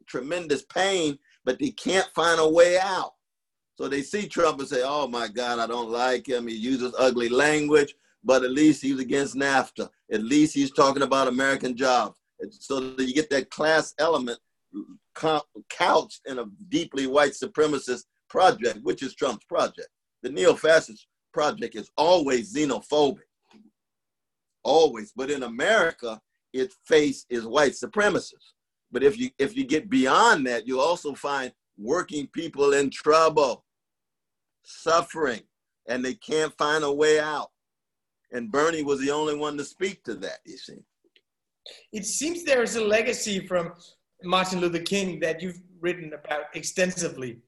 tremendous 0.06 0.64
pain, 0.64 1.18
but 1.44 1.60
they 1.60 1.72
can't 1.72 2.10
find 2.16 2.40
a 2.40 2.50
way 2.50 2.78
out. 2.80 3.14
So 3.78 3.88
they 3.90 4.02
see 4.02 4.28
Trump 4.28 4.60
and 4.60 4.68
say, 4.68 4.84
oh 4.86 5.08
my 5.08 5.28
God, 5.28 5.60
I 5.60 5.68
don't 5.68 5.90
like 5.90 6.28
him. 6.28 6.48
He 6.48 6.56
uses 6.56 6.96
ugly 6.98 7.28
language, 7.28 7.94
but 8.24 8.44
at 8.44 8.52
least 8.52 8.82
he's 8.82 9.00
against 9.00 9.36
NAFTA. 9.36 9.90
At 10.12 10.24
least 10.24 10.54
he's 10.54 10.72
talking 10.72 11.04
about 11.04 11.28
American 11.28 11.76
jobs. 11.76 12.18
And 12.40 12.54
So 12.54 12.96
you 12.98 13.14
get 13.14 13.30
that 13.32 13.50
class 13.50 13.94
element 14.00 14.40
couched 15.16 16.22
in 16.26 16.40
a 16.40 16.46
deeply 16.70 17.08
white 17.08 17.32
supremacist 17.32 18.04
project, 18.30 18.80
which 18.84 19.04
is 19.04 19.16
Trump's 19.16 19.46
project. 19.46 19.90
The 20.24 20.30
neo-fascist 20.30 21.08
project 21.34 21.76
is 21.76 21.90
always 21.98 22.54
xenophobic 22.54 23.20
always. 24.66 25.14
But 25.16 25.32
in 25.32 25.44
America, 25.44 26.20
its 26.52 26.76
face 26.86 27.26
is 27.30 27.46
white 27.46 27.74
supremacists. 27.74 28.54
But 28.92 29.04
if 29.04 29.18
you 29.18 29.30
if 29.38 29.56
you 29.56 29.66
get 29.66 29.90
beyond 29.90 30.46
that, 30.48 30.68
you 30.68 30.80
also 30.80 31.14
find 31.14 31.52
working 31.78 32.28
people 32.28 32.74
in 32.74 32.90
trouble, 32.90 33.66
suffering, 34.64 35.42
and 35.88 36.04
they 36.04 36.16
can't 36.16 36.58
find 36.58 36.84
a 36.84 36.92
way 36.92 37.20
out. 37.20 37.52
And 38.32 38.52
Bernie 38.52 38.84
was 38.84 39.00
the 39.00 39.12
only 39.12 39.36
one 39.36 39.58
to 39.58 39.64
speak 39.64 40.04
to 40.04 40.16
that, 40.16 40.40
you 40.46 40.58
see. 40.58 40.80
It 41.92 42.06
seems 42.06 42.44
there 42.44 42.64
is 42.64 42.76
a 42.76 42.84
legacy 42.84 43.46
from 43.48 43.74
Martin 44.24 44.60
Luther 44.60 44.80
King 44.80 45.20
that 45.20 45.42
you've 45.42 45.60
written 45.80 46.14
about 46.14 46.46
extensively, 46.54 47.40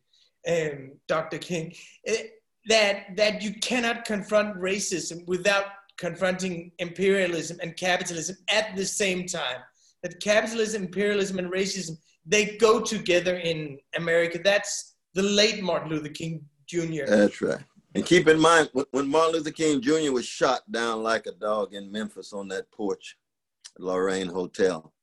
um, 0.47 0.91
Dr. 1.07 1.37
King, 1.37 1.73
eh, 2.05 2.23
that, 2.67 3.15
that 3.15 3.41
you 3.41 3.53
cannot 3.55 4.05
confront 4.05 4.55
racism 4.57 5.25
without 5.27 5.65
confronting 5.97 6.71
imperialism 6.79 7.57
and 7.61 7.75
capitalism 7.75 8.37
at 8.49 8.75
the 8.75 8.85
same 8.85 9.25
time. 9.25 9.61
That 10.03 10.19
capitalism, 10.19 10.83
imperialism, 10.83 11.39
and 11.39 11.51
racism, 11.51 11.97
they 12.25 12.57
go 12.57 12.81
together 12.81 13.37
in 13.37 13.79
America. 13.95 14.39
That's 14.43 14.95
the 15.13 15.23
late 15.23 15.63
Martin 15.63 15.89
Luther 15.89 16.09
King 16.09 16.45
Jr. 16.67 17.05
That's 17.07 17.41
right. 17.41 17.63
And 17.95 18.05
keep 18.05 18.27
in 18.27 18.39
mind, 18.39 18.69
when 18.91 19.07
Martin 19.07 19.33
Luther 19.33 19.51
King 19.51 19.81
Jr. 19.81 20.11
was 20.11 20.25
shot 20.25 20.71
down 20.71 21.01
like 21.01 21.25
a 21.25 21.31
dog 21.31 21.73
in 21.73 21.91
Memphis 21.91 22.31
on 22.33 22.47
that 22.49 22.69
porch, 22.71 23.17
Lorraine 23.79 24.27
Hotel, 24.27 24.93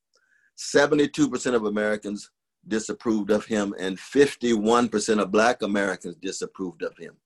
72% 0.58 1.54
of 1.54 1.64
Americans 1.64 2.30
disapproved 2.66 3.30
of 3.30 3.44
him, 3.44 3.74
and 3.78 3.98
51% 3.98 5.20
of 5.20 5.30
Black 5.30 5.62
Americans 5.62 6.16
disapproved 6.16 6.82
of 6.82 6.96
him 6.96 7.16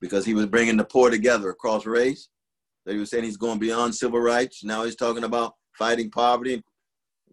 because 0.00 0.24
he 0.24 0.34
was 0.34 0.46
bringing 0.46 0.76
the 0.76 0.84
poor 0.84 1.10
together 1.10 1.50
across 1.50 1.86
race. 1.86 2.28
They 2.86 2.96
were 2.96 3.06
saying 3.06 3.24
he's 3.24 3.36
going 3.36 3.58
beyond 3.58 3.94
civil 3.94 4.20
rights. 4.20 4.64
Now 4.64 4.84
he's 4.84 4.96
talking 4.96 5.24
about 5.24 5.54
fighting 5.72 6.10
poverty 6.10 6.54
and 6.54 6.62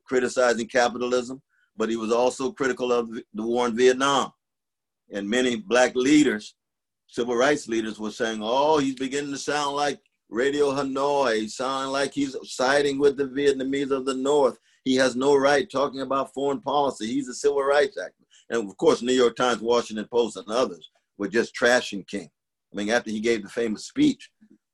criticizing 0.04 0.68
capitalism, 0.68 1.42
but 1.78 1.90
he 1.90 1.96
was 1.96 2.12
also 2.12 2.52
critical 2.52 2.92
of 2.92 3.10
the 3.10 3.44
war 3.44 3.68
in 3.68 3.76
Vietnam. 3.76 4.32
And 5.12 5.30
many 5.30 5.56
Black 5.56 5.96
leaders, 5.96 6.56
civil 7.08 7.36
rights 7.36 7.68
leaders, 7.68 8.00
were 8.00 8.12
saying, 8.12 8.40
oh, 8.44 8.80
he's 8.80 8.96
beginning 8.96 9.32
to 9.32 9.38
sound 9.38 9.76
like 9.76 10.00
Radio 10.30 10.72
Hanoi, 10.72 11.50
sounding 11.50 11.92
like 11.92 12.14
he's 12.14 12.36
siding 12.44 13.00
with 13.00 13.16
the 13.16 13.26
Vietnamese 13.26 13.92
of 13.92 14.06
the 14.06 14.16
North. 14.16 14.58
He 14.86 14.96
has 14.96 15.16
no 15.16 15.36
right 15.36 15.70
talking 15.70 16.02
about 16.02 16.34
foreign 16.34 16.62
policy. 16.62 17.08
He's 17.08 17.28
a 17.28 17.34
civil 17.34 17.64
rights 17.64 17.98
activist. 17.98 18.26
And 18.50 18.70
of 18.70 18.78
course, 18.78 19.02
New 19.02 19.14
York 19.14 19.36
Times, 19.36 19.62
Washington 19.62 20.08
Post, 20.10 20.38
and 20.38 20.48
others 20.48 20.90
were 21.18 21.28
just 21.28 21.56
trashing 21.56 22.08
King. 22.08 22.30
I 22.72 22.78
mean, 22.78 22.90
after 22.90 23.10
he 23.10 23.20
gave 23.20 23.42
the 23.42 23.50
famous 23.50 23.88
speech, 23.88 24.30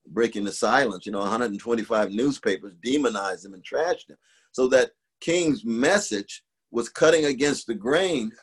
breaking 0.07 0.43
the 0.43 0.51
silence, 0.51 1.05
you 1.05 1.13
know, 1.13 1.19
125 1.19 2.11
newspapers 2.11 2.73
demonized 2.83 3.45
him 3.45 3.53
and 3.53 3.63
trashed 3.63 4.09
him. 4.09 4.17
So 4.51 4.67
that 4.67 4.91
King's 5.21 5.63
message 5.63 6.43
was 6.71 6.89
cutting 6.89 7.25
against 7.25 7.67
the 7.67 7.75
grain 7.75 8.33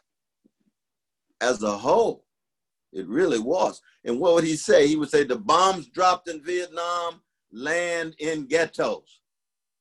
as 1.42 1.62
a 1.62 1.76
whole. 1.76 2.24
It 2.92 3.06
really 3.06 3.38
was. 3.38 3.82
And 4.04 4.18
what 4.18 4.34
would 4.34 4.44
he 4.44 4.56
say? 4.56 4.86
He 4.86 4.96
would 4.96 5.10
say 5.10 5.24
the 5.24 5.36
bombs 5.36 5.88
dropped 5.88 6.28
in 6.28 6.42
Vietnam 6.42 7.20
land 7.52 8.14
in 8.18 8.46
ghettos. 8.46 9.17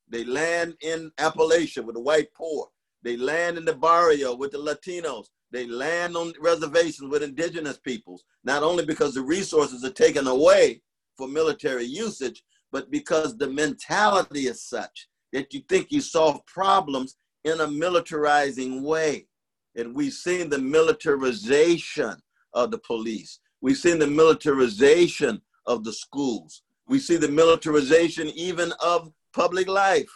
They 0.10 0.24
land 0.24 0.76
in 0.82 1.12
Appalachia 1.18 1.84
with 1.84 1.96
the 1.96 2.02
white 2.02 2.34
poor. 2.34 2.68
They 3.04 3.18
land 3.18 3.58
in 3.58 3.66
the 3.66 3.76
barrio 3.76 4.36
with 4.36 4.52
the 4.52 4.58
Latinos. 4.58 5.28
They 5.52 5.66
land 5.66 6.16
on 6.16 6.34
reservations 6.40 7.10
with 7.10 7.24
indigenous 7.24 7.78
peoples, 7.78 8.24
not 8.44 8.64
only 8.64 8.86
because 8.86 9.14
the 9.14 9.22
resources 9.22 9.84
are 9.84 9.92
taken 9.92 10.28
away 10.28 10.82
for 11.18 11.28
military 11.28 11.86
usage, 11.86 12.44
but 12.72 12.92
because 12.92 13.38
the 13.38 13.48
mentality 13.48 14.48
is 14.48 14.62
such 14.64 15.08
that 15.32 15.54
you 15.54 15.62
think 15.70 15.92
you 15.92 16.02
solve 16.02 16.46
problems 16.46 17.16
in 17.44 17.62
a 17.62 17.68
militarizing 17.68 18.82
way. 18.82 19.28
And 19.76 19.96
we've 19.96 20.14
seen 20.14 20.50
the 20.50 20.58
militarization 20.58 22.16
of 22.54 22.72
the 22.72 22.80
police. 22.80 23.40
We've 23.62 23.78
seen 23.78 24.00
the 24.00 24.08
militarization 24.08 25.42
of 25.66 25.84
the 25.84 25.94
schools. 25.94 26.64
We 26.88 27.00
see 27.00 27.18
the 27.18 27.28
militarization 27.28 28.28
even 28.30 28.74
of 28.84 29.12
public 29.38 29.68
life. 29.68 30.10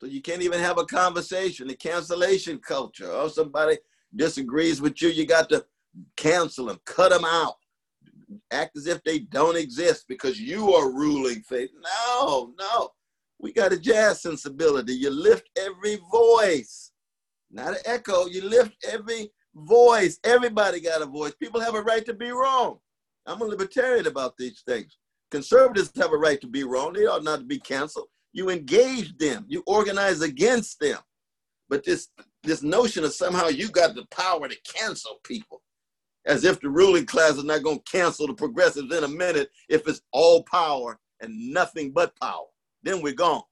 So 0.00 0.06
you 0.06 0.22
can't 0.22 0.42
even 0.42 0.60
have 0.60 0.78
a 0.78 0.84
conversation, 0.84 1.66
the 1.66 1.74
cancellation 1.74 2.58
culture. 2.58 3.08
Or 3.08 3.22
oh, 3.22 3.28
somebody 3.28 3.78
disagrees 4.14 4.80
with 4.80 5.02
you, 5.02 5.08
you 5.08 5.26
got 5.26 5.48
to 5.48 5.64
cancel 6.16 6.66
them, 6.66 6.78
cut 6.86 7.10
them 7.10 7.24
out, 7.24 7.54
act 8.52 8.76
as 8.76 8.86
if 8.86 9.02
they 9.02 9.18
don't 9.18 9.56
exist 9.56 10.04
because 10.08 10.40
you 10.40 10.72
are 10.72 10.92
ruling 10.92 11.42
faith. 11.42 11.70
No, 11.82 12.54
no. 12.58 12.90
We 13.40 13.52
got 13.52 13.72
a 13.72 13.78
jazz 13.78 14.22
sensibility. 14.22 14.94
You 14.94 15.10
lift 15.10 15.48
every 15.58 15.98
voice, 16.12 16.92
not 17.50 17.74
an 17.74 17.82
echo. 17.84 18.26
You 18.26 18.48
lift 18.48 18.76
every 18.88 19.32
voice. 19.56 20.20
Everybody 20.22 20.80
got 20.80 21.02
a 21.02 21.06
voice. 21.06 21.34
People 21.34 21.60
have 21.60 21.74
a 21.74 21.82
right 21.82 22.06
to 22.06 22.14
be 22.14 22.30
wrong. 22.30 22.78
I'm 23.26 23.42
a 23.42 23.44
libertarian 23.44 24.06
about 24.06 24.36
these 24.36 24.62
things. 24.64 24.96
Conservatives 25.32 25.90
have 25.96 26.12
a 26.12 26.16
right 26.16 26.40
to 26.40 26.46
be 26.46 26.62
wrong. 26.62 26.92
They 26.92 27.06
ought 27.06 27.24
not 27.24 27.40
to 27.40 27.44
be 27.44 27.58
canceled. 27.58 28.08
You 28.32 28.50
engage 28.50 29.16
them. 29.18 29.44
You 29.48 29.62
organize 29.66 30.22
against 30.22 30.80
them. 30.80 30.98
But 31.68 31.84
this 31.84 32.08
this 32.42 32.62
notion 32.62 33.04
of 33.04 33.14
somehow 33.14 33.48
you 33.48 33.68
got 33.70 33.94
the 33.94 34.04
power 34.10 34.48
to 34.48 34.56
cancel 34.64 35.20
people, 35.24 35.62
as 36.26 36.44
if 36.44 36.60
the 36.60 36.68
ruling 36.68 37.06
class 37.06 37.36
is 37.36 37.44
not 37.44 37.62
going 37.62 37.78
to 37.78 37.90
cancel 37.90 38.26
the 38.26 38.34
progressives 38.34 38.92
in 38.94 39.04
a 39.04 39.08
minute 39.08 39.50
if 39.68 39.86
it's 39.86 40.02
all 40.12 40.42
power 40.44 40.98
and 41.20 41.52
nothing 41.52 41.92
but 41.92 42.18
power. 42.20 42.46
Then 42.82 43.00
we're 43.00 43.14
gone. 43.14 43.42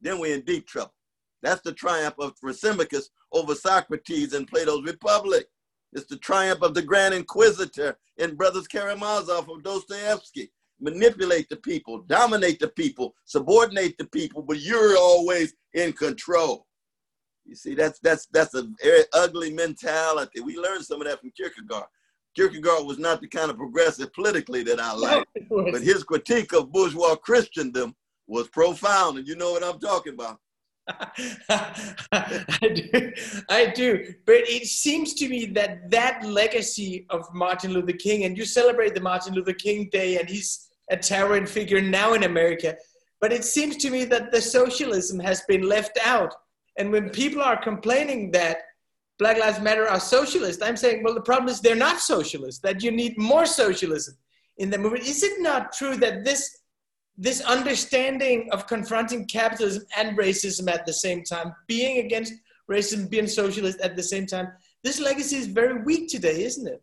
Then 0.00 0.18
we're 0.18 0.34
in 0.34 0.44
deep 0.44 0.66
trouble. 0.66 0.94
That's 1.42 1.60
the 1.62 1.72
triumph 1.72 2.14
of 2.18 2.34
Thrasymachus 2.40 3.04
over 3.32 3.54
Socrates 3.54 4.32
in 4.32 4.46
Plato's 4.46 4.84
Republic. 4.84 5.46
It's 5.92 6.06
the 6.06 6.18
triumph 6.18 6.62
of 6.62 6.74
the 6.74 6.82
Grand 6.82 7.14
Inquisitor 7.14 7.96
in 8.16 8.36
Brothers 8.36 8.68
Karamazov 8.68 9.48
of 9.48 9.62
Dostoevsky 9.62 10.50
manipulate 10.80 11.48
the 11.48 11.56
people, 11.56 12.02
dominate 12.02 12.58
the 12.58 12.68
people, 12.68 13.14
subordinate 13.24 13.96
the 13.98 14.06
people, 14.06 14.42
but 14.42 14.60
you're 14.60 14.96
always 14.96 15.54
in 15.74 15.92
control. 15.92 16.66
You 17.44 17.54
see, 17.54 17.74
that's 17.74 17.98
that's 18.00 18.26
that's 18.26 18.54
a 18.54 18.68
very 18.82 19.04
ugly 19.12 19.52
mentality. 19.52 20.40
We 20.40 20.56
learned 20.56 20.84
some 20.84 21.00
of 21.00 21.08
that 21.08 21.20
from 21.20 21.32
Kierkegaard. 21.32 21.86
Kierkegaard 22.36 22.86
was 22.86 22.98
not 22.98 23.20
the 23.20 23.26
kind 23.26 23.50
of 23.50 23.56
progressive 23.56 24.12
politically 24.12 24.62
that 24.64 24.78
I 24.78 24.92
like, 24.92 25.26
but 25.50 25.82
his 25.82 26.04
critique 26.04 26.52
of 26.52 26.70
bourgeois 26.70 27.16
Christendom 27.16 27.94
was 28.26 28.48
profound, 28.48 29.18
and 29.18 29.26
you 29.26 29.36
know 29.36 29.52
what 29.52 29.64
I'm 29.64 29.80
talking 29.80 30.14
about. 30.14 30.38
I 31.48 32.72
do, 32.74 33.12
I 33.48 33.66
do. 33.66 34.14
But 34.26 34.48
it 34.48 34.66
seems 34.66 35.14
to 35.14 35.28
me 35.28 35.46
that 35.46 35.90
that 35.90 36.24
legacy 36.24 37.06
of 37.10 37.32
Martin 37.34 37.72
Luther 37.72 37.92
King, 37.92 38.24
and 38.24 38.36
you 38.36 38.44
celebrate 38.44 38.94
the 38.94 39.00
Martin 39.00 39.34
Luther 39.34 39.52
King 39.52 39.88
Day, 39.90 40.18
and 40.18 40.28
he's 40.28 40.69
a 40.90 40.96
towering 40.96 41.46
figure 41.46 41.80
now 41.80 42.14
in 42.14 42.24
America. 42.24 42.76
But 43.20 43.32
it 43.32 43.44
seems 43.44 43.76
to 43.78 43.90
me 43.90 44.04
that 44.06 44.32
the 44.32 44.40
socialism 44.40 45.18
has 45.20 45.42
been 45.42 45.62
left 45.62 45.98
out. 46.04 46.34
And 46.78 46.90
when 46.90 47.10
people 47.10 47.42
are 47.42 47.62
complaining 47.62 48.30
that 48.32 48.58
Black 49.18 49.38
Lives 49.38 49.60
Matter 49.60 49.86
are 49.86 50.00
socialist, 50.00 50.62
I'm 50.62 50.76
saying, 50.76 51.02
well, 51.02 51.14
the 51.14 51.20
problem 51.20 51.48
is 51.48 51.60
they're 51.60 51.76
not 51.76 52.00
socialist, 52.00 52.62
that 52.62 52.82
you 52.82 52.90
need 52.90 53.18
more 53.18 53.44
socialism 53.44 54.16
in 54.56 54.70
the 54.70 54.78
movement. 54.78 55.04
Is 55.04 55.22
it 55.22 55.40
not 55.40 55.72
true 55.72 55.96
that 55.96 56.24
this, 56.24 56.60
this 57.18 57.42
understanding 57.42 58.48
of 58.50 58.66
confronting 58.66 59.26
capitalism 59.26 59.84
and 59.96 60.16
racism 60.16 60.72
at 60.72 60.86
the 60.86 60.92
same 60.92 61.22
time, 61.22 61.52
being 61.66 61.98
against 61.98 62.32
racism, 62.70 63.10
being 63.10 63.26
socialist 63.26 63.80
at 63.80 63.94
the 63.94 64.02
same 64.02 64.24
time, 64.24 64.48
this 64.82 64.98
legacy 64.98 65.36
is 65.36 65.46
very 65.46 65.82
weak 65.82 66.08
today, 66.08 66.42
isn't 66.44 66.66
it? 66.66 66.82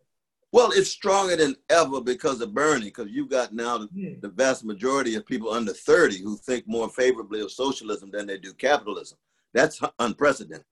Well, 0.54 0.72
it's 0.72 0.90
stronger 0.90 1.36
than 1.36 1.56
ever 1.70 2.00
because 2.00 2.40
of 2.40 2.54
Bernie, 2.54 2.86
because 2.86 3.10
you've 3.10 3.30
got 3.30 3.54
now 3.54 3.78
the, 3.80 4.18
the, 4.22 4.30
vast 4.30 4.64
majority 4.64 5.16
of 5.16 5.26
people 5.26 5.52
under 5.52 5.74
30 5.74 6.24
who 6.24 6.38
think 6.38 6.64
more 6.68 6.88
favorably 6.88 7.42
of 7.42 7.52
socialism 7.52 8.12
than 8.12 8.28
they 8.28 8.38
do 8.38 8.54
capitalism. 8.54 9.18
That's 9.54 9.82
unprecedented. 10.00 10.66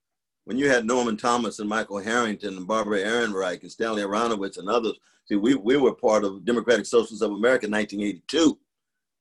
When 0.46 0.58
you 0.58 0.70
had 0.70 0.86
Norman 0.86 1.18
Thomas 1.18 1.60
and 1.60 1.68
Michael 1.68 1.98
Harrington 1.98 2.56
and 2.56 2.68
Barbara 2.68 3.00
Ehrenreich 3.00 3.64
and 3.64 3.72
Stanley 3.72 4.04
Aronowitz 4.04 4.60
and 4.60 4.70
others, 4.70 4.94
see, 5.28 5.36
we, 5.36 5.56
we 5.56 5.76
were 5.76 5.94
part 5.94 6.24
of 6.24 6.46
Democratic 6.46 6.86
Socialists 6.86 7.24
of 7.24 7.32
America 7.32 7.66
in 7.66 7.72
1982. 7.72 8.58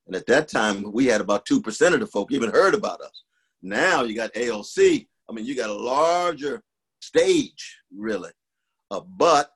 And 0.06 0.14
at 0.14 0.26
that 0.26 0.48
time, 0.48 0.92
we 0.92 1.06
had 1.06 1.20
about 1.20 1.46
2% 1.46 1.94
of 1.94 2.00
the 2.00 2.06
folk 2.06 2.30
even 2.30 2.50
heard 2.50 2.74
about 2.74 3.00
us. 3.00 3.22
Now 3.62 4.02
you 4.02 4.14
got 4.14 4.34
AOC. 4.34 5.08
I 5.28 5.32
mean, 5.32 5.46
you 5.46 5.56
got 5.56 5.70
a 5.70 5.74
larger 5.74 6.62
stage, 7.00 7.78
really. 7.90 8.30
Uh, 8.90 9.00
but 9.00 9.53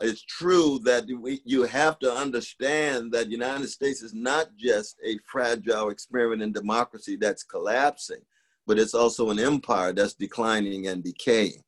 it's 0.00 0.22
true 0.22 0.80
that 0.84 1.04
we, 1.20 1.40
you 1.44 1.62
have 1.64 1.98
to 1.98 2.12
understand 2.12 3.12
that 3.12 3.26
the 3.26 3.32
United 3.32 3.68
States 3.68 4.02
is 4.02 4.14
not 4.14 4.48
just 4.56 4.96
a 5.04 5.18
fragile 5.26 5.90
experiment 5.90 6.42
in 6.42 6.52
democracy 6.52 7.16
that's 7.16 7.42
collapsing, 7.42 8.20
but 8.66 8.78
it's 8.78 8.94
also 8.94 9.30
an 9.30 9.38
empire 9.38 9.92
that's 9.92 10.14
declining 10.14 10.86
and 10.86 11.04
decaying. 11.04 11.62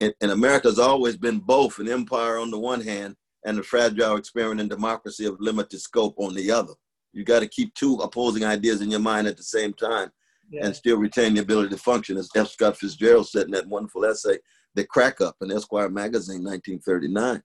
And, 0.00 0.14
and 0.20 0.30
America 0.30 0.68
has 0.68 0.78
always 0.78 1.16
been 1.16 1.40
both 1.40 1.78
an 1.78 1.88
empire 1.88 2.38
on 2.38 2.50
the 2.50 2.58
one 2.58 2.80
hand 2.80 3.16
and 3.44 3.58
a 3.58 3.62
fragile 3.62 4.16
experiment 4.16 4.60
in 4.60 4.68
democracy 4.68 5.26
of 5.26 5.40
limited 5.40 5.80
scope 5.80 6.14
on 6.18 6.34
the 6.34 6.50
other. 6.50 6.74
You 7.12 7.24
got 7.24 7.40
to 7.40 7.48
keep 7.48 7.74
two 7.74 7.96
opposing 7.96 8.44
ideas 8.44 8.80
in 8.80 8.90
your 8.90 9.00
mind 9.00 9.26
at 9.26 9.36
the 9.36 9.42
same 9.42 9.74
time 9.74 10.10
yeah. 10.50 10.64
and 10.64 10.74
still 10.74 10.96
retain 10.96 11.34
the 11.34 11.40
ability 11.40 11.70
to 11.70 11.76
function, 11.76 12.16
as 12.16 12.30
F. 12.34 12.48
Scott 12.48 12.78
Fitzgerald 12.78 13.28
said 13.28 13.46
in 13.46 13.50
that 13.52 13.66
wonderful 13.66 14.04
essay 14.04 14.38
the 14.74 14.84
crack 14.84 15.20
up 15.20 15.36
in 15.40 15.50
Esquire 15.50 15.88
magazine, 15.88 16.44
1939. 16.44 17.42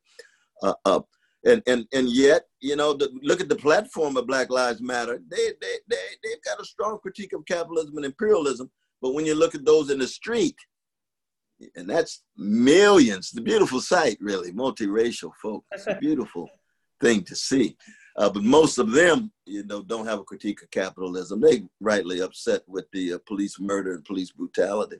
Uh, 0.64 0.74
uh, 0.86 1.02
and, 1.46 1.62
and, 1.68 1.86
and 1.94 2.10
yet, 2.10 2.44
you 2.60 2.76
know, 2.76 2.94
the, 2.94 3.10
look 3.22 3.42
at 3.42 3.50
the 3.50 3.56
platform 3.56 4.18
of 4.18 4.28
Black 4.28 4.50
Lives 4.50 4.82
Matter. 4.82 5.20
They, 5.30 5.52
they, 5.62 5.78
they, 5.88 5.96
they've 6.24 6.44
got 6.44 6.60
a 6.60 6.66
strong 6.66 7.00
critique 7.00 7.34
of 7.34 7.46
capitalism 7.46 7.96
and 7.98 8.06
imperialism, 8.06 8.70
But 9.02 9.14
when 9.14 9.26
you 9.26 9.36
look 9.36 9.56
at 9.56 9.66
those 9.66 9.90
in 9.90 10.00
the 10.00 10.08
street, 10.08 10.56
and 11.76 11.90
that's 11.90 12.24
millions, 12.36 13.32
the 13.32 13.42
beautiful 13.42 13.82
sight, 13.82 14.18
really, 14.20 14.52
multiracial 14.52 15.32
folk. 15.42 15.64
It's 15.72 15.88
a 15.88 15.96
beautiful 16.02 16.48
thing 17.02 17.24
to 17.24 17.36
see. 17.36 17.76
Uh, 18.16 18.30
but 18.30 18.44
most 18.44 18.78
of 18.80 18.92
them, 18.92 19.32
you 19.46 19.64
know, 19.64 19.84
don't 19.84 20.08
have 20.08 20.20
a 20.20 20.24
critique 20.24 20.62
of 20.64 20.72
capitalism. 20.72 21.40
They 21.40 21.64
rightly 21.80 22.22
upset 22.22 22.64
with 22.68 22.86
the 22.92 23.14
uh, 23.14 23.18
police 23.28 23.60
murder 23.60 23.94
and 23.94 24.06
police 24.06 24.32
brutality. 24.32 24.98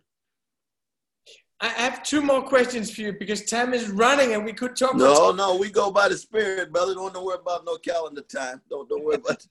I 1.60 1.70
have 1.70 2.04
two 2.04 2.22
more 2.22 2.44
questions 2.44 2.92
for 2.92 3.02
you 3.02 3.14
because 3.14 3.44
time 3.46 3.74
is 3.74 3.90
running 3.90 4.34
and 4.34 4.46
we 4.46 4.54
could 4.54 4.76
talk. 4.76 4.96
No, 4.96 5.32
no, 5.32 5.56
we 5.56 5.72
go 5.72 5.92
by 5.92 6.08
the 6.08 6.18
spirit, 6.18 6.72
brother. 6.72 6.94
Don't, 6.94 7.24
worry 7.24 7.38
about 7.42 7.66
no 7.66 7.78
calendar 7.78 8.22
time. 8.22 8.62
Don't 8.70 8.88
don't 8.88 9.04
worry 9.04 9.16
about. 9.16 9.46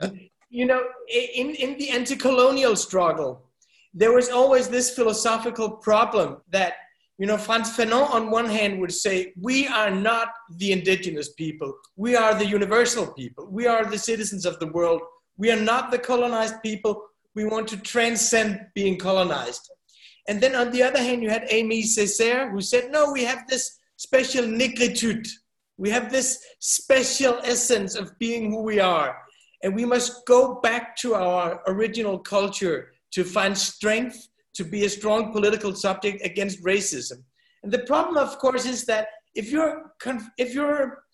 you 0.50 0.66
know, 0.66 0.84
in 1.08 1.54
in 1.56 1.76
the 1.78 1.90
anti-colonial 1.90 2.76
struggle, 2.76 3.42
there 3.92 4.12
was 4.12 4.28
always 4.28 4.68
this 4.68 4.94
philosophical 4.94 5.68
problem 5.68 6.36
that 6.50 6.74
you 7.18 7.26
know 7.26 7.36
Frantz 7.36 7.76
Fanon 7.76 8.08
on 8.08 8.30
one 8.30 8.46
hand 8.46 8.80
would 8.80 8.94
say 8.94 9.32
we 9.40 9.66
are 9.66 9.90
not 9.90 10.28
the 10.58 10.70
indigenous 10.70 11.32
people, 11.32 11.74
we 11.96 12.14
are 12.14 12.34
the 12.34 12.46
universal 12.46 13.08
people, 13.14 13.48
we 13.50 13.66
are 13.66 13.84
the 13.84 13.98
citizens 13.98 14.46
of 14.46 14.60
the 14.60 14.68
world, 14.68 15.02
we 15.36 15.50
are 15.50 15.60
not 15.60 15.90
the 15.90 15.98
colonized 15.98 16.62
people. 16.62 17.02
We 17.34 17.44
want 17.44 17.68
to 17.68 17.76
transcend 17.76 18.66
being 18.74 18.98
colonized 18.98 19.70
and 20.28 20.40
then 20.40 20.54
on 20.54 20.70
the 20.70 20.82
other 20.82 20.98
hand, 20.98 21.22
you 21.22 21.30
had 21.30 21.48
Aimé 21.48 21.82
Césaire 21.82 22.50
who 22.50 22.60
said, 22.60 22.90
no, 22.92 23.10
we 23.10 23.24
have 23.24 23.48
this 23.48 23.78
special 23.96 24.44
negritude. 24.44 25.26
We 25.78 25.88
have 25.90 26.12
this 26.12 26.44
special 26.60 27.40
essence 27.42 27.94
of 27.94 28.16
being 28.18 28.50
who 28.50 28.62
we 28.62 28.78
are. 28.78 29.16
And 29.62 29.74
we 29.74 29.86
must 29.86 30.26
go 30.26 30.60
back 30.60 30.96
to 30.96 31.14
our 31.14 31.62
original 31.66 32.18
culture 32.18 32.92
to 33.12 33.24
find 33.24 33.56
strength 33.56 34.28
to 34.54 34.64
be 34.64 34.84
a 34.84 34.88
strong 34.88 35.32
political 35.32 35.74
subject 35.74 36.24
against 36.24 36.62
racism. 36.62 37.22
And 37.62 37.72
the 37.72 37.80
problem, 37.80 38.16
of 38.18 38.38
course, 38.38 38.66
is 38.66 38.84
that 38.84 39.08
if 39.34 39.50
you're, 39.50 39.92
if 40.36 40.54
you're 40.54 41.04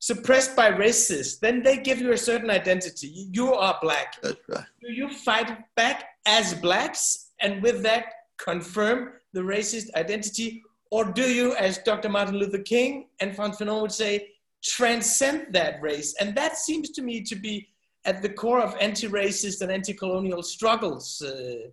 suppressed 0.00 0.54
by 0.54 0.70
racists, 0.70 1.40
then 1.40 1.62
they 1.62 1.78
give 1.78 1.98
you 1.98 2.12
a 2.12 2.18
certain 2.18 2.50
identity. 2.50 3.28
You 3.32 3.54
are 3.54 3.78
black. 3.80 4.20
That's 4.22 4.36
right. 4.48 4.64
Do 4.82 4.92
you 4.92 5.08
fight 5.08 5.50
back 5.76 6.04
as 6.26 6.54
blacks? 6.54 7.30
And 7.40 7.62
with 7.62 7.82
that, 7.84 8.04
confirm 8.42 9.12
the 9.32 9.40
racist 9.40 9.92
identity? 9.94 10.62
Or 10.90 11.04
do 11.04 11.22
you, 11.22 11.54
as 11.54 11.78
Dr. 11.78 12.08
Martin 12.08 12.36
Luther 12.36 12.62
King 12.62 13.08
and 13.20 13.34
Frantz 13.34 13.58
Fanon 13.58 13.82
would 13.82 13.92
say, 13.92 14.28
transcend 14.62 15.52
that 15.52 15.80
race? 15.80 16.14
And 16.20 16.34
that 16.34 16.56
seems 16.56 16.90
to 16.90 17.02
me 17.02 17.22
to 17.22 17.36
be 17.36 17.68
at 18.04 18.22
the 18.22 18.28
core 18.28 18.60
of 18.60 18.74
anti-racist 18.80 19.60
and 19.60 19.70
anti-colonial 19.70 20.42
struggles 20.42 21.22
uh, 21.22 21.68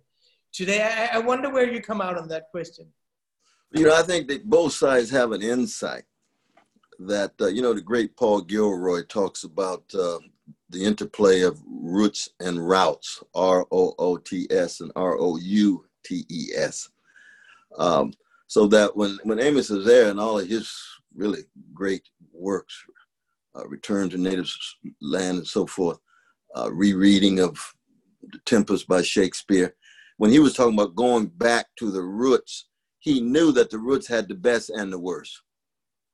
today. 0.52 0.82
I, 0.82 1.16
I, 1.16 1.18
wonder 1.18 1.50
where 1.50 1.72
you 1.72 1.80
come 1.80 2.00
out 2.00 2.18
on 2.18 2.28
that 2.28 2.50
question. 2.50 2.86
You 3.72 3.84
know, 3.84 3.94
I 3.94 4.02
think 4.02 4.28
that 4.28 4.48
both 4.48 4.72
sides 4.72 5.10
have 5.10 5.32
an 5.32 5.42
insight 5.42 6.04
that, 7.00 7.32
uh, 7.40 7.46
you 7.46 7.62
know, 7.62 7.72
the 7.72 7.80
great 7.80 8.16
Paul 8.16 8.42
Gilroy 8.42 9.02
talks 9.04 9.44
about 9.44 9.84
uh, 9.94 10.18
the 10.70 10.84
interplay 10.84 11.42
of 11.42 11.60
roots 11.66 12.28
and 12.40 12.66
routes, 12.66 13.22
R-O-O-T-S 13.34 14.80
and 14.80 14.92
R-O-U 14.94 15.84
T 16.08 16.24
E 16.30 16.48
S. 16.56 16.88
Um, 17.78 18.12
so 18.46 18.66
that 18.68 18.96
when, 18.96 19.18
when 19.24 19.38
Aimé 19.38 19.58
Césaire 19.58 20.10
and 20.10 20.18
all 20.18 20.38
of 20.38 20.48
his 20.48 20.74
really 21.14 21.42
great 21.74 22.08
works, 22.32 22.74
uh, 23.54 23.66
Return 23.68 24.08
to 24.10 24.18
Native 24.18 24.50
Land 25.02 25.38
and 25.38 25.46
so 25.46 25.66
forth, 25.66 25.98
uh, 26.56 26.70
rereading 26.72 27.40
of 27.40 27.58
The 28.32 28.38
Tempest 28.46 28.88
by 28.88 29.02
Shakespeare, 29.02 29.74
when 30.16 30.30
he 30.30 30.38
was 30.38 30.54
talking 30.54 30.74
about 30.74 30.96
going 30.96 31.26
back 31.26 31.66
to 31.78 31.90
the 31.90 32.02
roots, 32.02 32.68
he 33.00 33.20
knew 33.20 33.52
that 33.52 33.70
the 33.70 33.78
roots 33.78 34.06
had 34.08 34.28
the 34.28 34.34
best 34.34 34.70
and 34.70 34.92
the 34.92 34.98
worst. 34.98 35.42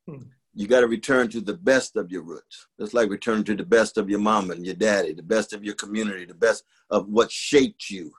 Hmm. 0.08 0.24
You 0.54 0.66
got 0.66 0.80
to 0.80 0.88
return 0.88 1.28
to 1.30 1.40
the 1.40 1.54
best 1.54 1.96
of 1.96 2.10
your 2.10 2.22
roots. 2.22 2.66
It's 2.78 2.94
like 2.94 3.10
returning 3.10 3.44
to 3.44 3.56
the 3.56 3.64
best 3.64 3.96
of 3.96 4.10
your 4.10 4.20
mom 4.20 4.50
and 4.50 4.64
your 4.64 4.74
daddy, 4.74 5.12
the 5.12 5.22
best 5.22 5.52
of 5.52 5.64
your 5.64 5.74
community, 5.74 6.24
the 6.24 6.34
best 6.34 6.64
of 6.90 7.08
what 7.08 7.30
shaped 7.30 7.90
you 7.90 8.12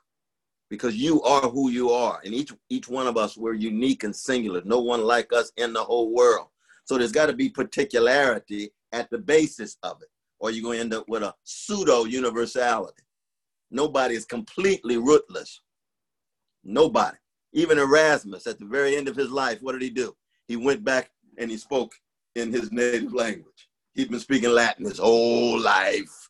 because 0.68 0.96
you 0.96 1.22
are 1.22 1.42
who 1.42 1.70
you 1.70 1.90
are 1.90 2.20
and 2.24 2.34
each 2.34 2.52
each 2.68 2.88
one 2.88 3.06
of 3.06 3.16
us 3.16 3.36
we're 3.36 3.54
unique 3.54 4.04
and 4.04 4.14
singular. 4.14 4.62
No 4.64 4.80
one 4.80 5.02
like 5.02 5.32
us 5.32 5.52
in 5.56 5.72
the 5.72 5.82
whole 5.82 6.12
world. 6.12 6.48
So 6.84 6.98
there's 6.98 7.12
got 7.12 7.26
to 7.26 7.32
be 7.32 7.48
particularity 7.48 8.70
at 8.92 9.10
the 9.10 9.18
basis 9.18 9.76
of 9.82 10.00
it 10.02 10.08
or 10.38 10.50
you're 10.50 10.62
going 10.62 10.78
to 10.78 10.84
end 10.84 10.94
up 10.94 11.08
with 11.08 11.22
a 11.22 11.34
pseudo 11.44 12.04
universality. 12.04 13.02
Nobody 13.70 14.14
is 14.14 14.24
completely 14.24 14.96
rootless. 14.96 15.60
Nobody. 16.64 17.16
Even 17.52 17.78
erasmus 17.78 18.46
at 18.46 18.58
the 18.58 18.66
very 18.66 18.96
end 18.96 19.08
of 19.08 19.16
his 19.16 19.30
life 19.30 19.58
what 19.60 19.72
did 19.72 19.82
he 19.82 19.90
do? 19.90 20.16
He 20.48 20.56
went 20.56 20.84
back 20.84 21.10
and 21.38 21.50
he 21.50 21.56
spoke 21.56 21.92
in 22.34 22.52
his 22.52 22.72
native 22.72 23.14
language. 23.14 23.68
He'd 23.94 24.10
been 24.10 24.20
speaking 24.20 24.50
latin 24.50 24.84
his 24.84 24.98
whole 24.98 25.60
life. 25.60 26.28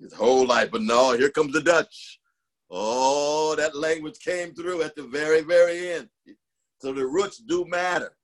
His 0.00 0.12
whole 0.12 0.46
life 0.46 0.70
but 0.70 0.82
no 0.82 1.12
here 1.12 1.30
comes 1.30 1.52
the 1.52 1.60
dutch 1.60 2.17
Oh, 2.70 3.54
that 3.56 3.76
language 3.76 4.18
came 4.20 4.54
through 4.54 4.82
at 4.82 4.94
the 4.94 5.04
very, 5.04 5.40
very 5.40 5.92
end. 5.92 6.08
So 6.80 6.92
the 6.92 7.06
roots 7.06 7.38
do 7.38 7.64
matter, 7.66 8.16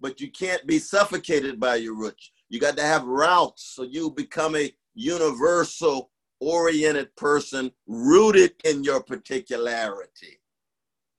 but 0.00 0.20
you 0.20 0.30
can't 0.30 0.66
be 0.66 0.78
suffocated 0.78 1.58
by 1.58 1.76
your 1.76 1.94
roots. 1.94 2.30
You 2.48 2.60
got 2.60 2.76
to 2.76 2.82
have 2.82 3.04
routes 3.04 3.72
so 3.74 3.82
you 3.82 4.10
become 4.10 4.56
a 4.56 4.72
universal 4.94 6.10
oriented 6.40 7.14
person 7.16 7.72
rooted 7.86 8.52
in 8.64 8.84
your 8.84 9.02
particularity. 9.02 10.40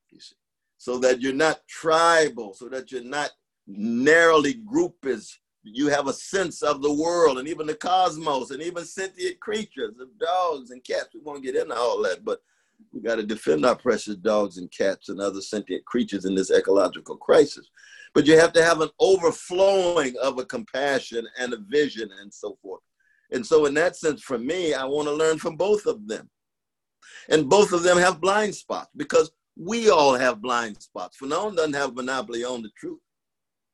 You 0.10 0.20
see, 0.20 0.36
so 0.78 0.98
that 1.00 1.22
you're 1.22 1.34
not 1.34 1.68
tribal, 1.68 2.54
so 2.54 2.70
that 2.70 2.92
you're 2.92 3.04
not 3.04 3.32
narrowly 3.68 4.54
grouped 4.54 5.06
you 5.64 5.88
have 5.88 6.08
a 6.08 6.14
sense 6.14 6.62
of 6.62 6.82
the 6.82 6.94
world 6.94 7.38
and 7.38 7.48
even 7.48 7.68
the 7.68 7.76
cosmos 7.76 8.52
and 8.52 8.62
even 8.62 8.86
sentient 8.86 9.40
creatures 9.40 10.00
of 10.00 10.18
dogs 10.20 10.72
and 10.72 10.84
cats. 10.84 11.10
We 11.14 11.22
won't 11.22 11.44
get 11.44 11.56
into 11.56 11.76
all 11.76 12.02
that, 12.04 12.24
but 12.24 12.42
we 12.92 13.02
got 13.02 13.16
to 13.16 13.24
defend 13.24 13.66
our 13.66 13.76
precious 13.76 14.16
dogs 14.16 14.58
and 14.58 14.72
cats 14.72 15.10
and 15.10 15.20
other 15.20 15.42
sentient 15.42 15.86
creatures 15.86 16.26
in 16.26 16.36
this 16.36 16.52
ecological 16.52 17.18
crisis. 17.18 17.70
But 18.14 18.26
you 18.26 18.38
have 18.40 18.54
to 18.54 18.64
have 18.64 18.82
an 18.82 18.90
overflowing 19.00 20.16
of 20.22 20.40
a 20.40 20.46
compassion 20.46 21.28
and 21.38 21.54
a 21.54 21.58
vision 21.58 22.10
and 22.22 22.34
so 22.34 22.58
forth. 22.62 22.82
And 23.32 23.46
so, 23.46 23.66
in 23.68 23.76
that 23.76 23.96
sense, 23.96 24.22
for 24.22 24.40
me, 24.40 24.74
I 24.74 24.86
want 24.86 25.08
to 25.08 25.14
learn 25.14 25.38
from 25.38 25.56
both 25.56 25.86
of 25.86 26.08
them. 26.08 26.30
And 27.30 27.48
both 27.48 27.74
of 27.74 27.84
them 27.84 27.98
have 27.98 28.22
blind 28.22 28.56
spots 28.56 28.90
because 28.98 29.32
we 29.56 29.90
all 29.90 30.16
have 30.16 30.42
blind 30.42 30.82
spots. 30.82 31.18
Fanon 31.22 31.56
doesn't 31.56 31.74
have 31.74 31.96
monopoly 31.96 32.44
on 32.44 32.64
the 32.64 32.72
truth. 32.78 33.00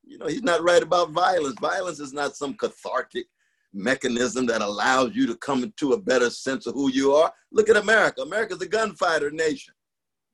You 0.03 0.17
know, 0.17 0.27
he's 0.27 0.43
not 0.43 0.63
right 0.63 0.83
about 0.83 1.11
violence. 1.11 1.55
Violence 1.59 1.99
is 1.99 2.13
not 2.13 2.35
some 2.35 2.55
cathartic 2.55 3.27
mechanism 3.75 4.45
that 4.47 4.61
allows 4.61 5.13
you 5.13 5.27
to 5.27 5.35
come 5.35 5.63
into 5.63 5.93
a 5.93 6.01
better 6.01 6.29
sense 6.29 6.65
of 6.65 6.73
who 6.73 6.89
you 6.89 7.13
are. 7.13 7.31
Look 7.51 7.69
at 7.69 7.77
America. 7.77 8.21
America's 8.21 8.61
a 8.61 8.67
gunfighter 8.67 9.29
nation. 9.29 9.73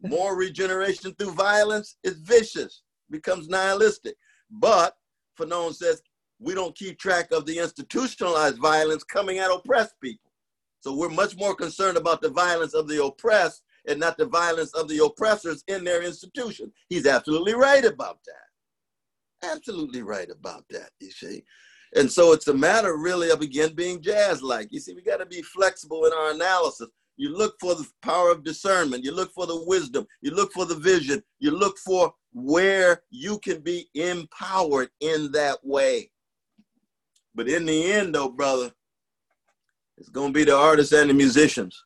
More 0.02 0.36
regeneration 0.36 1.14
through 1.16 1.34
violence 1.34 1.98
is 2.04 2.20
vicious, 2.20 2.84
becomes 3.10 3.50
nihilistic. 3.50 4.16
But 4.50 4.96
Fanon 5.40 5.74
says 5.76 6.02
we 6.40 6.54
don't 6.54 6.76
keep 6.76 7.00
track 7.00 7.32
of 7.32 7.46
the 7.46 7.60
institutionalized 7.60 8.58
violence 8.58 9.04
coming 9.04 9.40
at 9.40 9.52
oppressed 9.52 9.96
people. 10.02 10.32
So 10.80 10.96
we're 10.96 11.10
much 11.10 11.36
more 11.38 11.56
concerned 11.56 11.98
about 11.98 12.22
the 12.22 12.30
violence 12.30 12.74
of 12.74 12.88
the 12.88 13.04
oppressed 13.04 13.64
and 13.88 14.00
not 14.00 14.18
the 14.18 14.26
violence 14.26 14.74
of 14.74 14.88
the 14.88 15.04
oppressors 15.04 15.64
in 15.68 15.84
their 15.84 16.02
institution. 16.02 16.72
He's 16.90 17.06
absolutely 17.06 17.54
right 17.54 17.86
about 17.86 18.20
that. 18.26 19.52
Absolutely 19.52 20.02
right 20.02 20.30
about 20.30 20.66
that, 20.70 20.90
you 21.00 21.12
see. 21.12 21.44
And 21.96 22.10
so 22.10 22.32
it's 22.32 22.48
a 22.48 22.54
matter 22.54 22.98
really 22.98 23.30
of 23.30 23.42
again 23.42 23.74
being 23.74 24.02
jazz 24.02 24.42
like. 24.42 24.72
You 24.72 24.80
see, 24.80 24.94
we 24.94 25.02
got 25.02 25.18
to 25.18 25.26
be 25.26 25.42
flexible 25.42 26.06
in 26.06 26.14
our 26.14 26.32
analysis. 26.32 26.88
You 27.18 27.36
look 27.36 27.56
for 27.60 27.76
the 27.76 27.88
power 28.02 28.32
of 28.32 28.44
discernment, 28.44 29.04
you 29.04 29.14
look 29.14 29.34
for 29.34 29.46
the 29.46 29.64
wisdom, 29.66 30.08
you 30.22 30.32
look 30.32 30.54
for 30.54 30.66
the 30.66 30.76
vision, 30.76 31.22
you 31.40 31.52
look 31.52 31.78
for 31.78 32.14
where 32.34 33.04
you 33.10 33.38
can 33.40 33.62
be 33.62 33.90
empowered 33.94 34.90
in 35.02 35.32
that 35.34 35.60
way. 35.64 36.10
But 37.36 37.50
in 37.50 37.66
the 37.66 37.92
end, 37.92 38.16
though, 38.16 38.30
brother, 38.30 38.72
it's 39.98 40.10
going 40.10 40.34
to 40.34 40.40
be 40.40 40.46
the 40.46 40.56
artists 40.56 40.94
and 40.94 41.10
the 41.10 41.14
musicians 41.14 41.84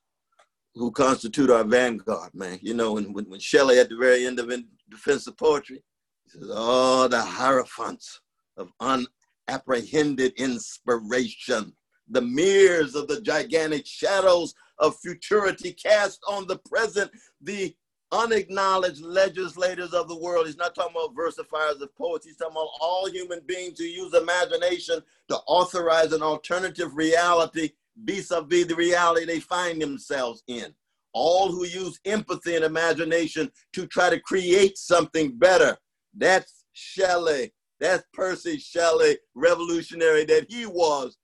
who 0.75 0.91
constitute 0.91 1.49
our 1.49 1.63
vanguard, 1.63 2.33
man. 2.33 2.59
You 2.61 2.73
know, 2.73 2.93
when, 2.93 3.13
when, 3.13 3.25
when 3.25 3.39
Shelley 3.39 3.79
at 3.79 3.89
the 3.89 3.97
very 3.97 4.25
end 4.25 4.39
of 4.39 4.49
in 4.49 4.67
Defense 4.89 5.27
of 5.27 5.37
Poetry, 5.37 5.83
he 6.25 6.29
says, 6.29 6.49
Oh, 6.51 7.07
the 7.07 7.21
hierophants 7.21 8.21
of 8.57 8.71
un 8.79 9.05
apprehended 9.47 10.33
inspiration, 10.37 11.73
the 12.09 12.21
mirrors 12.21 12.95
of 12.95 13.07
the 13.07 13.21
gigantic 13.21 13.85
shadows 13.85 14.53
of 14.79 14.97
futurity 14.99 15.71
cast 15.73 16.19
on 16.27 16.47
the 16.47 16.57
present, 16.59 17.11
the 17.41 17.75
unacknowledged 18.11 19.01
legislators 19.01 19.93
of 19.93 20.07
the 20.07 20.17
world. 20.17 20.45
He's 20.45 20.57
not 20.57 20.75
talking 20.75 20.95
about 20.95 21.15
versifiers 21.15 21.81
of 21.81 21.95
poets. 21.95 22.25
He's 22.25 22.37
talking 22.37 22.53
about 22.53 22.69
all 22.79 23.09
human 23.09 23.41
beings 23.45 23.79
who 23.79 23.85
use 23.85 24.13
imagination 24.13 24.99
to 25.29 25.37
authorize 25.47 26.13
an 26.13 26.21
alternative 26.21 26.95
reality 26.95 27.71
vis-a-vis 28.03 28.67
the 28.67 28.75
reality 28.75 29.25
they 29.25 29.39
find 29.39 29.81
themselves 29.81 30.43
in. 30.47 30.73
all 31.15 31.49
who 31.49 31.65
use 31.65 31.99
empathy 32.05 32.55
and 32.55 32.65
imagination 32.65 33.49
to 33.73 33.87
try 33.87 34.09
to 34.09 34.19
create 34.19 34.77
something 34.77 35.31
better. 35.37 35.77
That's 36.13 36.65
Shelley. 36.73 37.53
That's 37.79 38.03
Percy 38.13 38.57
Shelley, 38.57 39.17
revolutionary 39.33 40.25
that 40.25 40.49
he 40.49 40.65
was 40.65 41.17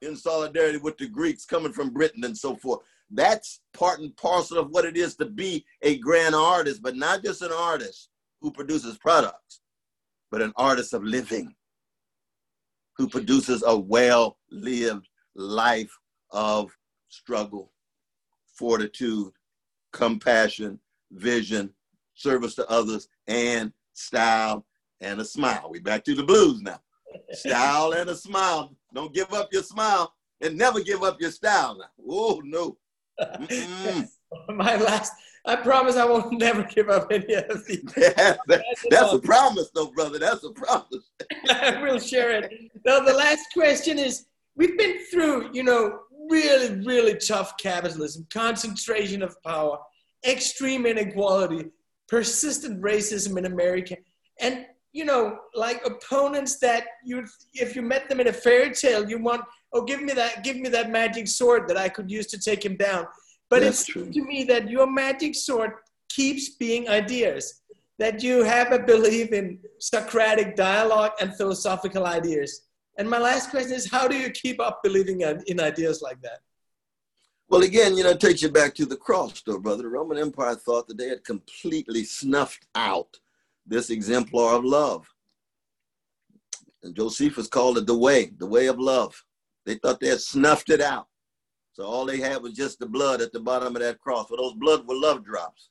in 0.00 0.16
solidarity 0.16 0.78
with 0.78 0.96
the 0.96 1.08
Greeks 1.08 1.44
coming 1.44 1.72
from 1.72 1.92
Britain 1.92 2.24
and 2.24 2.36
so 2.36 2.56
forth. 2.56 2.80
That's 3.10 3.60
part 3.72 4.00
and 4.00 4.16
parcel 4.16 4.58
of 4.58 4.70
what 4.70 4.84
it 4.84 4.96
is 4.96 5.16
to 5.16 5.26
be 5.26 5.64
a 5.82 5.98
grand 5.98 6.34
artist, 6.34 6.82
but 6.82 6.96
not 6.96 7.22
just 7.22 7.42
an 7.42 7.52
artist 7.52 8.08
who 8.40 8.50
produces 8.50 8.98
products, 8.98 9.60
but 10.30 10.42
an 10.42 10.52
artist 10.56 10.94
of 10.94 11.02
living 11.02 11.54
who 12.96 13.08
produces 13.08 13.62
a 13.66 13.76
well 13.76 14.38
lived 14.50 15.08
life 15.34 15.96
of 16.30 16.70
struggle, 17.08 17.72
fortitude, 18.54 19.32
compassion, 19.92 20.78
vision, 21.12 21.72
service 22.14 22.54
to 22.56 22.68
others, 22.68 23.08
and 23.26 23.72
style 23.94 24.66
and 25.00 25.20
a 25.20 25.24
smile. 25.24 25.68
We 25.70 25.80
back 25.80 26.04
to 26.04 26.14
the 26.14 26.24
blues 26.24 26.60
now. 26.60 26.80
Style 27.32 27.92
and 27.92 28.10
a 28.10 28.16
smile. 28.16 28.74
Don't 28.94 29.14
give 29.14 29.32
up 29.32 29.48
your 29.52 29.62
smile 29.62 30.12
and 30.40 30.56
never 30.56 30.80
give 30.80 31.02
up 31.02 31.20
your 31.20 31.30
style 31.30 31.78
now. 31.78 32.04
Oh 32.08 32.40
no. 32.44 32.76
My 34.48 34.76
last 34.76 35.12
I 35.48 35.56
promise 35.56 35.96
I 35.96 36.04
won't 36.04 36.32
never 36.38 36.62
give 36.62 36.90
up 36.90 37.10
any 37.10 37.34
of 37.34 37.66
these. 37.66 37.82
that, 37.96 38.38
that's 38.90 39.12
a 39.12 39.18
promise, 39.18 39.70
though, 39.74 39.90
brother. 39.90 40.18
That's 40.18 40.44
a 40.44 40.50
promise. 40.50 41.10
I 41.48 41.80
will 41.82 41.98
share 41.98 42.30
it. 42.32 42.52
Now, 42.84 43.00
the 43.00 43.14
last 43.14 43.46
question 43.54 43.98
is 43.98 44.26
we've 44.56 44.76
been 44.76 44.98
through, 45.10 45.50
you 45.54 45.62
know, 45.62 46.00
really, 46.30 46.84
really 46.84 47.14
tough 47.16 47.56
capitalism, 47.56 48.26
concentration 48.30 49.22
of 49.22 49.42
power, 49.42 49.78
extreme 50.26 50.84
inequality, 50.84 51.70
persistent 52.08 52.82
racism 52.82 53.38
in 53.38 53.46
America. 53.46 53.96
And, 54.40 54.66
you 54.92 55.04
know, 55.04 55.38
like 55.54 55.84
opponents 55.86 56.58
that 56.60 56.84
you, 57.04 57.26
if 57.52 57.76
you 57.76 57.82
met 57.82 58.08
them 58.08 58.20
in 58.20 58.28
a 58.28 58.32
fairy 58.32 58.72
tale, 58.72 59.08
you 59.08 59.18
want, 59.18 59.42
oh, 59.72 59.84
give 59.84 60.02
me 60.02 60.12
that, 60.14 60.42
give 60.44 60.56
me 60.56 60.68
that 60.70 60.90
magic 60.90 61.28
sword 61.28 61.68
that 61.68 61.76
I 61.76 61.88
could 61.88 62.10
use 62.10 62.26
to 62.28 62.38
take 62.38 62.64
him 62.64 62.76
down. 62.76 63.06
But 63.50 63.62
That's 63.62 63.80
it's 63.82 63.88
true. 63.88 64.10
to 64.10 64.24
me 64.24 64.44
that 64.44 64.68
your 64.68 64.86
magic 64.90 65.34
sword 65.34 65.72
keeps 66.08 66.50
being 66.50 66.88
ideas, 66.88 67.62
that 67.98 68.22
you 68.22 68.42
have 68.42 68.72
a 68.72 68.78
belief 68.78 69.32
in 69.32 69.58
Socratic 69.78 70.56
dialogue 70.56 71.12
and 71.20 71.36
philosophical 71.36 72.06
ideas. 72.06 72.62
And 72.98 73.08
my 73.08 73.18
last 73.18 73.50
question 73.50 73.72
is 73.72 73.90
how 73.90 74.08
do 74.08 74.16
you 74.16 74.30
keep 74.30 74.60
up 74.60 74.80
believing 74.82 75.20
in 75.46 75.60
ideas 75.60 76.02
like 76.02 76.20
that? 76.22 76.40
Well, 77.48 77.62
again, 77.62 77.96
you 77.96 78.04
know, 78.04 78.10
it 78.10 78.20
takes 78.20 78.42
you 78.42 78.50
back 78.50 78.74
to 78.74 78.84
the 78.84 78.96
cross, 78.96 79.42
though, 79.46 79.58
brother. 79.58 79.84
The 79.84 79.88
Roman 79.88 80.18
Empire 80.18 80.54
thought 80.54 80.86
that 80.88 80.98
they 80.98 81.08
had 81.08 81.24
completely 81.24 82.04
snuffed 82.04 82.66
out 82.74 83.18
this 83.68 83.90
exemplar 83.90 84.54
of 84.54 84.64
love. 84.64 85.06
And 86.82 86.94
Josephus 86.94 87.48
called 87.48 87.78
it 87.78 87.86
the 87.86 87.98
way, 87.98 88.32
the 88.38 88.46
way 88.46 88.66
of 88.66 88.78
love. 88.78 89.14
They 89.66 89.74
thought 89.74 90.00
they 90.00 90.08
had 90.08 90.20
snuffed 90.20 90.70
it 90.70 90.80
out. 90.80 91.06
So 91.72 91.84
all 91.84 92.06
they 92.06 92.18
had 92.18 92.42
was 92.42 92.54
just 92.54 92.78
the 92.78 92.86
blood 92.86 93.20
at 93.20 93.32
the 93.32 93.40
bottom 93.40 93.76
of 93.76 93.82
that 93.82 94.00
cross. 94.00 94.26
But 94.30 94.38
those 94.38 94.54
blood 94.54 94.86
were 94.86 94.96
love 94.96 95.24
drops. 95.24 95.70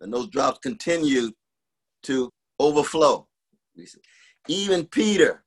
And 0.00 0.12
those 0.12 0.28
drops 0.28 0.58
continued 0.58 1.32
to 2.04 2.30
overflow. 2.60 3.26
Even 4.48 4.86
Peter, 4.86 5.44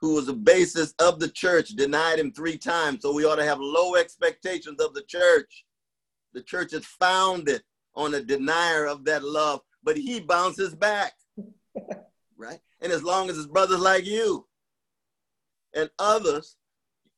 who 0.00 0.14
was 0.14 0.26
the 0.26 0.32
basis 0.32 0.92
of 0.98 1.20
the 1.20 1.28
church, 1.28 1.68
denied 1.70 2.18
him 2.18 2.32
three 2.32 2.58
times. 2.58 3.02
So 3.02 3.12
we 3.14 3.24
ought 3.24 3.36
to 3.36 3.44
have 3.44 3.60
low 3.60 3.94
expectations 3.94 4.80
of 4.80 4.94
the 4.94 5.04
church. 5.04 5.64
The 6.34 6.42
church 6.42 6.72
is 6.72 6.84
founded 6.84 7.62
on 7.94 8.14
a 8.14 8.20
denier 8.20 8.86
of 8.86 9.04
that 9.04 9.22
love, 9.22 9.60
but 9.82 9.96
he 9.96 10.20
bounces 10.20 10.74
back. 10.74 11.12
right? 12.36 12.60
And 12.80 12.92
as 12.92 13.02
long 13.02 13.30
as 13.30 13.36
his 13.36 13.46
brothers 13.46 13.80
like 13.80 14.04
you 14.04 14.46
and 15.74 15.90
others, 15.98 16.56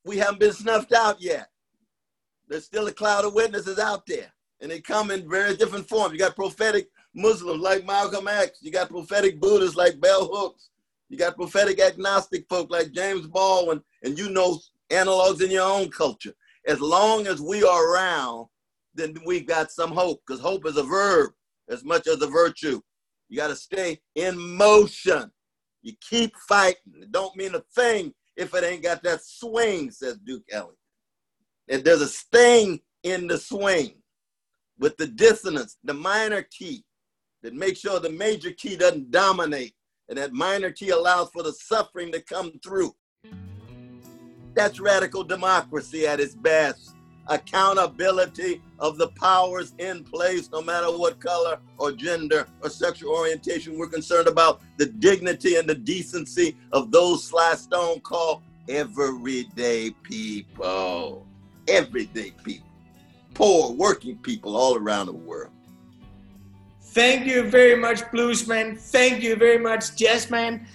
we 0.05 0.19
haven't 0.19 0.41
been 0.41 0.53
snuffed 0.53 0.93
out 0.93 1.21
yet 1.21 1.49
there's 2.49 2.65
still 2.65 2.87
a 2.87 2.93
cloud 2.93 3.25
of 3.25 3.35
witnesses 3.35 3.79
out 3.79 4.07
there, 4.07 4.33
and 4.61 4.71
they 4.71 4.81
come 4.81 5.11
in 5.11 5.29
very 5.29 5.57
different 5.57 5.89
forms. 5.89 6.13
You 6.13 6.19
got 6.19 6.37
prophetic 6.37 6.89
Muslims 7.15 7.61
like 7.61 7.87
Malcolm 7.87 8.29
X. 8.29 8.59
You 8.61 8.71
got 8.71 8.91
prophetic 8.91 9.41
Buddhists 9.41 9.77
like 9.77 10.01
Bell 10.01 10.29
Hooks. 10.31 10.71
You 11.09 11.19
got 11.19 11.37
prophetic 11.37 11.81
agnostic 11.81 12.47
folk 12.49 12.71
like 12.71 12.93
James 12.93 13.27
Baldwin, 13.27 13.83
and 14.03 14.19
you 14.19 14.31
know 14.31 14.61
analogs 14.91 15.43
in 15.43 15.51
your 15.51 15.69
own 15.69 15.91
culture. 15.91 16.35
As 16.67 16.81
long 16.81 17.27
as 17.27 17.41
we 17.41 17.63
are 17.63 17.93
around, 17.93 18.47
then 18.95 19.15
we've 19.27 19.47
got 19.47 19.71
some 19.71 19.93
hope, 19.93 20.23
because 20.27 20.41
hope 20.41 20.67
is 20.67 20.77
a 20.77 20.83
verb 20.83 21.33
as 21.69 21.85
much 21.85 22.07
as 22.07 22.21
a 22.23 22.27
virtue. 22.27 22.81
You 23.29 23.39
got 23.39 23.49
to 23.49 23.57
stay 23.57 24.01
in 24.15 24.39
motion. 24.39 25.31
You 25.83 25.93
keep 26.01 26.35
fighting. 26.49 26.95
It 27.03 27.13
don't 27.13 27.37
mean 27.37 27.55
a 27.55 27.63
thing 27.75 28.13
if 28.37 28.55
it 28.55 28.65
ain't 28.65 28.83
got 28.83 29.03
that 29.03 29.25
swing, 29.25 29.91
says 29.91 30.19
Duke 30.19 30.45
Ellington. 30.51 30.77
And 31.69 31.85
there's 31.85 32.01
a 32.01 32.09
sting 32.09 32.81
in 33.03 33.27
the 33.27 33.39
swing 33.39 33.95
with 34.79 34.97
the 34.97 35.07
dissonance, 35.07 35.79
the 35.85 35.95
minor 35.95 36.43
key 36.51 36.85
that 37.43 37.55
makes 37.55 37.81
sure 37.81 38.01
the 38.01 38.11
major 38.11 38.51
key 38.51 38.77
doesn't 38.77 39.11
dominate. 39.11 39.75
And 40.09 40.19
that 40.19 40.33
minor 40.33 40.71
key 40.71 40.91
allows 40.91 41.31
for 41.31 41.43
the 41.43 41.53
suffering 41.53 42.13
to 42.13 42.21
come 42.21 42.59
through. 42.63 42.95
That's 44.55 44.81
radical 44.81 45.25
democracy 45.25 46.07
at 46.07 46.21
its 46.21 46.35
best. 46.35 46.94
Accountability 47.29 48.61
of 48.79 48.99
the 48.99 49.09
powers 49.09 49.75
in 49.79 50.05
place, 50.05 50.51
no 50.51 50.61
matter 50.61 50.87
what 50.87 51.21
color 51.21 51.59
or 51.79 51.93
gender 51.93 52.47
or 52.63 52.69
sexual 52.69 53.13
orientation. 53.13 53.79
We're 53.79 53.89
concerned 53.89 54.29
about 54.29 54.61
the 54.77 54.87
dignity 54.87 55.57
and 55.57 55.69
the 55.69 55.75
decency 55.75 56.57
of 56.73 56.91
those 56.91 57.25
Sly 57.25 57.55
Stone 57.55 58.01
call 58.01 58.43
everyday 58.69 59.91
people 60.03 61.27
everyday 61.69 62.31
people, 62.43 62.69
poor 63.35 63.73
working 63.73 64.17
people 64.19 64.57
all 64.57 64.77
around 64.77 65.07
the 65.07 65.13
world. 65.13 65.51
Thank 66.81 67.27
you 67.27 67.43
very 67.43 67.77
much, 67.77 68.03
Bluesman. 68.03 68.79
Thank 68.79 69.23
you 69.23 69.35
very 69.37 69.59
much, 69.59 69.97
Jazzman. 69.97 70.67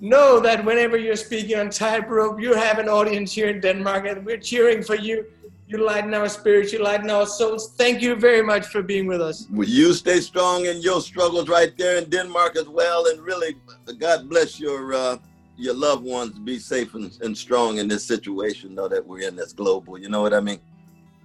Know 0.00 0.38
that 0.40 0.64
whenever 0.64 0.96
you're 0.96 1.16
speaking 1.16 1.58
on 1.58 1.70
Tightrope, 1.70 2.40
you 2.40 2.54
have 2.54 2.78
an 2.78 2.88
audience 2.88 3.32
here 3.32 3.48
in 3.48 3.60
Denmark, 3.60 4.06
and 4.06 4.24
we're 4.24 4.38
cheering 4.38 4.82
for 4.82 4.94
you. 4.94 5.24
You 5.66 5.78
lighten 5.78 6.12
our 6.14 6.28
spirits, 6.28 6.72
you 6.72 6.82
lighten 6.82 7.10
our 7.10 7.26
souls. 7.26 7.72
Thank 7.78 8.02
you 8.02 8.14
very 8.16 8.42
much 8.42 8.66
for 8.66 8.82
being 8.82 9.06
with 9.06 9.20
us. 9.20 9.46
Well, 9.50 9.68
you 9.68 9.94
stay 9.94 10.20
strong 10.20 10.66
in 10.66 10.82
your 10.82 11.00
struggles 11.00 11.48
right 11.48 11.72
there 11.78 11.96
in 11.96 12.10
Denmark 12.10 12.56
as 12.56 12.68
well, 12.68 13.06
and 13.10 13.20
really, 13.20 13.56
God 13.98 14.28
bless 14.28 14.60
your. 14.60 14.94
Uh, 14.94 15.16
your 15.56 15.74
loved 15.74 16.04
ones 16.04 16.32
be 16.40 16.58
safe 16.58 16.94
and, 16.94 17.16
and 17.22 17.38
strong 17.38 17.78
in 17.78 17.88
this 17.88 18.04
situation, 18.04 18.74
know 18.74 18.88
that 18.88 19.06
we're 19.06 19.28
in 19.28 19.36
this 19.36 19.52
global. 19.52 19.96
You 19.98 20.08
know 20.08 20.20
what 20.20 20.34
I 20.34 20.40
mean? 20.40 20.58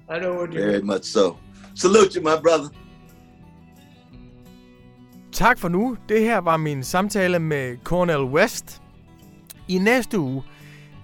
I 0.07 0.19
know 0.19 0.33
what 0.35 0.53
you 0.53 0.59
Very 0.61 0.73
mean. 0.77 0.85
much 0.85 1.03
so. 1.03 1.35
Salute 1.75 2.15
you, 2.15 2.21
my 2.21 2.35
brother. 2.41 2.69
Tak 5.31 5.59
for 5.59 5.69
nu. 5.69 5.97
Det 6.09 6.21
her 6.21 6.37
var 6.41 6.57
min 6.57 6.83
samtale 6.83 7.39
med 7.39 7.77
Cornel 7.83 8.23
West. 8.23 8.81
I 9.67 9.77
næste 9.77 10.19
uge, 10.19 10.43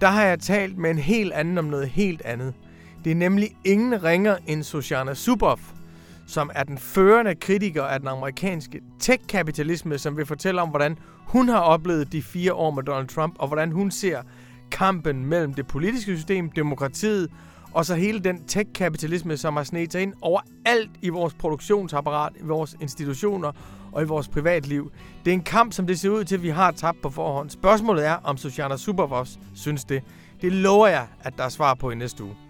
der 0.00 0.06
har 0.06 0.24
jeg 0.24 0.40
talt 0.40 0.78
med 0.78 0.90
en 0.90 0.98
helt 0.98 1.32
anden 1.32 1.58
om 1.58 1.64
noget 1.64 1.88
helt 1.88 2.22
andet. 2.24 2.54
Det 3.06 3.12
er 3.12 3.16
nemlig 3.16 3.56
ingen 3.64 4.04
ringer 4.04 4.36
end 4.46 4.62
Sojana 4.62 5.14
Zuboff, 5.14 5.62
som 6.26 6.50
er 6.54 6.62
den 6.62 6.78
førende 6.78 7.34
kritiker 7.34 7.82
af 7.82 8.00
den 8.00 8.08
amerikanske 8.08 8.80
tech-kapitalisme, 8.98 9.98
som 9.98 10.16
vil 10.16 10.26
fortælle 10.26 10.62
om, 10.62 10.68
hvordan 10.68 10.98
hun 11.26 11.48
har 11.48 11.58
oplevet 11.58 12.12
de 12.12 12.22
fire 12.22 12.54
år 12.54 12.70
med 12.70 12.82
Donald 12.82 13.08
Trump, 13.08 13.34
og 13.38 13.46
hvordan 13.46 13.72
hun 13.72 13.90
ser 13.90 14.22
kampen 14.70 15.26
mellem 15.26 15.54
det 15.54 15.66
politiske 15.66 16.16
system, 16.16 16.50
demokratiet, 16.50 17.30
og 17.72 17.86
så 17.86 17.94
hele 17.94 18.18
den 18.18 18.44
tech-kapitalisme, 18.44 19.36
som 19.36 19.56
har 19.56 19.64
snedt 19.64 19.92
sig 19.92 20.02
ind 20.02 20.12
overalt 20.22 20.90
i 21.02 21.08
vores 21.08 21.34
produktionsapparat, 21.34 22.32
i 22.40 22.44
vores 22.44 22.76
institutioner 22.80 23.52
og 23.92 24.02
i 24.02 24.06
vores 24.06 24.28
privatliv. 24.28 24.92
Det 25.24 25.30
er 25.30 25.34
en 25.34 25.42
kamp, 25.42 25.72
som 25.72 25.86
det 25.86 26.00
ser 26.00 26.10
ud 26.10 26.24
til, 26.24 26.34
at 26.34 26.42
vi 26.42 26.48
har 26.48 26.70
tabt 26.70 27.02
på 27.02 27.10
forhånd. 27.10 27.50
Spørgsmålet 27.50 28.06
er, 28.06 28.14
om 28.24 28.36
Sociana 28.36 28.76
Supervoss 28.76 29.38
synes 29.54 29.84
det. 29.84 30.02
Det 30.42 30.52
lover 30.52 30.86
jeg, 30.86 31.06
at 31.20 31.32
der 31.36 31.44
er 31.44 31.48
svar 31.48 31.74
på 31.74 31.90
i 31.90 31.94
næste 31.94 32.24
uge. 32.24 32.45